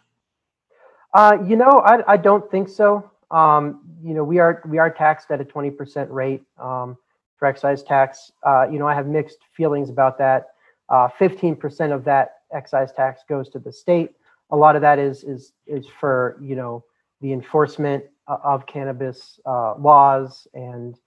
Uh, 1.14 1.38
you 1.46 1.56
know, 1.56 1.82
I, 1.86 2.14
I 2.14 2.18
don't 2.18 2.50
think 2.52 2.70
so. 2.70 3.10
Um, 3.32 3.82
you 4.04 4.14
know, 4.14 4.24
we 4.24 4.40
are 4.40 4.62
we 4.68 4.78
are 4.78 4.90
taxed 4.90 5.32
at 5.32 5.42
a 5.42 5.46
twenty 5.46 5.72
percent 5.72 6.10
rate 6.12 6.44
um, 6.58 6.98
for 7.38 7.48
excise 7.48 7.84
tax. 7.84 8.32
Uh, 8.46 8.68
you 8.72 8.80
know, 8.80 8.88
I 8.88 8.94
have 8.94 9.08
mixed 9.08 9.40
feelings 9.56 9.90
about 9.90 10.18
that. 10.20 10.48
Uh, 10.90 11.10
fifteen 11.18 11.56
percent 11.56 11.92
of 11.92 12.04
that 12.06 12.36
excise 12.54 12.92
tax 12.92 13.22
goes 13.28 13.50
to 13.50 13.60
the 13.60 13.72
state. 13.72 14.12
A 14.52 14.56
lot 14.56 14.76
of 14.76 14.82
that 14.82 15.00
is 15.00 15.24
is 15.24 15.54
is 15.66 15.86
for 16.00 16.38
you 16.42 16.56
know 16.56 16.84
the 17.22 17.34
enforcement 17.34 18.04
of 18.28 18.66
cannabis 18.66 19.40
uh, 19.46 19.76
laws 19.78 20.48
and 20.54 20.98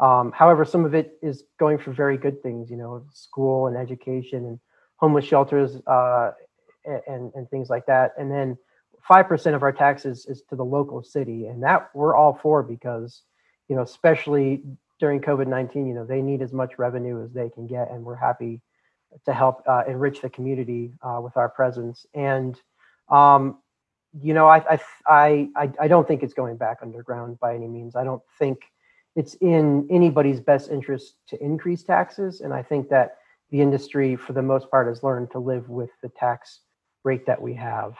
um, 0.00 0.32
however, 0.32 0.64
some 0.64 0.84
of 0.84 0.94
it 0.94 1.18
is 1.22 1.44
going 1.58 1.78
for 1.78 1.92
very 1.92 2.16
good 2.16 2.42
things, 2.42 2.70
you 2.70 2.76
know, 2.76 3.04
school 3.12 3.66
and 3.66 3.76
education 3.76 4.46
and 4.46 4.60
homeless 4.96 5.24
shelters 5.24 5.76
uh, 5.86 6.32
and, 7.06 7.32
and 7.34 7.50
things 7.50 7.68
like 7.68 7.86
that. 7.86 8.14
And 8.18 8.30
then 8.30 8.56
5% 9.08 9.54
of 9.54 9.62
our 9.62 9.72
taxes 9.72 10.26
is 10.26 10.42
to 10.48 10.56
the 10.56 10.64
local 10.64 11.02
city. 11.02 11.46
And 11.46 11.62
that 11.62 11.90
we're 11.94 12.14
all 12.14 12.38
for 12.40 12.62
because, 12.62 13.22
you 13.68 13.76
know, 13.76 13.82
especially 13.82 14.62
during 14.98 15.20
COVID 15.20 15.46
19, 15.46 15.86
you 15.86 15.94
know, 15.94 16.04
they 16.04 16.22
need 16.22 16.42
as 16.42 16.52
much 16.52 16.78
revenue 16.78 17.22
as 17.22 17.32
they 17.32 17.48
can 17.48 17.66
get. 17.66 17.90
And 17.90 18.04
we're 18.04 18.16
happy 18.16 18.60
to 19.24 19.32
help 19.32 19.62
uh, 19.66 19.84
enrich 19.88 20.20
the 20.20 20.30
community 20.30 20.92
uh, 21.02 21.20
with 21.22 21.36
our 21.36 21.48
presence. 21.48 22.06
And, 22.14 22.60
um, 23.08 23.58
you 24.20 24.34
know, 24.34 24.48
I, 24.48 24.78
I, 25.06 25.48
I, 25.56 25.72
I 25.80 25.88
don't 25.88 26.06
think 26.06 26.22
it's 26.22 26.34
going 26.34 26.56
back 26.56 26.78
underground 26.82 27.38
by 27.40 27.54
any 27.54 27.68
means. 27.68 27.94
I 27.94 28.04
don't 28.04 28.22
think 28.38 28.58
it's 29.16 29.34
in 29.34 29.86
anybody's 29.90 30.40
best 30.40 30.70
interest 30.70 31.14
to 31.28 31.42
increase 31.42 31.82
taxes. 31.82 32.40
And 32.40 32.52
I 32.52 32.62
think 32.62 32.88
that 32.90 33.18
the 33.50 33.60
industry, 33.60 34.16
for 34.16 34.32
the 34.32 34.42
most 34.42 34.70
part, 34.70 34.88
has 34.88 35.02
learned 35.02 35.30
to 35.32 35.38
live 35.38 35.68
with 35.68 35.90
the 36.02 36.08
tax 36.10 36.60
rate 37.04 37.26
that 37.26 37.40
we 37.40 37.54
have. 37.54 37.96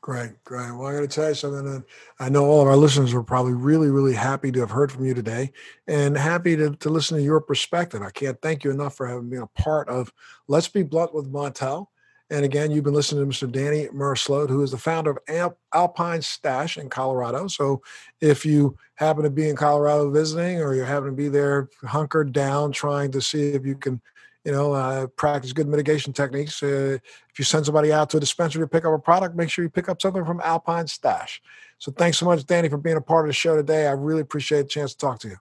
Great, 0.00 0.42
great. 0.44 0.70
Well, 0.72 0.86
I 0.86 0.94
got 0.94 1.00
to 1.00 1.08
tell 1.08 1.28
you 1.28 1.34
something. 1.34 1.84
I 2.20 2.28
know 2.28 2.44
all 2.44 2.62
of 2.62 2.68
our 2.68 2.76
listeners 2.76 3.12
are 3.12 3.22
probably 3.22 3.52
really, 3.52 3.90
really 3.90 4.14
happy 4.14 4.52
to 4.52 4.60
have 4.60 4.70
heard 4.70 4.92
from 4.92 5.04
you 5.04 5.12
today 5.12 5.52
and 5.88 6.16
happy 6.16 6.56
to, 6.56 6.76
to 6.76 6.88
listen 6.88 7.18
to 7.18 7.22
your 7.22 7.40
perspective. 7.40 8.00
I 8.00 8.10
can't 8.10 8.40
thank 8.40 8.62
you 8.62 8.70
enough 8.70 8.96
for 8.96 9.06
having 9.06 9.28
been 9.28 9.42
a 9.42 9.60
part 9.60 9.88
of 9.88 10.12
Let's 10.46 10.68
Be 10.68 10.84
Blunt 10.84 11.14
with 11.14 11.30
Montel. 11.30 11.88
And 12.30 12.44
again, 12.44 12.70
you've 12.70 12.84
been 12.84 12.94
listening 12.94 13.28
to 13.28 13.46
Mr. 13.46 13.50
Danny 13.50 13.88
Murr-Sloat, 13.92 14.50
who 14.50 14.62
is 14.62 14.70
the 14.70 14.78
founder 14.78 15.16
of 15.28 15.54
Alpine 15.74 16.22
Stash 16.22 16.76
in 16.78 16.88
Colorado. 16.88 17.48
So 17.48 17.82
if 18.20 18.46
you 18.46 18.76
happen 18.94 19.24
to 19.24 19.30
be 19.30 19.48
in 19.48 19.56
Colorado 19.56 20.10
visiting 20.10 20.60
or 20.60 20.74
you 20.74 20.84
happen 20.84 21.08
to 21.08 21.16
be 21.16 21.28
there 21.28 21.70
hunkered 21.84 22.32
down 22.32 22.70
trying 22.70 23.10
to 23.12 23.20
see 23.20 23.50
if 23.50 23.66
you 23.66 23.74
can, 23.74 24.00
you 24.48 24.54
know, 24.54 24.72
uh, 24.72 25.06
practice 25.08 25.52
good 25.52 25.68
mitigation 25.68 26.10
techniques, 26.10 26.62
uh, 26.62 26.96
if 27.28 27.38
you 27.38 27.44
send 27.44 27.66
somebody 27.66 27.92
out 27.92 28.08
to 28.08 28.16
a 28.16 28.20
dispensary 28.20 28.62
to 28.62 28.66
pick 28.66 28.86
up 28.86 28.94
a 28.94 28.98
product, 28.98 29.36
make 29.36 29.50
sure 29.50 29.62
you 29.62 29.68
pick 29.68 29.90
up 29.90 30.00
something 30.00 30.24
from 30.24 30.40
Alpine 30.42 30.86
Stash. 30.86 31.42
So 31.76 31.92
thanks 31.92 32.16
so 32.16 32.24
much, 32.24 32.46
Danny, 32.46 32.70
for 32.70 32.78
being 32.78 32.96
a 32.96 33.02
part 33.02 33.26
of 33.26 33.28
the 33.28 33.34
show 33.34 33.56
today. 33.56 33.86
I 33.86 33.90
really 33.90 34.22
appreciate 34.22 34.62
the 34.62 34.68
chance 34.68 34.92
to 34.92 34.98
talk 34.98 35.18
to 35.18 35.28
you. 35.28 35.36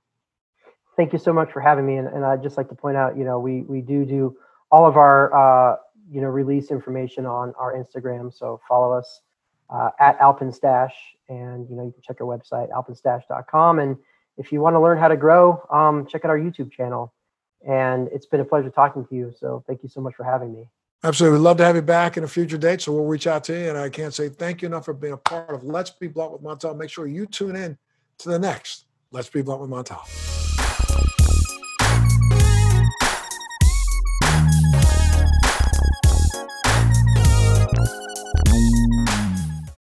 Thank 0.97 1.13
you 1.13 1.19
so 1.19 1.31
much 1.31 1.53
for 1.53 1.61
having 1.61 1.85
me. 1.85 1.95
And, 1.95 2.09
and 2.09 2.25
I'd 2.25 2.43
just 2.43 2.57
like 2.57 2.67
to 2.67 2.75
point 2.75 2.97
out, 2.97 3.17
you 3.17 3.23
know, 3.23 3.39
we, 3.39 3.61
we 3.61 3.79
do 3.79 4.03
do 4.03 4.35
all 4.71 4.85
of 4.85 4.97
our, 4.97 5.33
uh, 5.33 5.77
you 6.11 6.21
know 6.21 6.27
release 6.27 6.71
information 6.71 7.25
on 7.25 7.53
our 7.57 7.73
Instagram. 7.73 8.33
So 8.33 8.59
follow 8.67 8.91
us 8.91 9.21
uh, 9.69 9.91
at 9.99 10.19
Alpinstash, 10.19 10.91
and 11.29 11.69
you 11.69 11.75
know 11.75 11.83
you 11.83 11.91
can 11.91 12.01
check 12.01 12.17
our 12.21 12.27
website 12.27 12.69
alpinstash.com. 12.71 13.79
And 13.79 13.97
if 14.37 14.51
you 14.51 14.61
want 14.61 14.75
to 14.75 14.79
learn 14.79 14.97
how 14.97 15.07
to 15.07 15.17
grow, 15.17 15.61
um, 15.69 16.05
check 16.07 16.25
out 16.25 16.29
our 16.29 16.39
YouTube 16.39 16.71
channel. 16.71 17.13
And 17.65 18.07
it's 18.09 18.25
been 18.25 18.39
a 18.39 18.45
pleasure 18.45 18.69
talking 18.69 19.05
to 19.05 19.15
you. 19.15 19.33
So 19.39 19.63
thank 19.67 19.83
you 19.83 19.89
so 19.89 20.01
much 20.01 20.15
for 20.15 20.23
having 20.23 20.53
me. 20.53 20.69
Absolutely. 21.03 21.37
We'd 21.37 21.43
love 21.43 21.57
to 21.57 21.65
have 21.65 21.75
you 21.75 21.81
back 21.81 22.17
in 22.17 22.23
a 22.23 22.27
future 22.27 22.57
date. 22.57 22.81
So 22.81 22.91
we'll 22.91 23.05
reach 23.05 23.27
out 23.27 23.43
to 23.45 23.53
you. 23.53 23.69
And 23.69 23.77
I 23.77 23.89
can't 23.89 24.13
say 24.13 24.29
thank 24.29 24.61
you 24.61 24.67
enough 24.67 24.85
for 24.85 24.93
being 24.93 25.13
a 25.13 25.17
part 25.17 25.49
of 25.49 25.63
Let's 25.63 25.91
Be 25.91 26.07
Blunt 26.07 26.33
with 26.33 26.41
Montel. 26.41 26.75
Make 26.75 26.89
sure 26.89 27.07
you 27.07 27.25
tune 27.25 27.55
in 27.55 27.77
to 28.19 28.29
the 28.29 28.39
next 28.39 28.85
Let's 29.11 29.29
Be 29.29 29.41
Blunt 29.41 29.61
with 29.61 29.69
Montel. 29.69 30.36